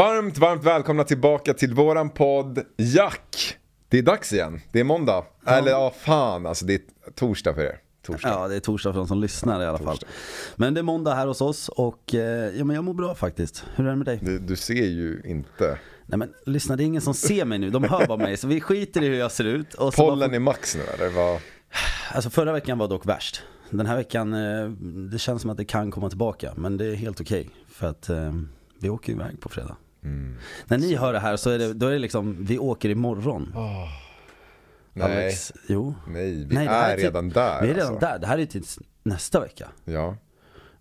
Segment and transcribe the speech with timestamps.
[0.00, 3.56] Varmt, varmt välkomna tillbaka till våran podd Jack.
[3.88, 5.24] Det är dags igen, det är måndag.
[5.46, 6.80] Eller ja, fan alltså det är
[7.14, 7.78] torsdag för er.
[8.02, 8.28] Torsdag.
[8.28, 9.98] Ja, det är torsdag för de som lyssnar i alla fall.
[10.56, 12.20] Men det är måndag här hos oss och eh,
[12.58, 13.64] ja, men jag mår bra faktiskt.
[13.74, 14.18] Hur är det med dig?
[14.22, 15.78] Du, du ser ju inte.
[16.06, 18.36] Nej men lyssna, det är ingen som ser mig nu, de hör bara mig.
[18.36, 19.74] Så vi skiter i hur jag ser ut.
[19.74, 20.36] Och Pollen bara...
[20.36, 21.08] är max nu eller?
[21.08, 21.40] Vad?
[22.12, 23.42] Alltså förra veckan var dock värst.
[23.70, 24.68] Den här veckan, eh,
[25.10, 26.52] det känns som att det kan komma tillbaka.
[26.56, 27.40] Men det är helt okej.
[27.40, 28.32] Okay, för att eh,
[28.78, 29.76] vi åker iväg på fredag.
[30.04, 30.36] Mm.
[30.66, 33.52] När ni hör det här så är det, då är det liksom, vi åker imorgon.
[33.54, 33.88] Oh.
[34.92, 35.94] Nej, Alex, jo.
[36.08, 37.62] nej, vi Nej, det här är typ- redan där.
[37.62, 38.06] Vi är redan alltså.
[38.06, 38.64] där, det här är till
[39.02, 39.68] nästa vecka.
[39.84, 40.16] Ja.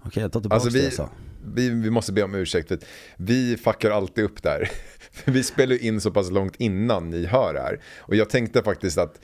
[0.03, 1.09] Okej, jag tar tillbaka Alltså det vi, jag sa.
[1.53, 2.71] vi, vi måste be om ursäkt
[3.17, 4.69] vi fuckar alltid upp där.
[5.11, 7.79] För vi spelar in så pass långt innan ni hör det här.
[7.99, 9.21] Och jag tänkte faktiskt att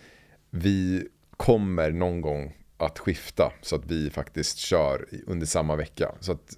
[0.50, 6.12] vi kommer någon gång att skifta så att vi faktiskt kör under samma vecka.
[6.20, 6.58] Så att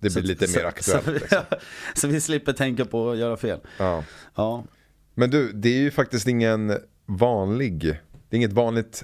[0.00, 1.04] det blir lite mer aktuellt.
[1.04, 1.38] Så, liksom.
[1.94, 3.60] så vi slipper tänka på att göra fel.
[3.78, 4.04] ja.
[4.34, 4.64] Ja,
[5.14, 7.82] Men du, det är ju faktiskt ingen vanlig,
[8.28, 9.02] det är inget vanligt,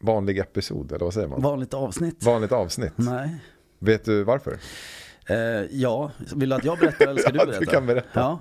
[0.00, 1.42] vanlig episod, eller vad säger man?
[1.42, 2.24] vanligt avsnitt.
[2.24, 2.92] Vanligt avsnitt.
[2.96, 3.36] Nej.
[3.78, 4.58] Vet du varför?
[5.26, 5.36] Eh,
[5.70, 7.72] ja, vill du att jag berättar eller ska du Ja, du berätta?
[7.72, 8.08] kan berätta.
[8.12, 8.38] Ja.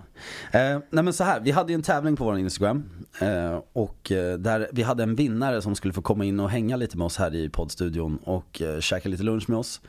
[0.60, 2.84] Eh, nej men så här, vi hade ju en tävling på vår Instagram.
[3.22, 6.76] Eh, och eh, där vi hade en vinnare som skulle få komma in och hänga
[6.76, 9.82] lite med oss här i poddstudion och eh, käka lite lunch med oss.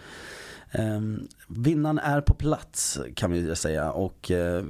[0.75, 1.01] Eh,
[1.49, 4.65] vinnaren är på plats kan vi säga och eh,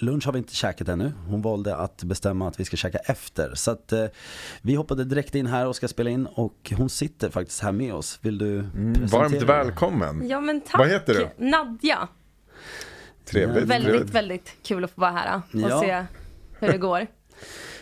[0.00, 1.12] lunch har vi inte käkat ännu.
[1.28, 3.54] Hon valde att bestämma att vi ska käka efter.
[3.54, 4.04] Så att eh,
[4.62, 7.94] vi hoppade direkt in här och ska spela in och hon sitter faktiskt här med
[7.94, 8.18] oss.
[8.22, 8.62] Vill du
[8.94, 9.44] presentera Varmt dig?
[9.46, 10.28] välkommen.
[10.28, 10.78] Ja men tack.
[10.78, 11.44] Vad heter du?
[11.46, 12.08] Nadja.
[13.24, 13.64] Trevligt.
[13.64, 14.10] Väldigt, trevligt.
[14.14, 15.80] väldigt kul att få vara här och Ja.
[15.80, 16.04] se
[16.58, 17.06] hur det går.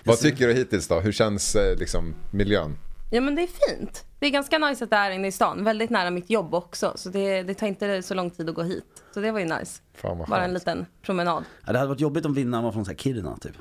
[0.05, 1.01] Vad tycker du hittills då?
[1.01, 2.77] Hur känns eh, liksom miljön?
[3.15, 4.05] Ja men det är fint.
[4.19, 5.65] Det är ganska nice att det är inne i stan.
[5.65, 6.93] Väldigt nära mitt jobb också.
[6.97, 8.85] Så det, det tar inte så lång tid att gå hit.
[9.15, 9.83] Så det var ju nice.
[9.95, 11.45] Fan vad Bara en liten promenad.
[11.67, 13.53] Ja, det hade varit jobbigt om vinnaren var från så här Kiruna typ.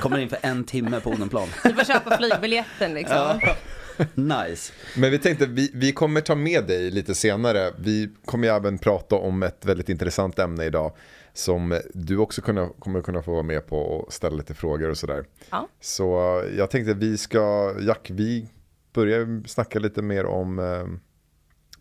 [0.00, 1.48] Kommer in för en timme på Odenplan.
[1.64, 3.40] Du får köpa flygbiljetten liksom.
[4.14, 4.72] Nice.
[4.96, 7.72] Men vi tänkte, vi, vi kommer ta med dig lite senare.
[7.78, 10.92] Vi kommer ju även prata om ett väldigt intressant ämne idag.
[11.32, 14.98] Som du också kunna, kommer kunna få vara med på och ställa lite frågor och
[14.98, 15.24] sådär.
[15.50, 15.68] Ja.
[15.80, 18.48] Så eh, jag tänkte vi ska, Jack, vi
[18.92, 20.84] börjar snacka lite mer om eh,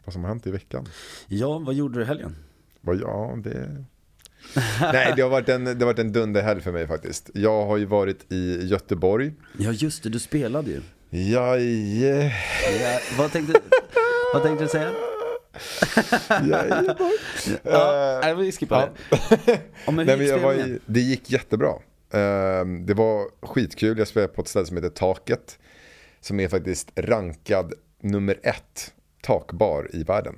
[0.06, 0.88] vad som har hänt i veckan.
[1.28, 2.36] Ja, vad gjorde du i helgen?
[2.82, 3.86] Vad, ja, det...
[4.82, 7.30] Nej, det har varit en, det har varit en dunderhelg för mig faktiskt.
[7.34, 9.34] Jag har ju varit i Göteborg.
[9.58, 10.82] Ja just det, du spelade ju.
[11.10, 12.34] Jaje,
[12.82, 13.62] Ja, vad, tänkte,
[14.34, 14.92] vad tänkte du säga?
[17.64, 19.62] Ja, nej, vi skippar det.
[19.86, 21.74] Ja, men Nej, men i, det gick jättebra.
[22.14, 23.98] Ehm, det var skitkul.
[23.98, 25.60] Jag spelade på ett ställe som heter Taket.
[26.22, 30.36] Som är faktiskt rankad nummer ett takbar i världen.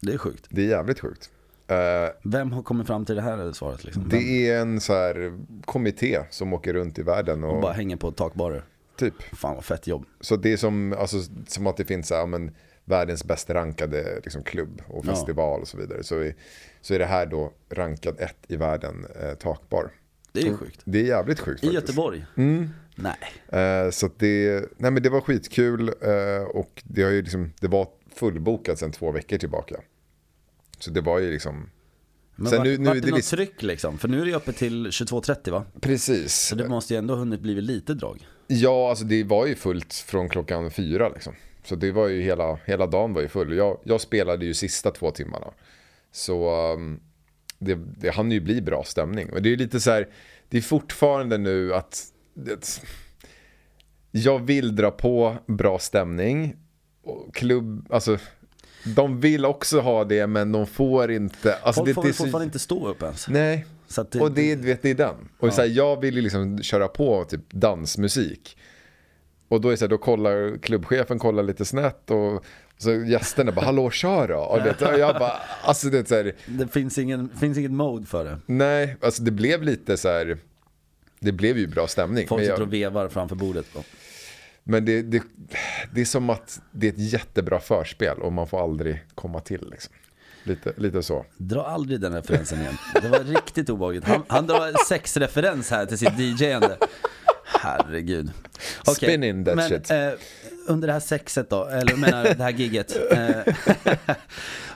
[0.00, 0.46] Det är sjukt.
[0.50, 1.30] Det är jävligt sjukt.
[1.68, 4.08] Ehm, Vem har kommit fram till det här svaret liksom?
[4.08, 7.44] Det är en så här kommitté som åker runt i världen.
[7.44, 8.64] Och, Och bara hänger på takbarer.
[8.96, 9.14] typ.
[9.32, 10.06] Fan vad fett jobb.
[10.20, 11.16] Så det är som, alltså,
[11.46, 15.10] som att det finns så här, ja, men, världens bäst rankade liksom, klubb och Ja.
[15.10, 16.02] festival och så vidare.
[16.02, 16.34] Så, är-
[16.80, 19.90] så är det här då rankad ett i världen, eh, takbar.
[20.32, 20.80] Det är ju sjukt.
[20.84, 21.74] Det är jävligt sjukt I faktiskt.
[21.88, 22.26] Göteborg?
[22.36, 22.70] Mm.
[22.94, 23.16] Nej.
[23.62, 27.52] Eh, så att det, nej men det var skitkul eh, och det, har ju liksom,
[27.60, 29.76] det var fullbokat sedan två veckor tillbaka.
[30.78, 31.70] Så det var ju liksom,
[32.36, 33.98] Men Sen vart, nu- nu vart är det det något list- tryck liksom?
[33.98, 35.64] För nu är det uppe till 22.30 va?
[35.80, 36.34] precis.
[36.34, 38.26] Så det måste ju ändå hunnit bli lite drag.
[38.46, 41.34] Ja, alltså det var ju fullt från klockan fyra liksom.
[41.64, 43.56] Så det var ju hela, hela dagen var ju full.
[43.56, 45.46] Jag, jag spelade ju sista två timmarna.
[46.12, 47.00] Så um,
[47.58, 49.32] det, det hann ju bli bra stämning.
[49.32, 50.08] Och det är ju lite så här,
[50.48, 52.04] det är fortfarande nu att
[52.34, 52.80] det,
[54.10, 56.56] jag vill dra på bra stämning.
[57.32, 58.18] Klubb, alltså
[58.96, 61.54] de vill också ha det men de får inte.
[61.54, 63.28] Alltså, Folk det, får det är väl så- fortfarande inte stå upp ens.
[63.28, 63.66] Nej,
[64.10, 65.14] det, och det, vet, det är den.
[65.38, 68.58] Och så här, jag vill ju liksom köra på typ dansmusik.
[69.48, 72.44] Och då är det så här, då kollar klubbchefen kollar lite snett och
[72.78, 74.38] så gästerna bara hallå kör då.
[74.38, 75.32] Och det, och jag bara,
[75.62, 78.38] alltså det är så här, det finns, ingen, finns inget mode för det.
[78.46, 80.38] nej, alltså det blev lite så här,
[81.24, 82.28] det blev ju bra stämning.
[82.28, 83.66] Folk sitter jag, och vevar framför bordet.
[83.74, 83.82] Då.
[84.64, 85.22] men det, det,
[85.94, 89.68] det är som att det är ett jättebra förspel och man får aldrig komma till
[89.70, 89.94] liksom.
[90.46, 91.26] Lite, lite så.
[91.36, 92.76] Dra aldrig den referensen igen.
[93.02, 94.04] Det var riktigt obehagligt.
[94.04, 96.76] Han, han drar sexreferens här till sitt DJ-ande.
[97.44, 98.30] Herregud.
[98.80, 99.90] Okej, Spin in that men, shit.
[99.90, 100.10] Eh,
[100.66, 102.96] under det här sexet då, eller menar det här gigget.
[103.12, 103.54] Eh,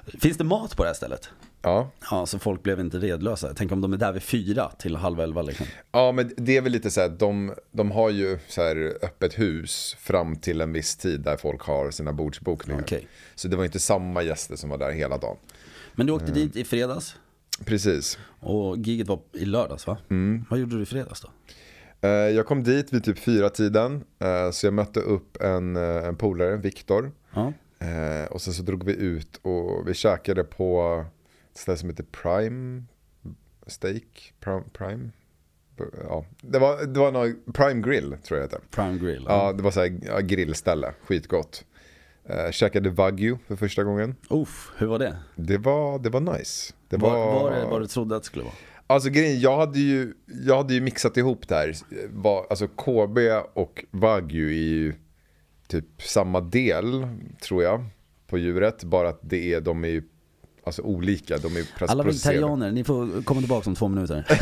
[0.21, 1.31] finns det mat på det här stället?
[1.63, 1.91] Ja.
[2.11, 3.53] Ja, så folk blev inte redlösa.
[3.57, 5.67] Tänk om de är där vid fyra till halv elva liksom.
[5.93, 9.39] Ja, men det är väl lite så här, de, de har ju så här öppet
[9.39, 12.81] hus fram till en viss tid där folk har sina bordsbokningar.
[12.83, 13.09] Okej.
[13.35, 15.37] Så det var inte samma gäster som var där hela dagen.
[15.95, 16.23] Men du Mm.
[16.23, 17.17] åkte dit i fredags.
[17.65, 18.19] Precis.
[18.41, 19.99] Och giget var i lördags va?
[20.11, 20.45] Mm.
[20.51, 21.29] Vad gjorde du i fredags då?
[22.01, 25.83] Eh, Jag kom dit vid typ fyra tiden eh, så jag mötte upp en, eh,
[26.07, 27.13] en polare, Viktor.
[27.35, 27.53] Ja.
[28.31, 31.05] Och sen så drog vi ut och vi käkade på
[31.59, 32.83] ställe som heter Prime
[33.67, 34.35] Steak.
[34.41, 35.11] Prime, Prime?
[36.05, 38.67] Ja, det var, det var någon Prime Grill tror jag det hette.
[38.71, 39.25] Prime Grill.
[39.29, 41.65] Ja, det var så här ja, grillställe, skitgott.
[42.25, 44.17] Eh, käkade Wagyu för första gången.
[44.31, 45.17] Uff, hur var det?
[45.37, 46.75] Det var, det var nice.
[46.89, 48.55] Det Var, var, var det vad du trodde att det skulle vara?
[48.87, 51.73] Alltså grejen, jag hade ju, jag hade ju mixat ihop det här.
[52.11, 53.19] Var, alltså KB
[53.55, 54.95] och Wagyu är ju
[55.67, 57.09] typ samma del,
[57.41, 57.85] tror jag,
[58.27, 58.85] på djuret.
[58.85, 60.03] Bara att det är, de är ju
[60.69, 61.39] alltså, olika.
[61.39, 64.25] De är Alla vegetarianer, ni får komma tillbaka om två minuter.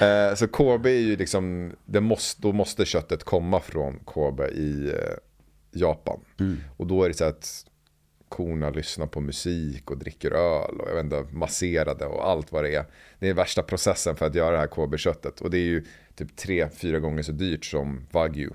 [0.00, 4.88] Eh, så KB är ju liksom, det måste, då måste köttet komma från KB i
[4.88, 6.20] eh, Japan.
[6.76, 7.64] Och då är det så att
[8.28, 12.64] korna lyssnar på musik och dricker öl och jag vet inte, masserade och allt vad
[12.64, 12.84] det är.
[13.18, 15.40] Det är värsta processen för att göra det här KB-köttet.
[15.40, 15.84] Och det är ju
[16.14, 18.50] typ tre, fyra gånger så dyrt som Wagyu.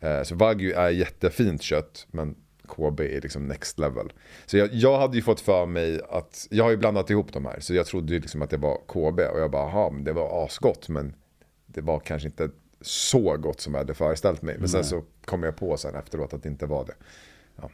[0.00, 2.36] Eh, så Wagyu är jättefint kött, men
[2.68, 4.12] KB är liksom next level.
[4.46, 7.44] Så jag, jag hade ju fått för mig att, jag har ju blandat ihop de
[7.44, 10.04] här, så jag trodde ju liksom att det var KB och jag bara, aha, men
[10.04, 11.14] det var asgott, men
[11.66, 12.50] det var kanske inte
[12.80, 14.56] så gott som jag hade föreställt mig.
[14.58, 16.94] Men sen så kom jag på sen efteråt att det inte var det.
[17.56, 17.70] Ja.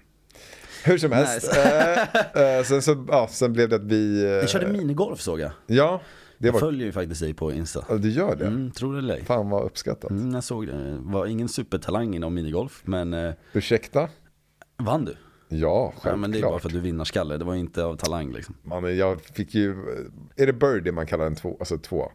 [0.84, 1.56] Hur som helst.
[1.56, 4.24] Eh, eh, sen, så, ja, sen blev det att vi...
[4.36, 5.50] eh, Ni körde minigolf såg jag.
[5.66, 6.00] Ja,
[6.38, 6.60] det Jag var...
[6.60, 7.84] följer ju faktiskt dig på Insta.
[7.88, 8.46] Ja, du gör det?
[8.46, 9.24] Mm, tror det eller ej.
[9.24, 10.10] Fan vad uppskattat.
[10.10, 10.96] Mm, jag såg det.
[11.00, 14.08] Var ingen supertalang inom minigolf, men eh, Ursäkta?
[14.78, 15.16] Vann du?
[15.48, 16.12] Ja, självklart.
[16.12, 18.32] Ja, men det är bara för att du vinner skalle, det var inte av talang
[18.32, 18.54] liksom.
[18.70, 19.70] Ja, men jag fick ju...
[20.36, 21.56] Är det birdie man kallar en två?
[21.60, 22.10] Alltså två?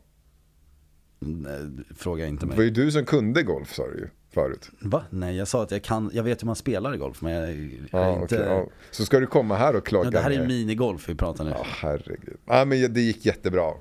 [1.19, 1.59] Nej,
[1.95, 2.65] Fråga inte Det var mig.
[2.65, 4.69] ju du som kunde golf sa du ju förut.
[4.81, 5.03] Va?
[5.09, 7.49] Nej, jag sa att jag kan, jag vet hur man spelar i golf, men jag,
[7.51, 8.35] jag Ja, är inte...
[8.35, 8.67] okej, ja.
[8.91, 11.49] Så ska du komma här och klaga Ja, det här är minigolf vi pratar nu.
[11.49, 12.37] Ja, herregud.
[12.45, 13.71] Ja, men det gick jättebra.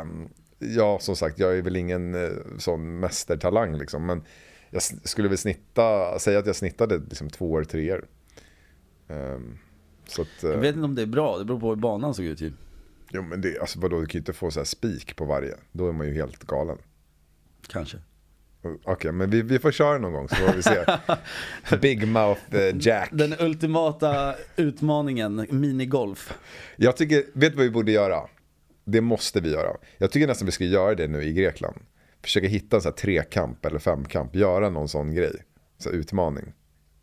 [0.00, 0.28] Ehm,
[0.60, 4.06] Ja, som sagt, jag är väl ingen eh, sån mästertalang liksom.
[4.06, 4.22] Men
[4.70, 8.04] jag skulle väl snitta, säga att jag snittade liksom två år, tre år.
[9.08, 9.58] Ehm,
[10.06, 12.14] Så att, eh, Jag vet inte om det är bra, det beror på hur banan
[12.14, 12.52] såg ut ju.
[13.12, 15.54] jo men det, alltså vadå, du kan ju inte få så här spik på varje.
[15.72, 16.78] Då är man ju helt galen.
[17.68, 17.98] Kanske.
[18.84, 20.84] Okej, men vi, vi får köra någon gång så får vi se.
[21.82, 23.08] Big Mouth eh, Jack.
[23.12, 26.38] Den ultimata utmaningen, minigolf.
[26.76, 28.20] Jag tycker, vet du vad vi borde göra?
[28.84, 29.76] Det måste vi göra.
[29.98, 31.76] Jag tycker nästan vi ska göra det nu i Grekland.
[32.22, 34.34] Försöka hitta en sån här trekamp eller femkamp.
[34.34, 35.42] Göra någon sån grej.
[35.78, 36.52] Så här utmaning.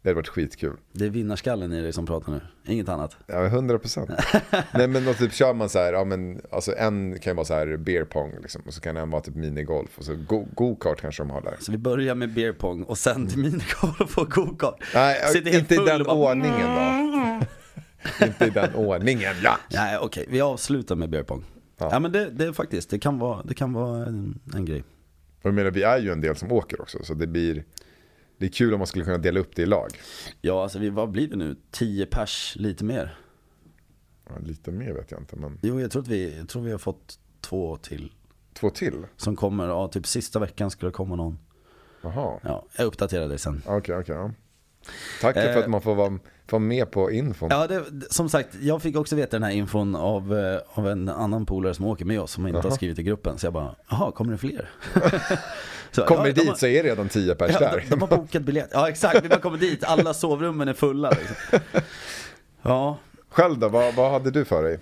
[0.06, 0.78] Det hade varit skitkul.
[0.92, 2.42] Det är vinnarskallen i dig som pratar nu,
[2.74, 3.18] inget annat.
[3.28, 4.10] Ja, hundra procent.
[4.74, 7.54] Nej men typ kör man så här, ja men alltså en kan ju vara så
[7.54, 8.62] här beer pong liksom.
[8.68, 9.98] Och så kan en vara typ minigolf.
[9.98, 11.56] Och så go- go-kart kanske de har där.
[11.60, 14.84] Så vi börjar med beer pong och sen till minigolf och go-kart.
[14.94, 17.46] Nej, inte i den bara- ordningen då.
[18.25, 19.57] inte i den ordningen, ja.
[19.74, 21.44] Nej okej, vi avslutar med beer pong.
[21.78, 22.00] Ja, Ja.
[22.00, 24.80] men det, det är faktiskt, det kan vara, det kan vara en, en grej.
[25.42, 26.98] Och jag menar, vi är ju en del som åker också.
[27.04, 27.63] Så det blir,
[28.37, 29.89] det är kul om man skulle kunna dela upp det i lag.
[30.41, 31.56] Ja alltså vi, vad blir det nu?
[31.71, 33.18] 10 pers, lite mer?
[34.30, 36.71] Ja, lite mer vet jag inte, men Jo jag tror att vi, jag tror vi
[36.71, 38.11] har fått två till.
[38.54, 39.06] två till?
[39.18, 41.37] Som kommer, ja typ sista veckan skulle det komma någon.
[42.01, 43.61] Jaha, Ja, jag uppdaterar dig sen.
[43.65, 44.15] okej, okej.
[44.15, 44.31] ja.
[45.21, 45.57] Tack för Eh.
[45.57, 46.19] att man får vara, få
[46.56, 47.49] vara med på infon.
[47.51, 51.09] Ja, det, som sagt, jag fick också veta den här infon av, eh, av en
[51.09, 52.75] annan polare som åker med oss som inte har Jaha.
[52.75, 53.37] skrivit i gruppen.
[53.37, 54.69] Så jag bara, jaha, kommer det fler?
[55.95, 57.80] så, Kommer ja, dit har, så är det redan tio pers ja, där.
[57.81, 58.69] de, de har bokat biljett.
[58.73, 61.09] Ja exakt, vi bara kommer dit, alla sovrummen är fulla.
[61.09, 61.59] Liksom.
[62.61, 62.97] Ja,
[63.30, 64.80] Själv då, vad, vad hade du för dig?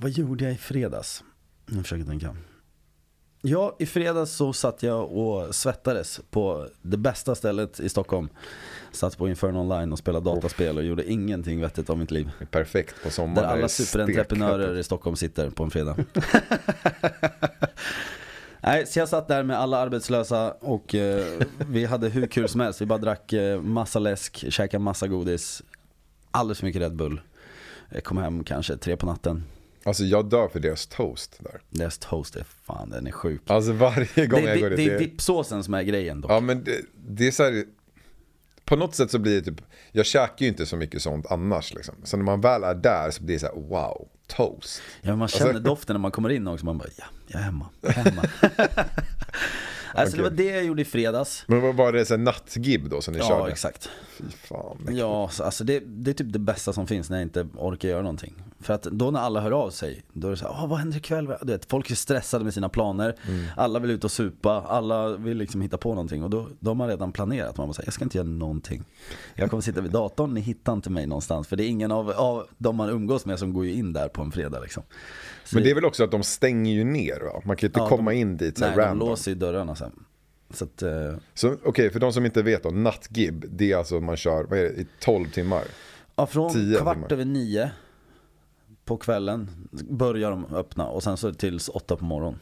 [0.00, 1.24] vad gjorde jag i fredags?
[1.66, 2.36] Jag försöker tänka.
[3.42, 8.28] Ja, i fredags så satt jag och svettades på det bästa stället i Stockholm.
[8.92, 12.30] Satt på Inferno Online och spelade dataspel och gjorde ingenting vettigt av mitt liv.
[12.50, 13.48] Perfekt på sommaren.
[13.48, 15.96] Där alla superentreprenörer i Stockholm sitter på en fredag.
[18.70, 22.60] Nej, så jag satt där med alla arbetslösa och eh, vi hade hur kul som
[22.60, 22.80] helst.
[22.80, 25.62] Vi bara drack eh, massa läsk, käkade massa godis,
[26.30, 27.20] alldeles för mycket Red Bull.
[27.88, 29.44] Jag kom hem kanske tre på natten.
[29.84, 31.60] Alltså jag dör för deras toast där.
[31.70, 33.42] Deras toast är fan, den är sjuk.
[33.46, 34.90] Alltså varje Det, gång jag det, går det, dit.
[34.90, 36.30] är dippsåsen som är grejen dock.
[36.30, 37.64] Ja men det, det är så här,
[38.64, 39.62] På något sätt så blir det typ,
[39.92, 41.94] jag käkar ju inte så mycket sånt annars liksom.
[42.04, 44.82] Så när man väl är där så blir det så här, wow, toast.
[45.02, 46.64] Ja, man känner Alltså- doften när man kommer in också.
[46.66, 47.66] Man bara, ja, jag är hemma.
[47.80, 48.22] Jag är hemma.
[49.94, 51.44] alltså det var det jag gjorde i fredags.
[51.46, 53.52] Men var det så nattgib då som ni Ja, körde?
[53.52, 53.88] exakt.
[54.18, 54.88] Fy fan.
[54.90, 57.88] Ja, så, alltså det, det är typ det bästa som finns när jag inte orkar
[57.88, 58.34] göra någonting.
[58.62, 60.78] För att då när alla hör av sig, då är det så här, "Åh, vad
[60.78, 61.26] händer ikväll?
[61.42, 63.14] Du vet, folk är stressade med sina planer,
[63.56, 66.22] alla vill ut och supa, alla vill liksom hitta på någonting.
[66.24, 68.84] Och då, då har man redan planerat, man bara säger, jag ska inte göra någonting.
[69.34, 71.48] Jag kommer sitta vid datorn, ni hittar inte mig någonstans.
[71.48, 74.08] För det är ingen av, av de man umgås med som går ju in där
[74.08, 74.82] på en fredag liksom.
[75.44, 77.42] Så Men det är väl också att de stänger ju ner va?
[77.44, 79.08] Man kan ju inte Ja, komma de- in dit så här Nej, de random.
[79.08, 79.92] låser ju dörrarna sen.
[80.54, 80.82] Så att,
[81.34, 84.58] Så okej, för de som inte vet då, nattgib, det är alltså man kör, vad
[84.58, 85.62] är det, i 12 timmar?
[86.16, 87.12] ja, från kvart timmar.
[87.12, 87.70] över nio
[88.90, 89.50] på kvällen
[89.90, 92.38] börjar de öppna och sen så tills åtta på morgonen.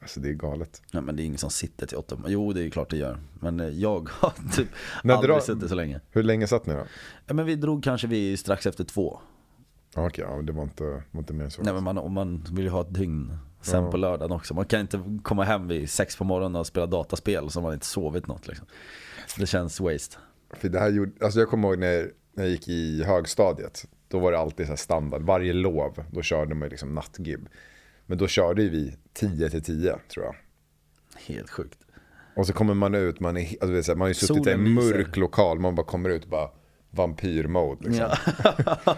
[0.00, 0.82] Alltså det är galet.
[0.92, 2.18] Nej men det är ingen som sitter till åtta.
[2.26, 3.18] Jo det är klart det gör.
[3.40, 4.68] Men eh, jag har typ
[5.04, 6.00] aldrig drar- suttit så länge.
[6.10, 6.82] Hur länge satt ni då?
[7.26, 9.18] Ja, men vi drog kanske vi strax efter två.
[9.94, 11.62] Ja, okej, ja, det var inte, var inte mer än så.
[11.62, 13.90] Nej men man, om man vill ju ha ett dygn sen Ja.
[13.90, 14.54] på lördagen också.
[14.54, 17.86] Man kan inte komma hem vid sex på morgonen och spela dataspel har man inte
[17.86, 18.66] sovit något liksom.
[19.38, 20.16] Det känns waste.
[20.54, 23.86] För det här gjorde, alltså jag kommer ihåg när, när jag gick i högstadiet.
[24.08, 27.48] Då var det alltid så standard, varje lov, då körde man liksom nattgib.
[28.06, 30.34] Men då körde vi 10 till 10 tror jag.
[31.26, 31.78] Helt sjukt.
[32.36, 35.16] Och så kommer man ut, man, är, alltså, man har ju suttit i en mörk
[35.16, 36.50] lokal, man bara kommer ut och bara
[36.90, 38.06] vampyr-mode liksom.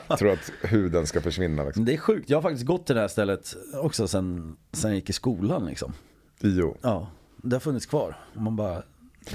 [0.08, 0.16] Ja.
[0.18, 1.84] Tror att huden ska försvinna liksom.
[1.84, 2.30] Det är sjukt.
[2.30, 5.66] Jag har faktiskt gått till det här stället också sen, sen jag gick i skolan
[5.66, 5.92] liksom.
[6.40, 6.76] Jo.
[6.82, 8.16] Ja, det har funnits kvar.
[8.34, 8.82] Man bara...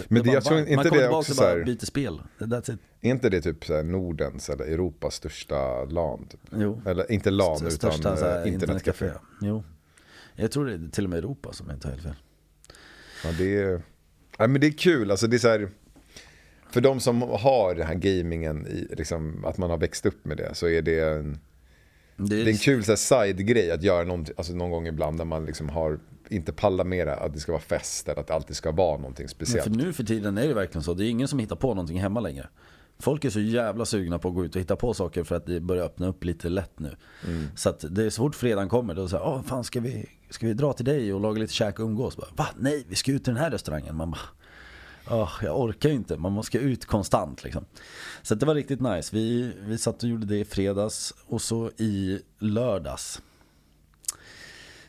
[0.07, 2.21] Men det- bara jag tror inte man det också så här- byter spel.
[2.39, 2.79] That's it.
[3.01, 6.27] Är inte det typ så Nordens eller Europas största LAN?
[6.29, 6.39] Typ?
[6.51, 6.81] Jo.
[6.85, 8.49] Eller inte LAN St- utan eh, internetcafé.
[8.49, 9.11] internetcafé.
[9.41, 9.63] Jo.
[10.35, 12.15] Jag tror det är till och med Europa som inte har helt fel.
[13.23, 13.81] Ja, det är,
[14.37, 15.69] ja, men det är kul, alltså det är så här,
[16.71, 20.37] för de som har den här gamingen, i, liksom, att man har växt upp med
[20.37, 21.39] det, så är det en,
[22.17, 25.25] Det är, det är en kul side-grej att göra någon, alltså, någon gång ibland när
[25.25, 25.99] man liksom har,
[26.29, 28.98] inte pallar med det, att det ska vara fest eller att det alltid ska vara
[28.98, 29.63] någonting Men speciellt.
[29.63, 30.94] för nu för tiden är det verkligen så.
[30.94, 32.48] Det är ingen som hittar på någonting hemma längre.
[33.00, 35.46] Folk är så jävla sugna på att gå ut och hitta på saker för att
[35.46, 36.96] det börjar öppna upp lite lätt nu.
[37.27, 37.48] Mm.
[37.55, 40.48] Så att det är så fort fredagen kommer då säger åh fan ska vi, ska
[40.48, 42.17] vi dra till dig och laga lite käk och umgås?
[42.17, 42.48] Bara, Va?
[42.60, 43.96] Nej, vi ska ut till den här restaurangen.
[43.96, 44.22] Man bara,
[45.10, 47.65] Åh, jag orkar ju inte, man måste ut konstant liksom.
[48.22, 49.15] Så det var riktigt nice.
[49.15, 53.22] Vi, vi satt och gjorde det i fredags och så i lördags.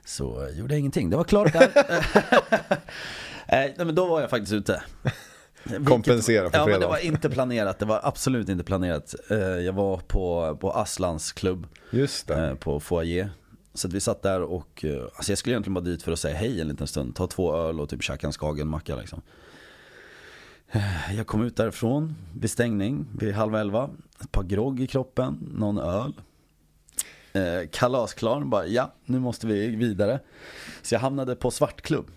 [0.07, 1.71] Så gjorde jag ingenting, det var klart där.
[3.49, 4.83] Nej men då var jag faktiskt ute.
[5.65, 9.15] Vilket- Kompensera för Ja men det var inte planerat, det var absolut inte planerat.
[9.31, 12.47] Eh, Jag var på, på Aslans klubb Just det.
[12.49, 13.31] eh, på foyer.
[13.75, 16.37] Så vi satt där och, eh, alltså jag skulle egentligen bara dit för att säga
[16.37, 17.15] hej en liten stund.
[17.17, 19.23] Ta två öl och typ käka en skagenmacka liksom.
[20.71, 23.91] Eh, Jag kom ut därifrån vid stängning, vid halv elva.
[24.21, 26.13] Ett par grogg i kroppen, någon öl.
[27.37, 30.21] Eh, kalasklar, bara ja, nu måste vi vidare.
[30.83, 32.11] Så jag hamnade på svartklubb.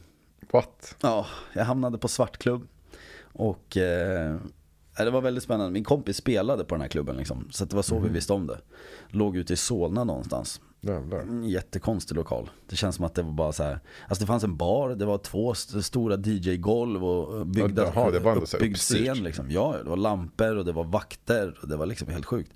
[0.54, 0.96] What?
[1.02, 2.68] Ja, jag hamnade på svartklubb.
[3.22, 4.36] Och eh,
[4.98, 5.72] det var väldigt spännande.
[5.72, 7.48] Min kompis spelade på den här klubben liksom.
[7.52, 8.58] Så det var så vi visste om det.
[9.08, 10.62] Låg ute i Solna någonstans.
[10.82, 11.44] Jävlar.
[11.46, 12.50] Jättekonstig lokal.
[12.70, 13.80] Det känns som att det var bara så här.
[14.08, 18.20] Alltså det fanns en bar, det var två st- stora DJ-golv och byggda, Jaha, det
[18.20, 19.52] var ändå uppbyggd scen liksom.
[19.52, 22.52] Ja, det var lampor och det var vakter och det var liksom helt sjukt.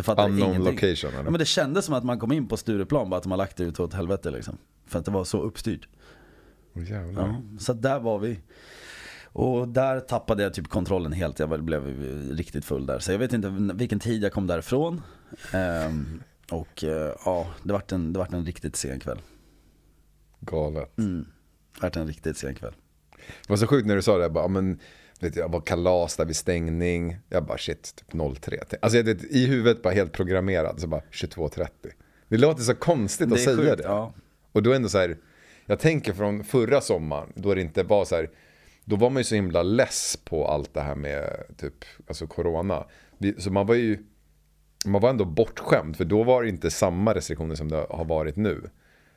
[0.00, 0.74] Jag fattade Unknown ingenting.
[0.74, 1.24] location, eller?
[1.24, 3.38] Ja, men det kändes som att man kom in på Stureplan bara att de har
[3.38, 4.58] lagt det ut åt helvete liksom.
[4.86, 5.88] För att det var så uppstyrt.
[6.74, 7.22] Oh, jävlar.
[7.22, 8.40] Ja, så där var vi.
[9.24, 11.38] Och där tappade jag typ kontrollen helt.
[11.38, 11.86] Jag blev
[12.30, 12.98] riktigt full där.
[12.98, 15.02] Så jag vet inte vilken tid jag kom därifrån.
[15.52, 19.18] Ehm, och eh, ja, det vart en, det vart en riktigt sen kväll.
[20.40, 20.98] Galet.
[20.98, 21.26] Mm.
[21.74, 22.74] Det vart en riktigt sen kväll.
[23.16, 24.78] Det var så sjukt när du sa det, jag bara, men,
[25.20, 27.16] vet jag var kalas där vid stängning.
[27.28, 28.58] Jag bara shit, typ 03.
[28.82, 31.66] Alltså jag vet, i huvudet bara helt programmerad, så bara 22.30.
[32.28, 33.82] Det låter så konstigt att Det säga sjukt, det.
[33.82, 34.14] ja.
[34.52, 35.16] Och då ändå så här,
[35.66, 38.30] jag tänker från förra sommaren, då det inte var så här,
[38.84, 42.86] då var man ju så himla less på allt det här med typ, alltså corona.
[43.18, 43.98] Vi, så man var ju,
[44.86, 48.36] man var ändå bortskämd, för då var det inte samma restriktioner som det har varit
[48.36, 48.70] nu.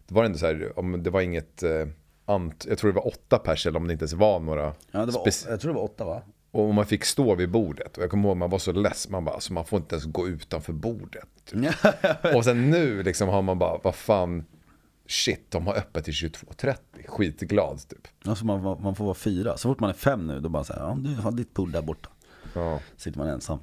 [0.07, 1.88] Det var ändå så här, det var inget, eh,
[2.25, 4.74] ant, jag tror det var åtta pers eller om det inte ens var några.
[4.92, 6.22] Ja, det var, speci- jag tror det var åtta va?
[6.51, 7.98] och man fick stå vid bordet.
[7.98, 10.06] Och jag kommer ihåg man var så less, man bara, alltså man får inte ens
[10.06, 11.27] gå utanför bordet.
[11.46, 11.65] Typ.
[12.36, 14.46] och sen nu liksom har man bara, vad fan,
[15.08, 16.75] shit, de har öppet till 22.30.
[17.08, 18.08] Skitglad typ.
[18.25, 19.58] Alltså man, man får vara fyra.
[19.58, 21.82] Så fort man är fem nu, då bara säger ja du har ditt bord där
[21.82, 22.10] borta.
[22.53, 22.80] Ja.
[22.98, 23.60] Sitter man ensam.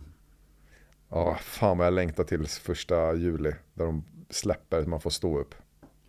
[1.08, 3.52] ja, fan vad jag längtar till första juli.
[3.74, 5.54] Där de släpper, man får stå upp.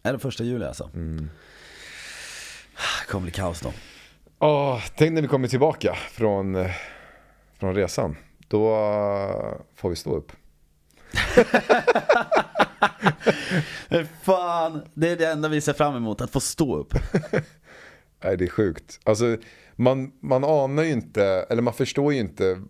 [0.03, 0.89] Är det första juli alltså?
[0.93, 1.29] Mm.
[3.01, 3.73] Det kommer bli kaos då.
[4.39, 6.65] Åh, tänk när vi kommer tillbaka från,
[7.59, 8.15] från resan.
[8.47, 8.75] Då
[9.75, 10.31] får vi stå upp.
[14.21, 16.93] Fan, det är det enda vi ser fram emot, att få stå upp.
[18.23, 18.99] Nej, det är sjukt.
[19.03, 19.37] Alltså,
[19.75, 22.61] man, man anar ju inte, eller man förstår ju inte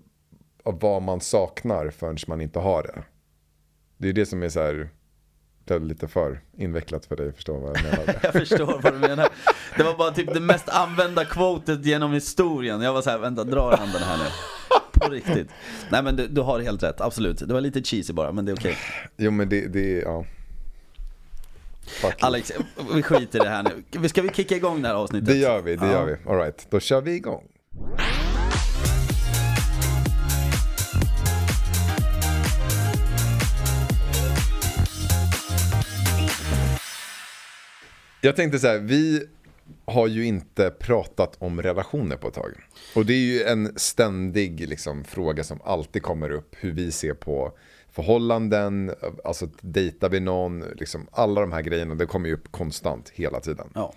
[0.63, 3.03] vad man saknar förrän man inte har det.
[3.97, 4.89] Det är det som är så här,
[5.79, 8.19] det lite för invecklat för dig att förstå vad jag menar.
[8.23, 9.29] Jag förstår vad du menar.
[9.77, 12.81] Det var bara typ det mest använda quotet genom historien.
[12.81, 14.23] Jag var så här, vänta, dra han den här nu.
[14.99, 15.47] På riktigt.
[15.89, 17.39] Nej men du, du har helt rätt, absolut.
[17.47, 18.77] Det var lite cheesy bara, men det är okej.
[19.17, 20.25] jo men det, det är, ja.
[22.01, 22.15] Fuck.
[22.23, 22.51] Alex,
[22.93, 23.63] vi skiter i det här
[24.01, 24.09] nu.
[24.09, 25.27] Ska vi kicka igång det här avsnittet?
[25.27, 25.91] Det gör vi, det Ja.
[25.91, 26.29] gör vi.
[26.31, 27.43] Alright, då kör vi igång.
[38.21, 39.23] Jag tänkte så här, vi
[39.85, 42.51] har ju inte pratat om relationer på ett tag.
[42.95, 47.13] Och det är ju en ständig liksom, fråga som alltid kommer upp, hur vi ser
[47.13, 47.57] på
[47.91, 48.91] förhållanden,
[49.23, 53.39] alltså dejtar vi någon, liksom, alla de här grejerna, det kommer ju upp konstant hela
[53.39, 53.67] tiden.
[53.75, 53.93] Ja.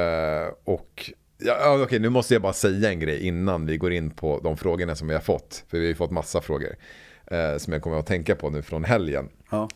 [0.00, 4.10] Eh, och ja, okej, nu måste jag bara säga en grej innan vi går in
[4.10, 5.64] på de frågorna som vi har fått.
[5.68, 6.76] För vi har ju fått massa frågor
[7.26, 9.28] eh, som jag kommer att tänka på nu från helgen.
[9.50, 9.68] Ja.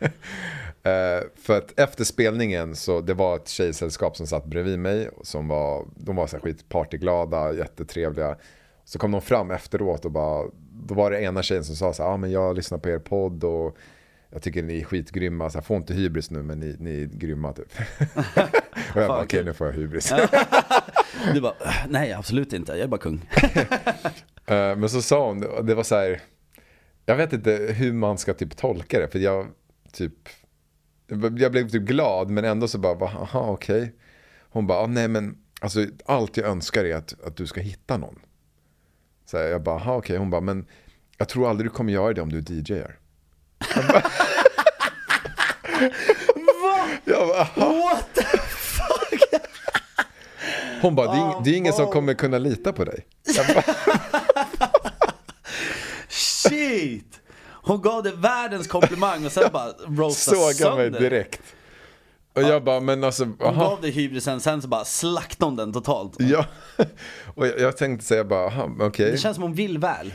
[0.84, 5.10] Eh, för att efter spelningen så det var ett tjejsällskap som satt bredvid mig.
[5.22, 8.36] Som var, de var så här skitpartyglada, jättetrevliga.
[8.84, 12.02] Så kom de fram efteråt och bara, då var det ena tjejen som sa så
[12.02, 13.76] här, ah, men jag lyssnar på er podd och
[14.30, 17.06] jag tycker ni är skitgrymma, så här, får inte hybris nu men ni, ni är
[17.06, 17.72] grymma typ.
[18.94, 19.44] och jag bara, okej kul.
[19.44, 20.12] nu får jag hybris.
[21.34, 21.54] Du bara,
[21.88, 23.30] nej absolut inte, jag är bara kung.
[24.46, 26.20] Eh, men så sa hon, det var så här,
[27.06, 29.46] jag vet inte hur man ska typ tolka det, för jag
[29.92, 30.12] typ,
[31.38, 33.94] jag blev typ glad, men ändå så bara, va, aha okej.
[34.50, 37.96] Hon bara, ah, nej men, alltså allt jag önskar är att, att du ska hitta
[37.96, 38.18] någon.
[39.26, 40.66] Så här, jag bara, aha okej, hon bara, men
[41.18, 42.98] jag tror aldrig du kommer göra det om du DJar.
[43.74, 44.02] Jag bara,
[47.04, 47.90] Jag bara, aha.
[47.90, 49.42] What the fuck?
[50.82, 53.06] Hon bara, det är, det är ingen som kommer kunna lita på dig.
[53.36, 53.62] Bara,
[56.08, 57.20] Shit!
[57.64, 61.00] Hon gav dig världens komplimang och sen bara roastade såga mig sönder.
[61.00, 61.42] direkt.
[62.34, 63.70] Och jag bara, men alltså, Hon aha.
[63.70, 66.16] gav dig hybrisen, sen så bara slaktade hon den totalt.
[66.18, 66.46] Ja,
[67.34, 69.10] och jag, jag tänkte säga bara, aha, okej.
[69.10, 70.14] Det känns som hon vill väl.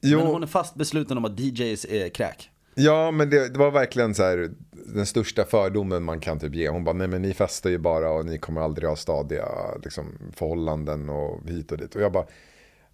[0.00, 0.18] Jo.
[0.18, 2.50] Men hon är fast besluten om att DJs är kräk.
[2.74, 4.50] Ja, men det, det var verkligen så här,
[4.86, 6.68] den största fördomen man kan typ ge.
[6.68, 9.46] Hon bara, nej men ni festar ju bara och ni kommer aldrig ha stadiga
[9.84, 11.94] liksom, förhållanden och hit och dit.
[11.94, 12.26] Och jag bara,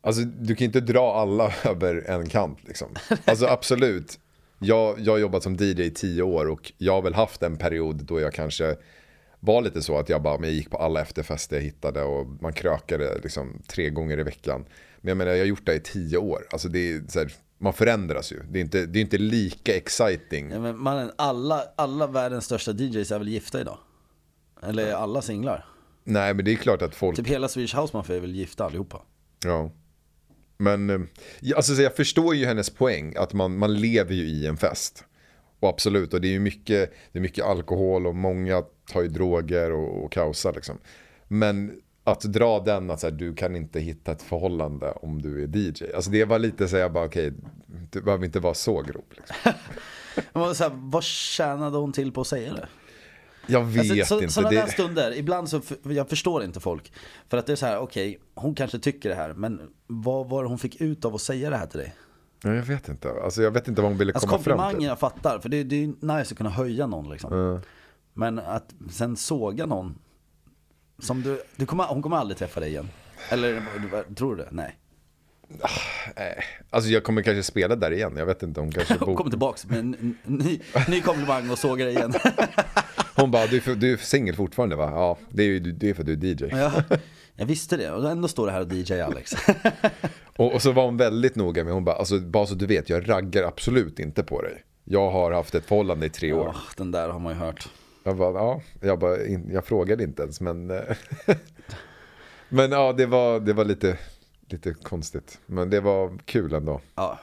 [0.01, 2.89] alltså du kan inte dra alla över en kant liksom.
[3.25, 4.19] Alltså absolut,
[4.59, 7.57] jag, jag har jobbat som DJ i tio år och jag har väl haft en
[7.57, 8.77] period då jag kanske
[9.41, 12.53] var lite så att jag bara, jag gick på alla efterfester jag hittade och man
[12.53, 14.65] krökade liksom tre gånger i veckan.
[15.01, 16.47] Men jag menar, jag har gjort det i tio år.
[16.51, 18.43] Alltså det är så här, man förändras ju.
[18.51, 20.51] Det är inte, det är inte lika exciting.
[20.51, 23.79] Ja, men mannen, alla, alla världens största DJs är väl gifta idag?
[24.63, 25.67] Eller är alla singlar?
[26.05, 27.17] Nej, men det är klart att folk...
[27.17, 29.03] Typ hela Swedish House Mafia är väl gifta allihopa?
[29.45, 29.71] Ja.
[30.61, 31.01] Men eh,
[31.57, 35.05] alltså, jag förstår ju hennes poäng, att man, man lever ju i en fest.
[35.61, 39.09] Och absolut, och det är ju mycket, det är mycket alkohol och många tar ju
[39.09, 40.79] droger och, och kaosar liksom.
[41.29, 45.43] Men att dra den att så här, du kan inte hitta ett förhållande om du
[45.43, 45.95] är DJ.
[45.95, 47.33] Alltså det var lite så jag bara okej,
[47.91, 49.05] du behöver inte vara så grov.
[49.11, 49.55] Liksom.
[50.55, 52.69] Så här, vad tjänade hon till på att säga det?
[53.47, 54.33] Jag vet Alltså, så, inte.
[54.33, 56.93] sådana där Det, stunder, ibland så, jag förstår inte folk.
[57.29, 60.43] För att det är så här, okej, hon kanske tycker det här, men vad var
[60.43, 61.95] det hon fick ut av att säga det här till dig?
[62.43, 63.11] Ja, jag vet inte.
[63.25, 64.87] Alltså, jag vet inte vad hon ville Alltså komma fram komplimanger till.
[64.89, 67.61] jag fattar, för det, det är ju nice att kunna höja någon liksom.
[68.15, 69.99] Men att sen såga någon,
[70.99, 72.89] som du, du kommer, hon kommer aldrig träffa dig igen.
[73.29, 73.63] Eller
[74.15, 74.49] tror du det?
[74.51, 74.77] Nej.
[76.71, 78.13] Alltså jag kommer kanske spela där igen.
[78.17, 79.15] Jag vet inte, hon kanske bor...
[79.17, 82.13] kommer tillbaks med en ny, ny komplimang och sågar dig igen.
[83.17, 84.91] Hon bara, du, du är singel fortfarande va?
[84.95, 86.49] Ja, det är ju det är för att du är DJ.
[86.51, 86.73] Ja,
[87.37, 89.33] jag visste det, och ändå står det här och DJ Alex.
[90.37, 92.89] Och, och så var hon väldigt noga med, hon bara, alltså bara så du vet,
[92.89, 94.65] jag raggar absolut inte på dig.
[94.85, 96.47] Jag har haft ett förhållande i tre år.
[96.49, 97.69] Åh, den där har man ju hört.
[98.03, 99.17] Jag bara, ja, jag, bara,
[99.53, 100.71] jag frågade inte ens men...
[100.71, 100.81] eh,
[102.49, 103.99] men ja, det var, det var lite,
[104.49, 105.39] lite konstigt.
[105.47, 106.81] Men det var kul ändå.
[106.95, 107.19] Ja.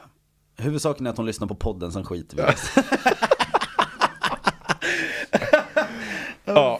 [0.57, 2.43] Huvudsaken är att hon lyssnar på podden, sen skiter vi.
[2.43, 2.53] Ja,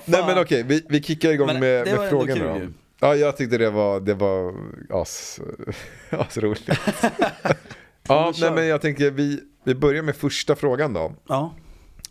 [0.08, 2.67] nej men okej, vi, vi kickar igång Men med, med frågorna då.
[3.00, 4.56] Ja, jag tyckte det var, det var
[4.89, 5.39] as,
[6.10, 6.70] as roligt.
[8.08, 11.15] ja, nej men jag tänker vi, vi börjar med första frågan då.
[11.28, 11.54] Ja.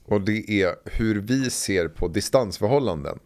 [0.04, 3.18] Och det är hur vi ser på distansförhållanden.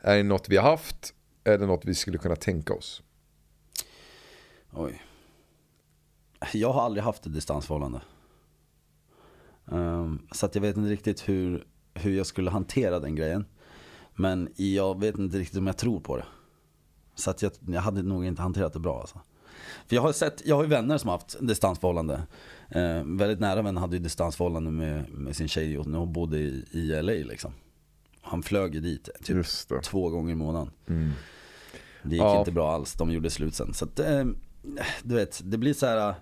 [0.00, 1.14] Är det något vi har haft?
[1.44, 3.02] Är det något vi skulle kunna tänka oss?
[4.72, 5.02] Oj.
[6.52, 8.00] Jag har aldrig haft ett distansförhållande.
[9.72, 13.44] Ehm, så att jag vet inte riktigt hur, hur jag skulle hantera den grejen.
[14.20, 16.24] Men jag vet inte riktigt om jag tror på det.
[17.14, 19.20] Så att jag, jag hade nog inte hanterat det bra alltså.
[19.86, 22.22] För jag har sett, jag har ju vänner som har haft distansförhållande.
[22.70, 26.38] Eh, väldigt nära vän hade ju distansförhållande med, med sin tjej och när hon bodde
[26.38, 27.52] i, i LA liksom.
[28.22, 29.46] Han flög ju dit typ
[29.82, 30.70] två gånger i månaden.
[30.86, 31.10] Mm.
[32.02, 32.38] Det gick Ja.
[32.38, 33.74] inte bra alls, de gjorde slut sen.
[33.74, 34.24] Så att, eh,
[35.02, 36.08] du vet, det blir så här.
[36.08, 36.14] eh,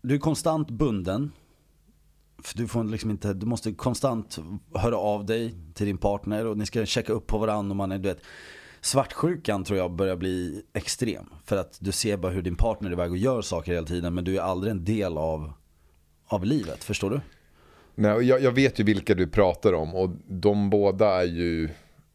[0.00, 1.32] Du är konstant bunden.
[2.42, 4.38] För du, får liksom inte, du måste konstant
[4.74, 7.70] höra av dig till din partner och ni ska checka upp på varandra.
[7.70, 8.20] Och man är, du vet,
[8.80, 11.24] svartsjukan tror jag börjar bli extrem.
[11.44, 14.14] För att du ser bara hur din partner är iväg och gör saker hela tiden
[14.14, 15.52] men du är aldrig en del av,
[16.26, 16.84] av livet.
[16.84, 17.20] Förstår du?
[17.94, 21.68] Nej, jag, jag vet ju vilka du pratar om och de båda är ju,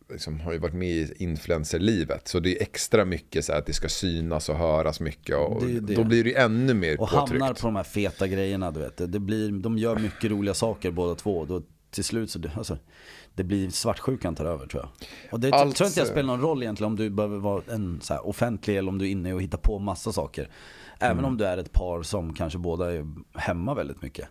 [0.10, 2.28] liksom, har ju varit med i influencerlivet.
[2.28, 5.38] Så det är extra mycket så här att det ska synas och höras mycket.
[5.38, 5.96] Och Det det.
[5.96, 7.30] Då blir det ju ännu mer Och påtryckt.
[7.42, 8.98] hamnar på de här feta grejerna du vet.
[9.12, 11.46] Det, blir, de gör mycket roliga saker båda två.
[11.46, 12.78] Då, till slut så det, alltså,
[13.36, 14.90] det blir svartsjukan tar över tror jag.
[15.34, 18.02] Och det Allt- tror inte jag spelar någon roll egentligen om du behöver vara en
[18.02, 20.50] så här offentlig eller om du är inne och hittar på massa saker.
[21.00, 21.26] Även Mm.
[21.26, 24.28] om du är ett par som kanske båda är hemma väldigt mycket.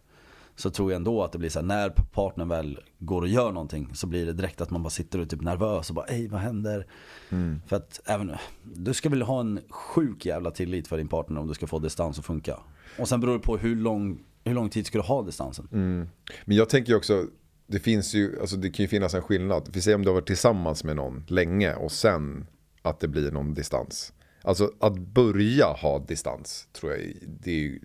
[0.56, 3.52] Så tror jag ändå att det blir så här, när partnern väl går och gör
[3.52, 6.06] någonting så blir det direkt att man bara sitter och är typ nervös och bara
[6.06, 6.86] ej vad händer?
[7.30, 7.60] Mm.
[7.66, 11.46] För att även, du ska väl ha en sjuk jävla tillit för din partner om
[11.46, 12.58] du ska få distans att funka.
[12.98, 15.68] Och sen beror det på hur lång, hur lång tid ska du ha distansen?
[15.72, 16.08] Mm.
[16.44, 17.24] Men jag tänker också,
[17.66, 19.68] det finns ju, alltså det kan ju finnas en skillnad.
[19.72, 22.46] Vi säger om du har varit tillsammans med någon länge och sen
[22.82, 24.12] att det blir någon distans.
[24.42, 27.80] Alltså att börja ha distans tror jag, det är ju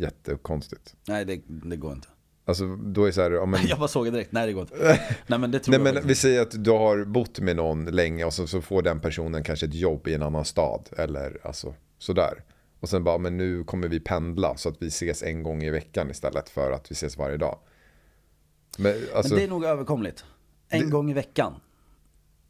[0.00, 0.94] jättekonstigt.
[1.08, 2.08] Nej det, det går inte.
[2.44, 4.52] Alltså då är det så här, ja, men, Jag bara såg det direkt, nej det
[4.52, 5.00] går inte.
[5.26, 7.84] Nej men det tror Nej jag men vi säger att du har bott med någon
[7.84, 10.88] länge och så, så får den personen kanske ett jobb i en annan stad.
[10.96, 12.44] Eller alltså sådär.
[12.80, 15.70] Och sen bara, men nu kommer vi pendla så att vi ses en gång i
[15.70, 17.58] veckan istället för att vi ses varje dag.
[18.78, 20.24] Men alltså, Men det det, är nog överkomligt.
[20.68, 21.54] En gång i veckan.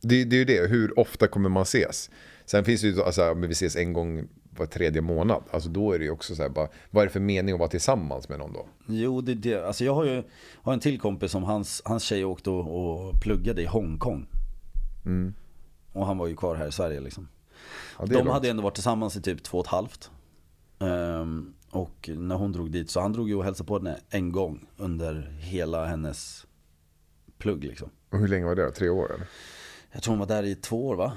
[0.01, 2.11] det, är ju det, hur ofta kommer man ses?
[2.45, 4.29] Sen finns det ju, alltså, men vi ses en gång
[4.61, 5.43] var tredje månad.
[5.51, 7.59] Alltså då är det ju också så här, bara, vad är det för mening att
[7.61, 8.67] vara tillsammans med någon då?
[8.87, 9.67] Jo det det.
[9.67, 10.23] Alltså jag har ju
[10.63, 14.27] har en till kompis som hans, hans tjej åkte och, och pluggade i Hongkong.
[15.05, 15.35] Mm.
[15.93, 17.29] Och han var ju kvar här i Sverige liksom.
[17.99, 18.31] Ja, De långt.
[18.31, 20.11] hade ändå varit tillsammans i typ två och ett halvt.
[20.79, 24.33] Ehm, och när hon drog dit, så han drog ju och hälsade på henne en
[24.33, 26.47] gång under hela hennes
[27.39, 27.91] plugg liksom.
[28.11, 28.71] Och hur länge var det?
[28.71, 29.27] Tre år eller?
[29.93, 31.13] Jag tror hon var där i två år va?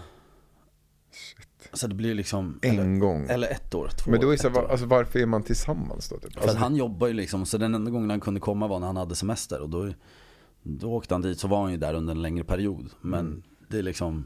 [1.74, 3.26] Så det blir liksom, En eller, gång.
[3.30, 6.18] eller ett år, två Men då är så var, alltså, varför är man tillsammans då?
[6.20, 6.34] Typ?
[6.34, 8.80] För Alltså, att han jobbar ju liksom, så den enda gången han kunde komma var
[8.80, 9.94] när han hade semester och då,
[10.64, 12.90] då åkte han dit så var han ju där under en längre period.
[13.02, 13.44] Men Mm.
[13.70, 14.26] det är liksom,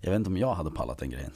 [0.00, 1.32] jag vet inte om jag hade pallat den grejen.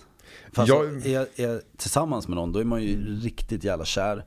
[0.53, 4.25] För Jag- alltså, är, är tillsammans med någon då är man ju riktigt jävla kär.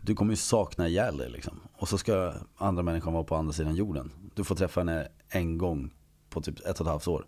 [0.00, 1.60] Du kommer ju sakna ihjäl dig liksom.
[1.78, 4.10] Och så ska andra människan vara på andra sidan jorden.
[4.34, 5.92] Du får träffa henne en gång
[6.30, 7.26] på typ ett och ett halvt år.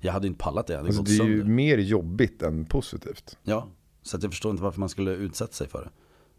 [0.00, 1.34] Jag hade inte pallat det, jag hade alltså, gått det är sönder.
[1.36, 3.38] ju mer jobbigt än positivt.
[3.42, 3.68] Ja,
[4.02, 5.90] så att jag förstår inte varför man skulle utsätta sig för det.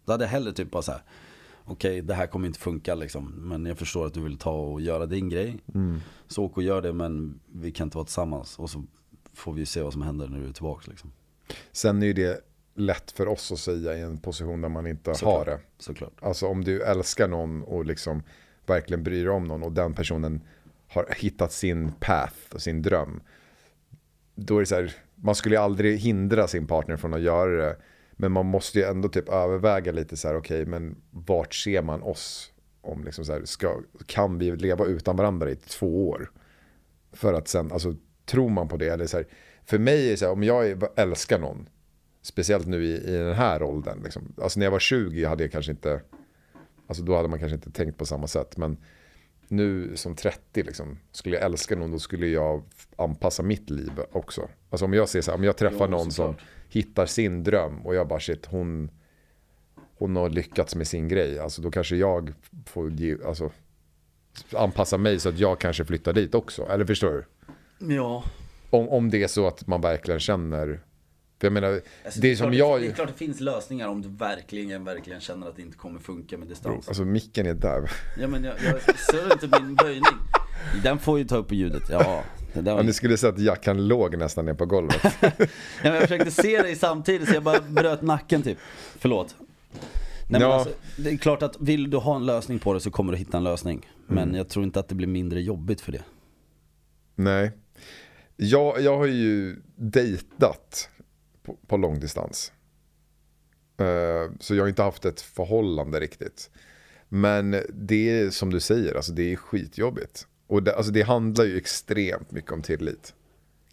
[0.05, 1.01] Då hade jag hellre typ bara så här.
[1.65, 3.25] Okej, det här kommer inte funka liksom.
[3.37, 5.57] Men jag förstår att du vill ta och göra din grej.
[6.27, 8.59] Så åk och gör det, men vi kan inte vara tillsammans.
[8.59, 8.83] Och så
[9.33, 11.11] får vi se vad som händer när du är tillbaka liksom.
[11.71, 12.41] Sen är ju det
[12.75, 15.37] lätt för oss att säga i en position där man inte Såklart.
[15.37, 15.59] har det.
[15.77, 16.13] Såklart.
[16.21, 18.23] Alltså om du älskar någon och liksom
[18.65, 20.41] verkligen bryr dig om någon och den personen
[20.87, 23.21] har hittat sin path och sin dröm.
[24.45, 27.65] Då är det så här, man skulle ju aldrig hindra sin partner från att göra
[27.65, 27.75] det.
[28.11, 32.03] Men man måste ju ändå typ överväga lite så här, okej, men vart ser man
[32.03, 32.51] oss?
[32.81, 36.31] Om liksom så här, ska, kan vi leva utan varandra i två år?
[37.13, 38.87] För att sen, alltså tror man på det?
[38.87, 39.27] Eller så här,
[39.65, 41.69] för mig är det så här, om jag älskar någon,
[42.21, 45.51] speciellt nu i, i den här åldern, liksom, alltså när jag var 20 hade jag
[45.51, 46.01] kanske inte,
[46.87, 48.77] alltså då hade man kanske inte tänkt på samma sätt, men
[49.51, 52.63] nu som 30 liksom, skulle jag älska någon då skulle jag
[52.95, 54.49] anpassa mitt liv också.
[54.69, 56.35] Alltså om jag ser så här, om jag träffar Jo, någon som
[56.69, 58.91] hittar sin dröm och jag bara shit, hon,
[59.97, 62.33] hon har lyckats med sin grej, alltså då kanske jag
[62.65, 63.51] får ge, alltså,
[64.53, 66.67] anpassa mig så att jag kanske flyttar dit också.
[66.69, 67.25] Eller förstår du?
[67.95, 68.23] Ja.
[68.69, 70.79] Om, om det är så att man verkligen känner,
[71.41, 74.01] för jag menar, Alltså, det är som jag, Det är klart det finns lösningar om
[74.01, 76.87] du verkligen, verkligen känner att det inte kommer funka med distans.
[76.87, 77.91] alltså micken är där.
[78.17, 80.03] Ja men jag, jag ser inte min böjning.
[80.83, 81.83] Den får ju ta upp på ljudet.
[81.89, 82.23] Ja.
[82.53, 85.01] Var Ja, ni skulle säga att jackan låg nästan ner på golvet.
[85.21, 85.31] Ja,
[85.83, 88.57] men jag försökte se dig samtidigt så jag bara bröt nacken typ.
[88.99, 89.35] Förlåt.
[89.39, 89.81] Nej,
[90.27, 90.53] men Ja.
[90.53, 93.17] alltså, det är klart att vill du ha en lösning på det så kommer du
[93.17, 93.89] hitta en lösning.
[94.07, 94.35] Men Mm.
[94.35, 96.03] jag tror inte att det blir mindre jobbigt för det.
[97.15, 97.51] Nej.
[98.35, 100.89] Jag, jag har ju dejtat
[101.43, 102.51] på, på långdistans.
[103.77, 106.49] Eh, så jag har inte haft ett förhållande riktigt.
[107.09, 110.27] Men det är som du säger, alltså det är skitjobbigt.
[110.47, 113.13] Och det, alltså det handlar ju extremt mycket om tillit.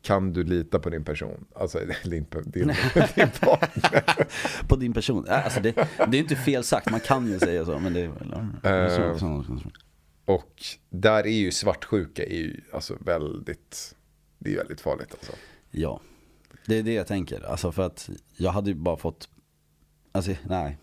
[0.03, 1.47] kan du lita på din person?
[1.55, 2.73] Alltså din, din,
[3.15, 4.05] din partner.
[4.69, 5.27] På din person.
[5.29, 5.75] Alltså det,
[6.09, 7.79] det är inte fel sagt, man kan ju säga så.
[7.79, 8.33] Men det är väl...
[8.65, 9.57] Eh.
[10.25, 13.97] Och där är ju svartsjuka är ju alltså väldigt,
[14.39, 15.33] det är väldigt farligt alltså.
[15.71, 16.01] Ja,
[16.69, 17.41] det är det jag tänker.
[17.41, 19.29] Alltså för att jag hade ju bara fått,
[20.13, 20.79] alltså nej.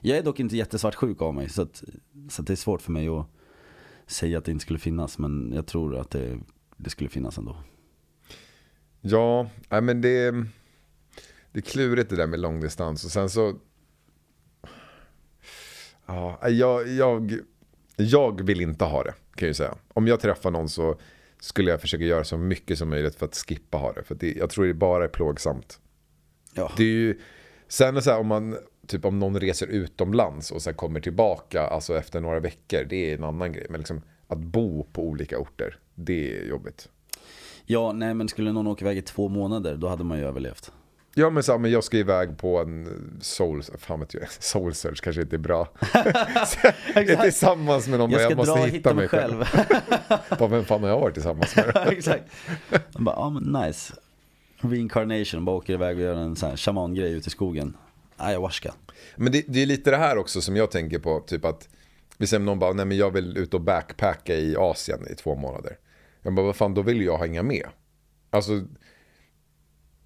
[0.00, 1.84] Jag är dock inte jättesvartsjuk av mig så, att,
[2.28, 3.26] så att det är svårt för mig att
[4.06, 5.18] säga att det inte skulle finnas.
[5.18, 6.38] Men jag tror att det,
[6.76, 7.56] det skulle finnas ändå.
[9.00, 10.30] Ja, nej men det,
[11.52, 13.58] det är klurigt det där med långdistans och sen så
[16.06, 17.38] Ja, jag, jag,
[17.96, 19.74] jag vill inte ha det kan jag ju säga.
[19.88, 21.00] Om jag träffar någon så
[21.40, 24.02] skulle jag försöka göra så mycket som möjligt för att skippa ha det.
[24.02, 25.80] För det, jag tror det bara är plågsamt.
[26.54, 26.72] Ja.
[26.76, 27.20] Det är ju,
[27.68, 31.62] sen är så här, om man, typ om någon reser utomlands och sen kommer tillbaka,
[31.62, 33.66] alltså efter några veckor, det är en annan grej.
[33.70, 36.88] Men liksom att bo på olika orter, det är jobbigt.
[37.64, 40.72] Ja, nej men skulle någon åka iväg i två månader, då hade man ju överlevt.
[41.18, 44.74] Ja men, så, här, men jag ska iväg på en soul, fan vet jag, soul
[44.74, 45.68] search kanske inte är bra.
[46.94, 49.44] är tillsammans med någon Jag jag, måste dra och hitta mig själv.
[50.38, 51.86] Bara, vem fan har jag varit tillsammans med?
[51.90, 52.24] Exakt.
[52.92, 53.94] Bara, ja men nice.
[54.60, 57.76] Reincarnation, bara åker iväg och gör en sån här shaman-grej ute i skogen.
[58.16, 58.74] Ayahuasca.
[59.16, 61.68] Men det, det är lite det här också som jag tänker på, typ att
[62.18, 65.36] vi säger någon bara, nej men jag vill ut och backpacka i Asien i två
[65.36, 65.76] månader.
[66.22, 67.66] Jag bara, vad fan, då vill jag hänga med.
[68.30, 68.52] Alltså,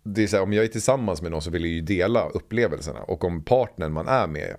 [0.02, 2.28] det är så här, om jag är tillsammans med någon så vill jag ju dela
[2.28, 3.00] upplevelserna.
[3.02, 4.56] Och om partnern man är med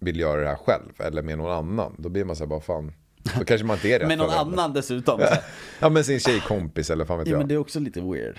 [0.00, 2.60] vill göra det här själv eller med någon annan, då blir man så här, bara
[2.60, 2.92] fan,
[3.38, 5.20] då kanske man inte är rätt Med någon annan dessutom.
[5.80, 7.38] Ja men sin tjejkompis eller fan vet Ja jag.
[7.38, 8.38] men det är också lite weird.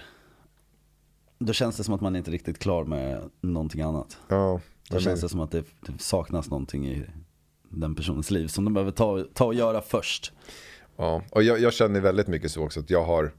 [1.39, 4.17] Då känns det som att man inte är riktigt klar med någonting annat.
[4.27, 4.59] Ja,
[4.89, 7.05] Då känns det som att det, det saknas någonting i
[7.69, 10.33] den personens liv som de behöver ta, ta och göra först.
[10.97, 13.31] Ja, och jag, jag känner väldigt mycket så också att jag har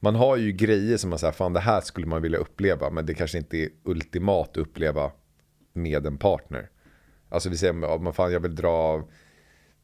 [0.00, 3.06] Man har ju grejer som man säger, fan det här skulle man vilja uppleva men
[3.06, 5.12] det kanske inte är ultimat att uppleva
[5.72, 6.70] med en partner.
[7.28, 9.08] Alltså vi säger, men fan jag vill dra,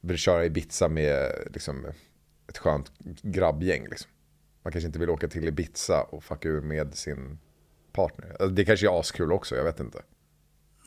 [0.01, 1.85] vill köra Ibiza med liksom
[2.47, 4.11] ett skönt grabbgäng liksom.
[4.63, 7.39] Man kanske inte vill åka till Ibiza och fucka ur med sin
[7.91, 8.29] partner.
[8.29, 10.01] Alltså, det kanske är askul också, jag vet inte.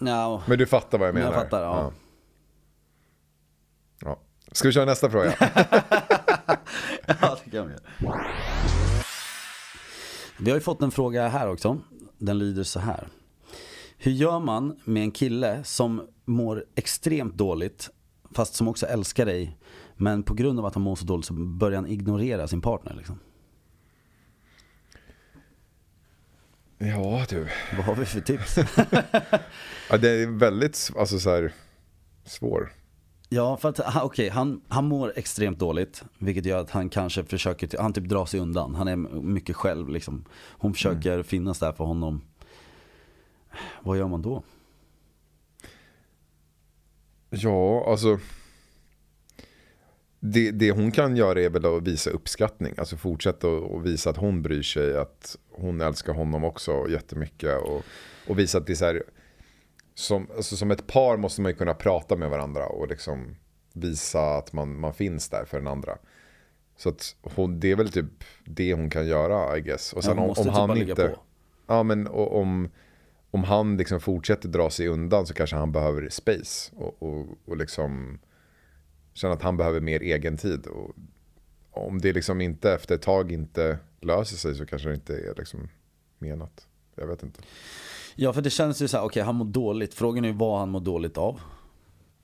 [0.00, 1.36] Ja, Men du fattar vad jag Men menar?
[1.36, 1.92] jag fattar, ja.
[1.92, 1.92] ja.
[4.08, 4.20] ja.
[4.52, 5.34] Ska vi köra nästa fråga?
[7.20, 8.24] ja det kan vi göra.
[10.40, 11.78] Vi har ju fått en fråga här också.
[12.18, 13.08] Den lyder så här.
[13.98, 17.90] Hur gör man med en kille som mår extremt dåligt
[18.34, 19.58] fast som också älskar dig
[19.96, 22.94] men på grund av att han mår så dåligt så börjar han ignorera sin partner
[22.94, 23.18] liksom?
[26.78, 27.48] ja du.
[27.76, 28.58] Vad har vi för tips?
[29.90, 31.52] Ja, det är väldigt alltså, så här,
[32.24, 32.72] svår.
[33.28, 36.04] Ja, för att han- okej, han, han mår extremt dåligt.
[36.18, 38.74] Vilket gör att han kanske försöker, han typ drar sig undan.
[38.74, 40.24] Han är mycket själv liksom.
[40.34, 42.20] Hon försöker finnas där för honom.
[43.82, 44.42] Vad gör man då?
[47.30, 48.18] Ja, alltså.
[50.20, 52.74] Det, det hon kan göra är väl att visa uppskattning.
[52.78, 54.98] Alltså fortsätta och visa att hon bryr sig.
[54.98, 57.62] Att hon älskar honom också jättemycket.
[57.62, 57.82] Och,
[58.28, 59.02] och visa att det är så här.
[59.98, 62.66] Som, alltså som ett par måste man ju kunna prata med varandra.
[62.66, 63.36] Och liksom
[63.72, 65.98] visa att man, man finns där för den andra.
[66.76, 69.92] Så att hon, det är väl typ det hon kan göra I guess.
[69.92, 71.08] Och Ja, sen hon om, om typ han inte...
[71.08, 71.20] på.
[71.66, 72.68] Ja men och, om,
[73.30, 76.72] om han liksom fortsätter dra sig undan så kanske han behöver space.
[76.76, 78.18] Och, och, och liksom
[79.12, 80.66] känna att han behöver mer egen tid.
[80.66, 80.94] Och
[81.70, 85.34] om det liksom inte efter ett tag inte löser sig så kanske det inte är
[85.36, 85.68] liksom
[86.18, 86.66] menat.
[86.94, 87.40] Jag vet inte.
[88.20, 89.94] Ja, för det känns ju så här, okej han mår dåligt.
[89.94, 91.40] Frågan är vad han mår dåligt av.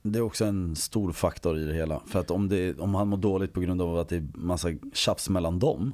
[0.01, 2.01] Det är också en stor faktor i det hela.
[2.07, 4.69] För att om, det, om han mår dåligt på grund av att det är massa
[4.93, 5.93] tjafs mellan dem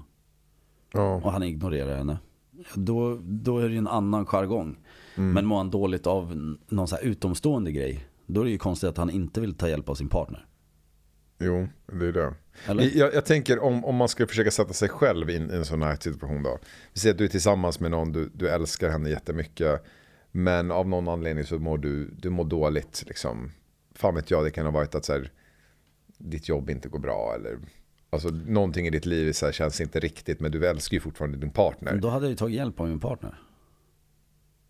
[0.93, 2.17] Ja, och han ignorerar henne.
[2.73, 4.77] Då, då är det ju en annan jargong.
[5.15, 8.07] Men mår han dåligt av någon så här utomstående grej.
[8.25, 10.45] Då är det ju konstigt att han inte vill ta hjälp av sin partner.
[11.41, 11.67] Jo,
[11.99, 12.33] det är det.
[12.83, 15.81] Jag, jag tänker om, om man ska försöka sätta sig själv in i en sån
[15.81, 16.59] här situation då.
[16.93, 19.83] Vi säger att du är tillsammans med någon, du, du älskar henne jättemycket.
[20.31, 23.03] Men av någon anledning så mår du, du mår dåligt.
[23.07, 23.51] Liksom.
[23.95, 25.31] Fan vet jag, det kan ha varit att så här,
[26.17, 27.33] ditt jobb inte går bra.
[27.35, 27.57] Eller,
[28.09, 31.37] alltså, någonting i ditt liv så här, känns inte riktigt, men du älskar ju fortfarande
[31.37, 31.95] din partner.
[31.95, 33.39] Då hade jag ju tagit hjälp av min partner.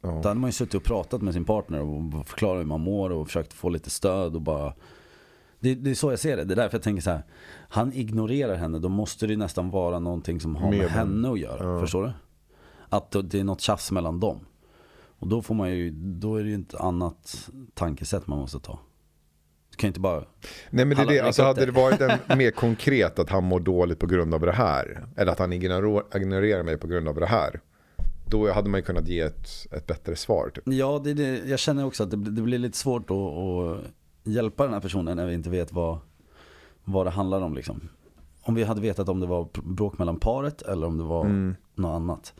[0.02, 0.10] Ja.
[0.10, 3.10] Då hade man ju suttit och pratat med sin partner och förklarat hur man mår
[3.10, 4.74] och försökt få lite stöd och bara
[5.62, 6.44] det, det är så jag ser det.
[6.44, 7.24] Det är därför jag tänker så här.
[7.70, 11.40] Han ignorerar henne, då måste det nästan vara någonting som har med, Med henne att
[11.40, 11.80] göra.
[11.80, 12.12] Förstår du?
[12.90, 14.40] Att det är något tjafs mellan dem.
[15.20, 18.80] Och då får man ju, då är det ju ett annat tankesätt man måste ta.
[19.76, 20.24] kan ju inte bara...
[20.70, 23.60] Nej men det är det, alltså hade det varit en mer konkret att han mår
[23.60, 25.06] dåligt på grund av det här.
[25.16, 27.60] Eller att han ignorerar, mig på grund av det här.
[28.26, 30.52] Då hade man ju kunnat ge ett, ett bättre svar.
[30.56, 30.64] Typ.
[30.68, 33.78] Ja, det, det, jag känner också att det, blir- det blir lite svårt att, att
[34.24, 35.98] hjälpa den här personen när vi inte vet vad,
[36.84, 37.90] vad det handlar om liksom.
[38.44, 41.24] Om vi hade vetat om det var bråk mellan paret eller om det var
[41.76, 42.34] något annat.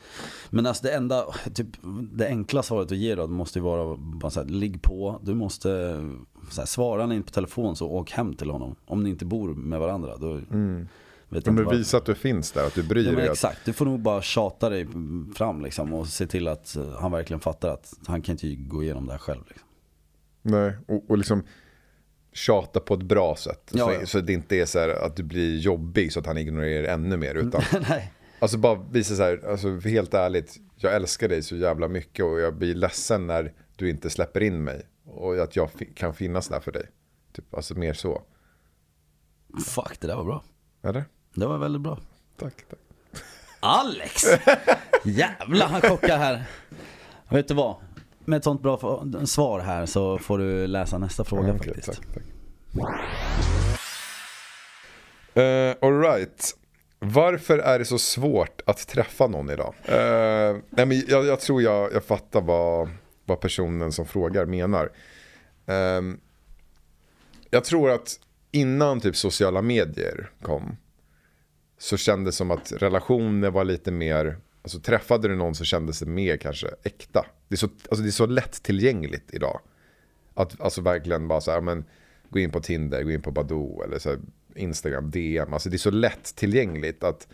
[0.50, 1.66] Men alltså det enda, typ
[2.12, 5.34] det enkla svaret att ge då, måste ju vara bara så här, ligg på, du
[5.34, 5.68] måste,
[6.56, 8.74] här, svara han inte på telefon så åk hem till honom.
[8.84, 10.32] Om ni inte bor med varandra, då
[11.28, 13.26] vet du inte vad- visar att du finns där, att du bryr Ja, men dig.
[13.26, 14.86] Att, exakt, du får nog bara tjata dig
[15.34, 18.82] fram liksom och se till att eh, han verkligen fattar att han kan inte gå
[18.82, 19.42] igenom det här själv.
[19.48, 19.68] Liksom.
[20.42, 21.42] nej, och, och liksom
[22.32, 23.70] tjata på ett bra sätt.
[23.72, 24.06] Ja, så, ja.
[24.06, 27.34] så det inte är så att du blir jobbig så att han ignorerar ännu mer.
[27.46, 28.12] Utan Nej.
[28.38, 32.40] Alltså bara visa så här, alltså helt ärligt, jag älskar dig så jävla mycket och
[32.40, 34.86] jag blir ledsen när du inte släpper in mig.
[35.06, 36.88] Och att jag kan finnas där för dig.
[37.32, 38.22] Typ, alltså mer så.
[39.66, 40.44] Fuck, det där var bra.
[40.82, 41.04] Eller?
[41.34, 41.98] Det var väldigt bra.
[42.36, 42.78] Tack, tack.
[43.60, 44.24] Alex!
[45.04, 46.44] Jävlar, han chockar här.
[47.28, 47.76] Vet du vad?
[48.24, 51.86] Med ett sånt bra svar här så får du läsa nästa fråga Ja, okej, faktiskt.
[51.86, 52.22] tack, tack.
[55.36, 56.56] Uh, Alright.
[56.98, 59.74] Varför är det så svårt att träffa någon idag?
[59.84, 62.88] Eh, nej men jag, jag tror jag, jag fattar vad,
[63.24, 64.90] vad personen som frågar menar.
[65.66, 66.20] Ehm,
[67.50, 68.18] jag tror att
[68.50, 70.76] innan typ sociala medier kom
[71.78, 75.98] så kändes det som att relationer var lite mer, alltså träffade du någon så kändes
[75.98, 77.26] det mer kanske äkta.
[77.48, 79.60] Det är så, alltså det är så lättillgängligt idag.
[80.34, 81.84] Att alltså verkligen bara så här, men
[82.30, 84.18] gå in på Tinder, gå in på Badoo eller så här,
[84.54, 85.52] Instagram, DM.
[85.52, 87.28] Alltså det är så lättillgängligt att,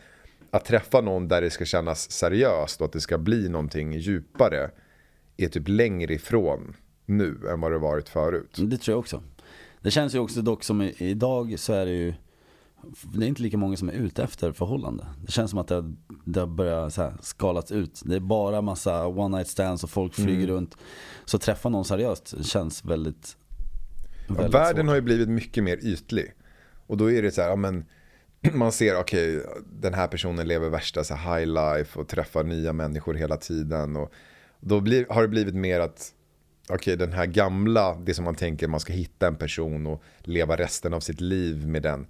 [0.50, 4.70] att träffa någon där det ska kännas seriöst och att det ska bli någonting djupare
[5.36, 8.56] är typ längre ifrån nu än vad det varit förut.
[8.56, 9.22] Det tror jag också.
[9.80, 12.14] Det känns ju också dock som idag så är det ju
[13.14, 15.06] det är inte lika många som är ute efter förhållande.
[15.26, 15.92] Det känns som att det,
[16.24, 18.02] det har börjat så här skalats ut.
[18.04, 20.46] Det är bara massa one night stands och folk flyger Mm.
[20.50, 20.76] runt.
[21.24, 23.36] Så träffa någon seriöst känns väldigt,
[24.28, 24.88] Ja, väldigt världen svårt.
[24.88, 26.32] har ju blivit mycket mer ytlig.
[26.86, 27.84] Och då är det så här, ja, men,
[28.54, 29.42] man ser, okej,
[29.80, 33.96] den här personen lever värsta så high life och träffar nya människor hela tiden.
[33.96, 34.12] Och
[34.60, 36.12] då blir, har det blivit mer att,
[36.68, 40.56] okej, den här gamla, det som man tänker, man ska hitta en person och leva
[40.56, 42.06] resten av sitt liv med den.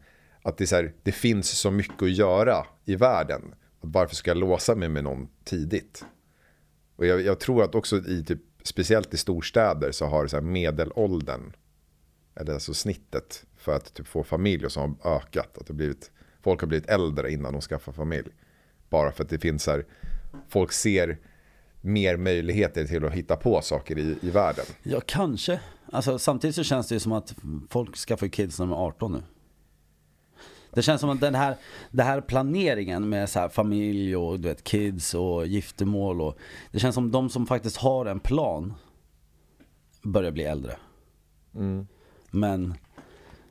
[0.48, 3.54] Att det, är så här, det finns så mycket att göra i världen.
[3.80, 6.04] Varför ska jag låsa mig med någon tidigt?
[6.96, 10.42] Och jag, jag tror att också i typ, speciellt i storstäder så har så här
[10.42, 11.52] medelåldern
[12.40, 15.58] eller alltså snittet för att typ få familj och så har ökat.
[15.58, 16.10] Att det blivit,
[16.42, 18.28] folk har blivit äldre innan de skaffar familj.
[18.90, 19.86] Bara för att det finns så här,
[20.48, 21.18] folk ser
[21.80, 24.64] mer möjligheter till att hitta på saker i, i världen.
[24.82, 25.60] Ja, kanske.
[25.92, 27.34] Alltså, samtidigt så känns det ju som att
[27.70, 29.22] folk skaffar kids när de är 18 nu.
[30.72, 31.56] Det känns som att den här,
[31.90, 36.38] den här planeringen med så här familj och du vet, kids och giftermål och
[36.72, 38.74] Det känns som de som faktiskt har en plan
[40.02, 40.76] börjar bli äldre.
[42.30, 42.74] Men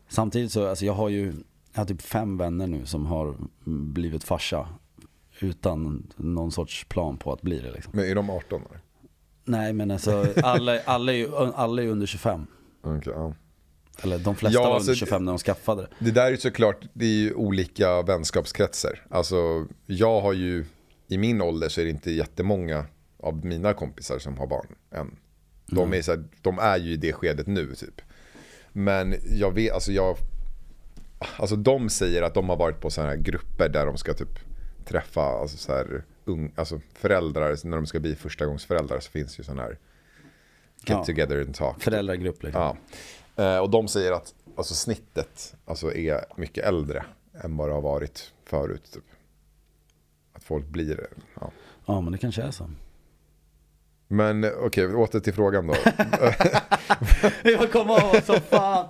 [0.08, 1.34] samtidigt så, alltså jag har ju
[1.74, 4.68] jag har typ fem vänner nu som har blivit farsa
[5.40, 7.92] utan någon sorts plan på att bli det liksom.
[7.96, 8.80] Men är de 18 år?
[9.46, 12.48] Nej men alltså alla, alla, är, ju, alla är under 25.
[12.84, 13.34] Okej, ja.
[14.04, 15.88] Eller de flesta Ja, alltså, under 25 när de skaffade det.
[16.06, 19.06] Det där är ju såklart, det är ju olika vänskapskretsar.
[19.10, 20.66] Alltså jag har ju,
[21.08, 22.86] i min ålder så är det inte jättemånga
[23.20, 25.16] av mina kompisar som har barn än.
[25.66, 28.02] De är, så här, de är ju i det skedet nu typ.
[28.72, 30.18] Men jag vet, alltså jag,
[31.38, 34.40] alltså de säger att de har varit på sådana här grupper där de ska typ
[34.86, 39.44] träffa alltså så här, ung, alltså föräldrar, när de ska bli förstagångsföräldrar så finns ju
[39.44, 39.80] sådana här get
[40.90, 41.06] Ja.
[41.06, 41.82] together and talk.
[41.84, 42.62] Föräldragrupp liksom.
[42.62, 42.78] Ja.
[43.38, 47.06] Eh, och de säger att alltså, snittet alltså, är mycket äldre
[47.44, 48.92] än vad det har varit förut.
[48.94, 49.04] Typ.
[50.34, 51.08] Att folk blir...
[51.40, 51.52] Ja.
[51.86, 52.70] Ja men det kanske är så.
[54.08, 55.76] Men okej, åter till frågan då.
[57.44, 58.90] Jag kommer ihåg så fan.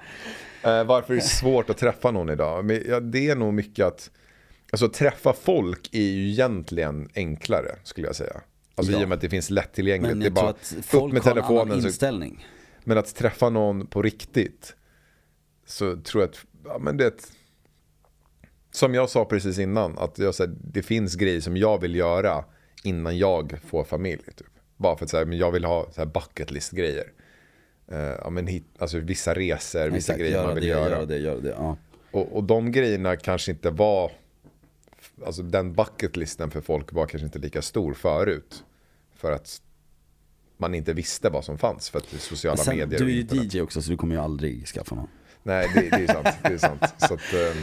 [0.64, 2.66] Eh, varför är det svårt att träffa någon idag?
[2.66, 4.12] Men, ja, det är nog mycket att...
[4.72, 8.42] Alltså träffa folk är ju egentligen enklare skulle jag säga.
[8.76, 9.02] Alltså Ja.
[9.02, 10.10] i och med att det finns lättillgängligt.
[10.10, 11.82] Men det är jag tror bara att upp folk med har en annan.
[11.82, 12.46] Så, inställning.
[12.88, 14.76] Men att träffa någon på riktigt.
[15.66, 17.32] Så tror jag att, ja men det
[18.72, 21.96] Som jag sa precis innan, att jag, så här, det finns grejer som jag vill
[21.96, 22.46] göra
[22.84, 24.24] innan jag får familj.
[24.36, 24.48] Typ.
[24.78, 27.12] Bara för att så här, men jag vill ha så här bucket list grejer.
[27.88, 30.90] Eh, ja, men hit, alltså vissa resor, vissa Exakt, grejer göra man vill det, göra.
[30.90, 31.56] göra det, göra det.
[31.58, 31.78] Ja.
[32.12, 34.12] Och, och de grejerna kanske inte var,
[35.26, 38.64] alltså den bucketlisten för folk var kanske inte lika stor förut.
[39.16, 39.62] För att
[40.58, 43.44] man inte visste vad som fanns för att sociala Sen, medier du är ju.
[43.44, 45.08] DJ också så du kommer ju aldrig skaffa någon.
[45.44, 46.28] Nej, det, det är sant.
[46.44, 46.82] Det är sant.
[46.98, 47.56] Så att, eh,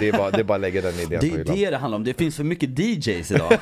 [0.00, 1.56] det, är bara, det är bara att lägga den idén Det på är hyllan.
[1.56, 3.52] det det handlar om, det finns för mycket DJs idag.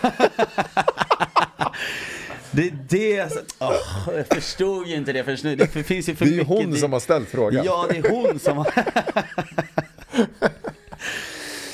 [2.50, 5.56] det är det, alltså, åh, jag förstod ju inte det förrän nu.
[5.56, 7.64] Det finns ju för Det är ju hon som har ställt frågan.
[7.64, 8.72] Ja, det är hon som har...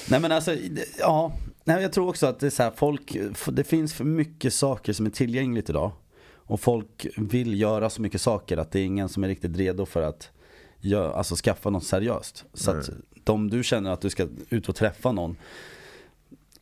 [0.09, 0.57] Nej men alltså,
[0.99, 1.33] ja.
[1.65, 3.17] Nej, jag tror också att det är så här, folk,
[3.47, 5.93] det finns för mycket saker som är tillgängligt idag.
[6.47, 9.87] Och folk vill göra så mycket saker att det är ingen som är riktigt redo
[9.87, 10.31] för att
[10.81, 12.45] gö- alltså, skaffa något seriöst.
[12.55, 12.91] Så att
[13.25, 15.37] de du känner att du ska ut och träffa någon,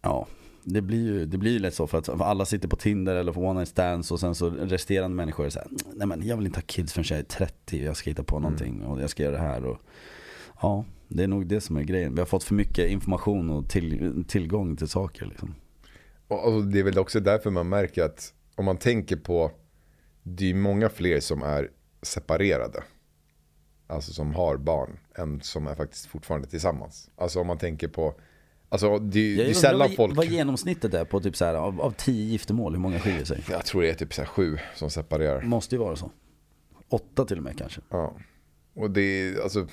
[0.03, 0.26] ja.
[0.64, 3.33] Det blir ju det blir ju lätt så för att alla sitter på Tinder eller
[3.33, 6.37] på one night stands och sen så resterande människor är så här, nej men jag
[6.37, 9.03] vill inte ha kids förrän jag är 30 och jag ska hitta på någonting och
[9.03, 9.78] jag ska göra det här och
[10.62, 12.14] Ja, det är nog det som är grejen.
[12.14, 15.55] Vi har fått för mycket information och till, tillgång till saker liksom.
[16.28, 19.51] Och, och det är väl också därför man märker att om man tänker på,
[20.23, 21.70] det är många fler som är
[22.03, 22.83] separerade.
[23.87, 27.11] Alltså som har barn, än som är faktiskt fortfarande tillsammans.
[27.16, 28.14] Alltså om man tänker på,
[28.68, 31.81] alltså det, det är sällan vad, folk, vad genomsnittet är på typ så här, av,
[31.81, 33.45] av tio giftermål, hur många skiljer sig?
[33.51, 35.43] jag tror det är typ så här sju som separerar.
[35.43, 36.11] Måste ju vara så.
[36.89, 37.81] Åtta till och med kanske.
[37.89, 38.16] Ja.
[38.75, 39.66] Och det är, alltså,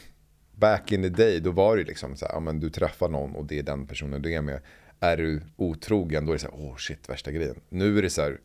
[0.56, 3.36] back in the day, då var det liksom så här, ja men du träffar någon
[3.36, 4.62] och det är den personen du är med.
[5.00, 7.62] Är du otrogen, då är det så här, åh shit, värsta grejen.
[7.70, 8.40] Nu är det så här,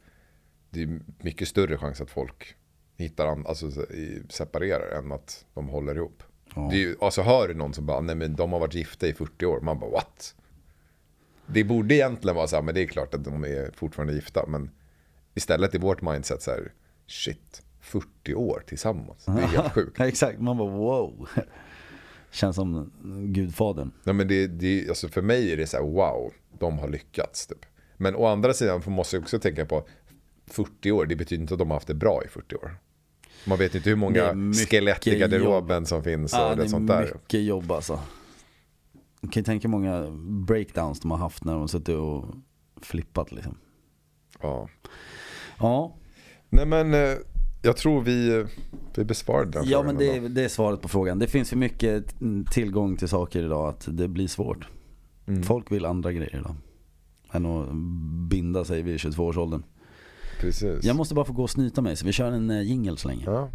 [0.74, 2.54] det är mycket större chans att folk
[2.96, 3.70] hittar, an- alltså
[4.28, 6.22] separerar än att de håller ihop.
[6.54, 6.68] Ja.
[6.70, 9.06] Det är ju, alltså hör du någon som bara, nej men de har varit gifta
[9.06, 10.34] i 40 år, man bara what?
[11.46, 14.46] Det borde egentligen vara så här, men det är klart att de är fortfarande gifta,
[14.48, 14.70] men
[15.34, 16.72] istället i vårt mindset så här,
[17.06, 19.96] shit, 40 år tillsammans, det är helt sjukt.
[19.98, 21.28] Ja, exakt, man bara wow.
[22.30, 22.92] Känns som
[23.34, 23.90] gudfadern.
[24.04, 27.46] Nej men det, det, alltså för mig är det så här, wow, de har lyckats
[27.46, 27.66] typ.
[27.96, 29.86] Men å andra sidan får- måste jag också tänka på
[30.46, 32.76] 40 år, det betyder inte att de har haft det bra i 40 år.
[33.46, 36.90] Man vet inte hur många skelett i garderoben som finns och Ja, det det sånt
[36.90, 37.12] är där.
[37.14, 38.00] mycket jobb alltså.
[39.20, 40.06] Man kan ju tänka många
[40.46, 42.24] breakdowns de har haft när de har suttit och
[42.82, 43.56] flippat liksom.
[44.42, 44.68] Ja.
[45.58, 45.94] Ja,
[46.50, 47.14] Nej men eh,
[47.62, 48.44] jag tror vi,
[48.94, 51.18] vi besvarade den ja men det, det är svaret på frågan.
[51.18, 52.14] Det finns för mycket
[52.50, 54.68] tillgång till saker idag att det blir svårt.
[55.26, 55.42] Mm.
[55.42, 56.54] Folk vill andra grejer idag.
[57.32, 57.68] Än att
[58.30, 59.62] binda sig vid 22-årsåldern.
[60.40, 60.84] Precis.
[60.84, 63.08] Jag måste bara få gå och snyta mig så vi kör en eh, jingle så
[63.08, 63.22] länge.
[63.26, 63.50] Ja.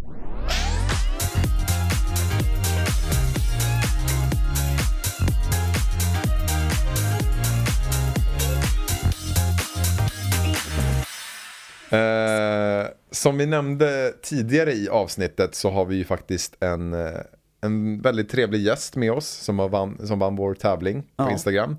[11.91, 17.19] Eh, som vi nämnde tidigare i avsnittet så har vi ju faktiskt en, eh,
[17.61, 21.31] en väldigt trevlig gäst med oss som, har vann, som vann vår tävling på Ja.
[21.31, 21.77] Instagram.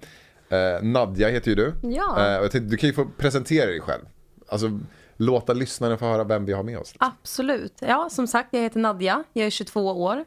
[0.49, 1.73] Eh, Nadja heter ju du.
[1.83, 2.27] Ja.
[2.33, 4.03] Eh, och jag tänkte, du kan ju få presentera dig själv.
[4.51, 4.79] Alltså
[5.17, 6.95] låta lyssnarna få höra vem vi har med oss.
[6.99, 7.79] Absolut.
[7.81, 9.25] Ja, som sagt, jag heter Nadja.
[9.33, 10.25] Jag är 22 år.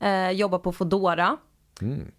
[0.00, 1.36] Eh, jobbar på Fodora.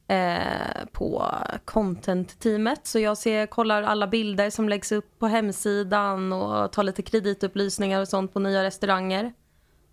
[0.08, 1.26] Eh, på
[1.66, 2.88] content-teamet.
[2.88, 8.02] Så jag ser, kollar alla bilder som läggs upp på hemsidan och tar lite kreditupplysningar
[8.02, 9.34] och sånt på nya restauranger.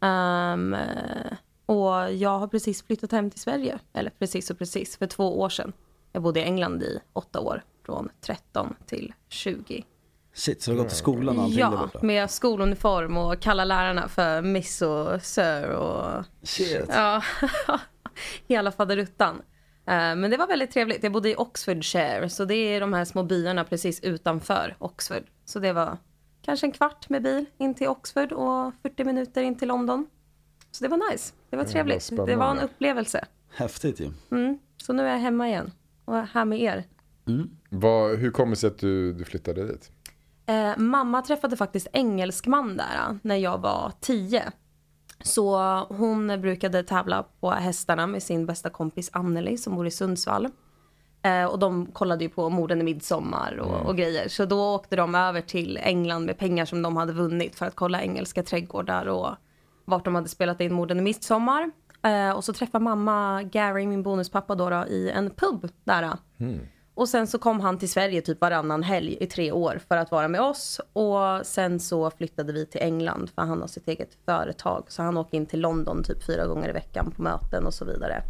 [0.00, 0.56] Eh,
[1.66, 3.78] och jag har precis flyttat hem till Sverige.
[3.92, 5.72] Eller precis och precis, för två år sedan.
[6.12, 7.62] Jag bodde i England i åtta år.
[7.86, 9.84] Från 13 till 20.
[10.34, 11.98] Shit, så du har gått till skolan och allting där Ja, borta?
[12.06, 16.84] med skoluniform och kalla lärarna för miss och sir och Shit.
[16.88, 17.22] ja,
[18.48, 19.36] hela faderuttan.
[19.86, 21.02] Eh, Men det var väldigt trevligt.
[21.02, 25.22] Jag bodde i Oxfordshire, så det är de här små byarna precis utanför Oxford.
[25.44, 25.96] Så det var
[26.42, 30.06] kanske en kvart med bil in till Oxford och 40 minuter in till London.
[30.70, 31.34] Så det var nice.
[31.50, 32.08] Det var trevligt.
[32.10, 32.62] Det var en spännande.
[32.62, 33.24] upplevelse.
[33.54, 34.10] Häftigt ju.
[34.30, 34.58] Mm.
[34.76, 35.72] Så nu är jag hemma igen
[36.04, 36.84] och är här med er.
[37.70, 39.90] Vad, hur kommer det sig att du, du flyttade dit?
[40.46, 44.52] Eh, mamma träffade faktiskt engelskman där eh, när jag var tio.
[45.24, 50.48] Så hon brukade tävla på hästarna med sin bästa kompis Anneli som bor i Sundsvall.
[51.22, 54.28] Eh, och de kollade ju på morden i midsommar och, och grejer.
[54.28, 57.74] Så då åkte de över till England med pengar som de hade vunnit för att
[57.74, 59.28] kolla engelska trädgårdar och
[59.84, 61.70] vart de hade spelat in morden i midsommar.
[62.02, 66.10] Eh, och så träffade mamma Gary, min bonuspappa då, då i en pub där.
[66.94, 70.10] Och sen så kom han till Sverige typ varannan helg i tre år för att
[70.10, 70.80] vara med oss.
[70.92, 74.84] Och sen så flyttade vi till England för han har sitt eget företag.
[74.88, 77.84] Så han åker in till London typ fyra gånger i veckan på möten och så
[77.84, 78.22] vidare.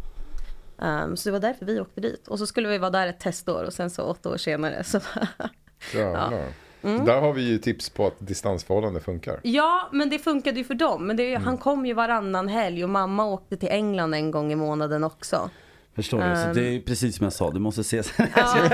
[0.81, 2.27] Ehm, så det var därför vi åkte dit.
[2.27, 4.99] Och så skulle vi vara där ett testår och sen så åtta år senare så
[5.93, 6.47] Jävlar.
[6.83, 7.05] Mm.
[7.05, 9.39] Där har vi ju tips på att distansförhållande funkar.
[9.43, 11.07] Ja, men det funkade ju för dem.
[11.07, 14.51] Men det ju- han kom ju varannan helg och mamma åkte till England en gång
[14.51, 15.49] i månaden också.
[15.95, 16.35] Förstår du?
[16.35, 18.13] Så det är precis som jag sa, du måste ses.
[18.35, 18.69] Ja,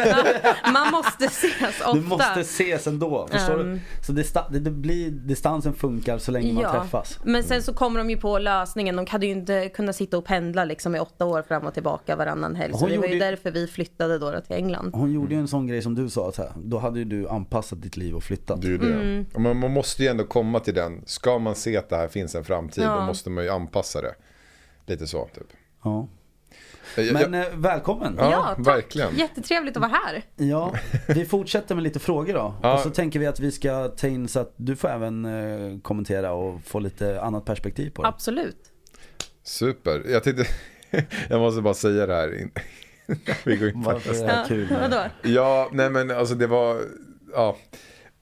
[0.74, 1.94] man måste ses ofta.
[1.94, 3.64] Du måste ses ändå, förstår du?
[3.64, 3.80] Um.
[4.06, 7.20] Så det, sta- det, det blir, distansen funkar så länge man träffas.
[7.24, 8.96] Men sen så kommer de ju på lösningen.
[8.96, 12.16] De hade ju inte kunnat sitta och pendla liksom i åtta år fram och tillbaka
[12.16, 12.74] varannan helg.
[12.74, 14.92] Så Hon det var ju därför vi flyttade då till England.
[14.96, 17.28] Hon gjorde ju en sån grej som du sa, så här, då hade ju du
[17.30, 18.62] anpassat ditt liv och flyttat.
[18.62, 18.94] Det är det.
[18.94, 19.26] Mm.
[19.38, 22.36] Man, man måste ju ändå komma till den, ska man se att det här finns
[22.36, 22.96] en framtid, Ja.
[22.96, 24.16] då måste man ju anpassa det.
[24.86, 25.48] Lite så, typ.
[25.84, 26.08] Ja.
[26.98, 28.16] Men eh, välkommen!
[28.18, 28.68] Ja, Ja, tack.
[28.68, 29.16] verkligen.
[29.16, 30.24] Jättetrevligt att vara här.
[30.36, 30.74] Ja,
[31.08, 32.56] vi fortsätter med lite frågor då.
[32.64, 32.74] Ja.
[32.74, 35.80] Och så tänker vi att vi ska ta in så att du får även eh,
[35.82, 38.08] kommentera och få lite annat perspektiv på det.
[38.08, 38.58] Absolut.
[39.44, 40.04] Super.
[40.10, 40.46] Jag tänkte,
[41.30, 42.42] jag måste bara säga det här.
[42.42, 42.52] in-
[43.46, 44.36] Vi går in på Varför är det nästa.
[44.40, 44.70] här kul?
[44.70, 45.04] med- Vadå?
[45.24, 46.82] Ja, nej men alltså det var,
[47.34, 47.58] ja.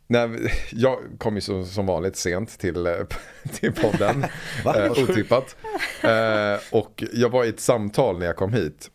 [0.07, 0.29] Nej,
[0.71, 2.93] jag kom ju som, som vanligt sent till, eh,
[3.53, 4.25] till podden.
[4.65, 5.55] Eh, otippat.
[6.03, 8.91] Eh, och jag var i ett samtal när jag kom hit.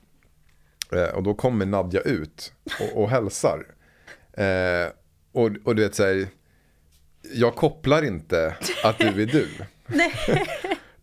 [0.92, 3.66] Eh, och då kommer Nadja ut och, och hälsar.
[4.32, 4.92] Eh,
[5.32, 6.26] och, och du vet så här,
[7.34, 8.54] jag kopplar inte
[8.84, 9.48] att du är du.
[9.86, 10.12] Nej.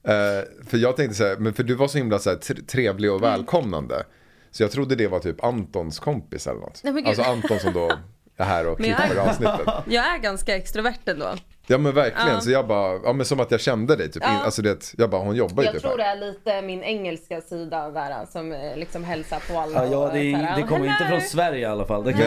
[0.03, 2.61] Eh, för jag tänkte så här, men för du var så himla så här, tre-
[2.67, 3.15] trevlig Mm.
[3.15, 4.03] och välkomnande.
[4.51, 6.81] Så jag trodde det var typ Antons kompis eller något.
[6.83, 7.91] Nej, alltså Anton som då
[8.39, 9.67] är här och Men jag- klipper avsnittet.
[9.87, 11.33] Jag är ganska extrovert ändå.
[11.67, 12.41] Ja men verkligen, Ja.
[12.41, 14.23] så jag bara, ja men som att jag kände dig typ.
[14.25, 14.29] Ja.
[14.33, 16.17] In, alltså det, jag bara, hon jobbar ju Jag typ tror det här.
[16.17, 19.85] är lite min engelska sida där som eh, liksom hälsar på alla.
[19.85, 22.03] Ja, ja och det, det kommer inte från Sverige i alla fall.
[22.03, 22.21] Det kan.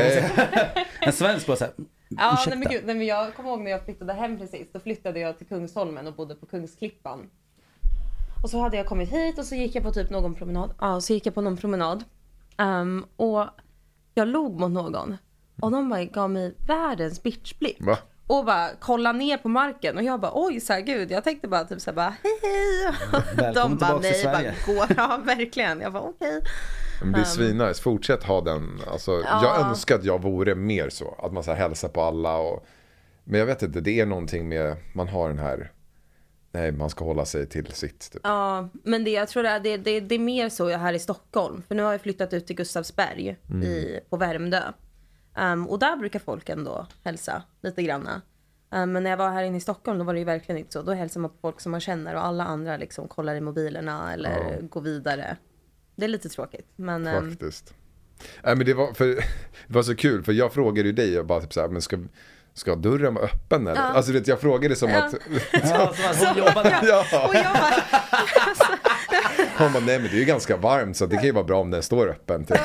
[1.00, 1.72] En svensk bara såhär,
[2.08, 2.50] Ja, ursäkta.
[2.50, 4.66] nej, men gud, nej, men jag kommer ihåg när jag flyttade hem precis.
[4.72, 7.30] Då flyttade jag till Kungsholmen och bodde på Kungsklippan.
[8.42, 10.74] Och så hade jag kommit hit och så gick jag på typ någon promenad.
[10.80, 12.04] Ja, så gick jag på någon promenad.
[12.58, 13.46] Ehm, och
[14.14, 15.16] jag log mot någon.
[15.62, 17.76] Och de bara gav mig världens bitchblick.
[17.80, 17.98] Va?
[18.26, 21.48] Och bara kolla ner på marken och jag bara oj så här, gud jag tänkte
[21.48, 22.94] bara typ så här, bara hej hej.
[23.36, 24.86] Välkommen De bara nej, bara gå.
[24.96, 25.80] Ja verkligen.
[25.80, 26.40] Jag bara okej.
[27.02, 28.80] Men det är svinnice, fortsätt ha den.
[28.92, 29.42] Alltså, Ja.
[29.42, 31.16] Jag önskar att jag vore mer så.
[31.18, 32.66] Att man så här hälsar på alla och...
[33.24, 35.72] Men jag vet inte, det är någonting med, man har den här...
[36.52, 38.12] Nej, man ska hålla sig till sitt.
[38.12, 38.20] Typ.
[38.24, 40.98] Ja, men det, jag tror det är, det, det, det är mer så här i
[40.98, 41.62] Stockholm.
[41.68, 44.62] För nu har jag flyttat ut till Gustavsberg i, på Värmdö.
[45.36, 48.22] Um, och där brukar folk ändå hälsa lite granna.
[48.70, 50.72] Um, men när jag var här inne i Stockholm då var det ju verkligen inte
[50.72, 50.82] så.
[50.82, 54.12] Då hälsar man på folk som man känner och alla andra liksom kollar i mobilerna
[54.12, 55.36] eller går vidare.
[55.96, 56.66] Det är lite tråkigt.
[56.76, 57.74] Men ehm, Faktiskt.
[58.42, 59.06] Nej men det var, för,
[59.66, 61.82] det var så kul för jag frågade ju dig och bara typ så här, men
[61.82, 61.98] ska,
[62.54, 63.80] ska dörren vara öppen eller?
[63.80, 63.86] Ja.
[63.86, 65.04] Alltså vet, jag frågade som Ja.
[65.04, 65.14] att,
[65.52, 66.80] Ja, som att hon jobbade.
[66.82, 67.82] ja, och jag bara,
[69.58, 71.60] hon bara nej men det är ju ganska varmt så det kan ju vara bra
[71.60, 72.44] om den står öppen.
[72.44, 72.58] Typ.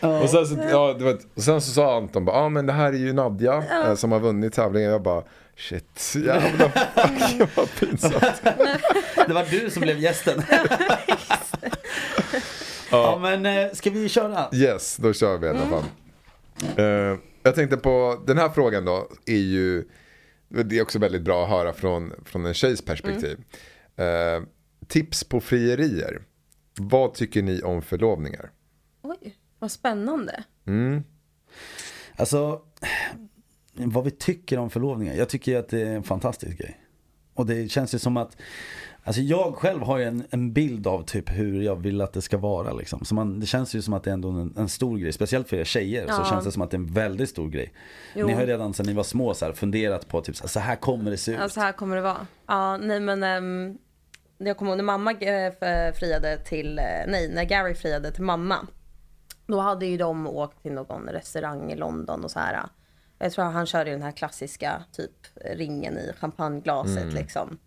[0.00, 2.92] Och sen så, ja, var, och sen så sa Anton bara, ah, men det här
[2.92, 4.90] är ju Nadja eh, som har vunnit tävlingen.
[4.90, 5.22] Jag bara,
[5.56, 8.42] shit, jävla fuck vad pinsamt.
[9.26, 10.42] Det var du som blev gästen.
[12.90, 14.48] ja men eh, ska vi köra?
[14.52, 15.84] Yes, då kör vi i alla fall.
[16.76, 19.84] Eh, jag tänkte på, den här frågan då är ju,
[20.48, 23.38] det är också väldigt bra att höra från, från en tjejs perspektiv.
[23.96, 24.42] Eh,
[24.88, 26.22] tips på frierier.
[26.80, 28.50] Vad tycker ni om förlovningar?
[29.02, 30.44] oj vad spännande.
[32.16, 32.60] Alltså,
[33.72, 35.14] vad vi tycker om förlovningar.
[35.14, 36.80] Jag tycker ju att det är en fantastisk grej.
[37.34, 38.36] Och det känns ju som att,
[39.04, 42.22] alltså jag själv har ju en, en bild av typ hur jag vill att det
[42.22, 43.04] ska vara liksom.
[43.04, 45.12] Så man, det känns ju som att det är ändå en, en stor grej.
[45.12, 46.24] Speciellt för er tjejer så Ja.
[46.30, 47.72] känns det som att det är en väldigt stor grej.
[48.14, 48.26] Jo.
[48.26, 50.48] Ni har ju redan sedan ni var små så här, funderat på typ så här,
[50.48, 51.38] så här kommer det se ut.
[51.40, 52.26] Ja, så här kommer det vara.
[52.46, 53.78] Ja, nej men um,
[54.38, 58.66] jag kommer ihåg när mamma eh, friade till, eh, nej när Gary friade till mamma.
[59.46, 62.62] Då hade ju de åkt till någon restaurang i London och så här.
[63.18, 67.58] Jag tror han körde den här klassiska typ ringen i champagneglaset liksom.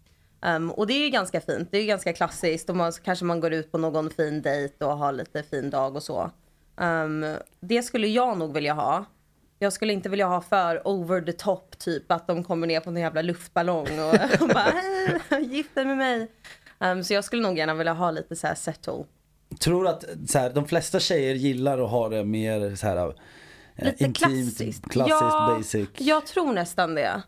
[0.42, 3.26] Um, och det är ju ganska fint, det är ju ganska klassiskt och man, kanske
[3.26, 6.32] man går ut på någon fin dejt och har lite fin dag och så.
[6.76, 9.06] Um, det skulle jag nog vilja ha.
[9.60, 12.90] Jag skulle inte vilja ha för over the top typ att de kommer ner på
[12.90, 16.32] en jävla luftballong och, och bara gift dig med mig.
[16.80, 19.06] Um, så jag skulle nog gärna vilja ha lite så här settle.
[19.60, 23.14] Tror att så här, de flesta tjejer gillar att ha det mer så här eh,
[23.76, 24.90] Lite intimt, klassiskt.
[24.90, 25.90] klassiskt, ja, basic.
[25.98, 27.22] Jag tror nästan det.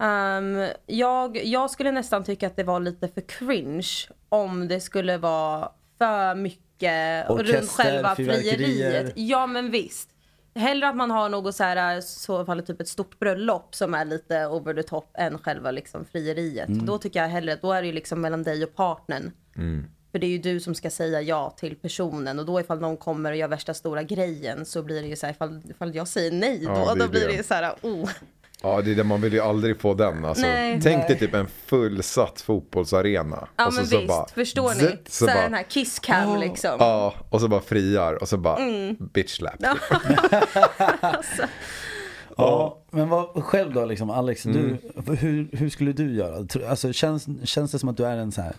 [0.00, 3.88] Um, jag, jag skulle nästan tycka att det var lite för cringe
[4.28, 9.12] om det skulle vara för mycket Orkester, runt själva frieriet.
[9.16, 10.10] Ja men visst.
[10.58, 14.04] Hellre att man har något så här, så fall typ ett stort bröllop som är
[14.04, 16.68] lite over the top än själva liksom frieriet.
[16.68, 16.86] Mm.
[16.86, 19.32] Då tycker jag hellre, då är det ju liksom mellan dig och partnern.
[20.12, 22.96] För det är ju du som ska säga ja till personen och då ifall någon
[22.96, 26.08] kommer och gör värsta stora grejen så blir det ju så här ifall, ifall jag
[26.08, 27.26] säger nej då, Ja, det då blir det.
[27.26, 28.10] det ju så här oh.
[28.62, 30.24] Ja, det är det, man vill ju aldrig få den.
[30.24, 30.80] Alltså, Nej.
[30.82, 33.48] tänk dig typ en fullsatt fotbollsarena.
[33.56, 34.80] Ja och så, men så visst, bara, förstår ni?
[34.80, 36.76] zit, Så, så bara, den här kiss cam liksom.
[36.78, 38.96] Ja, och så bara friar och så bara Mm.
[39.12, 39.54] bitch slap.
[42.36, 44.76] Ja, men vad, själv då liksom Alex, Mm.
[44.96, 46.46] du, hur, hur skulle du göra?
[46.70, 48.54] Alltså, känns, känns det som att du är en så här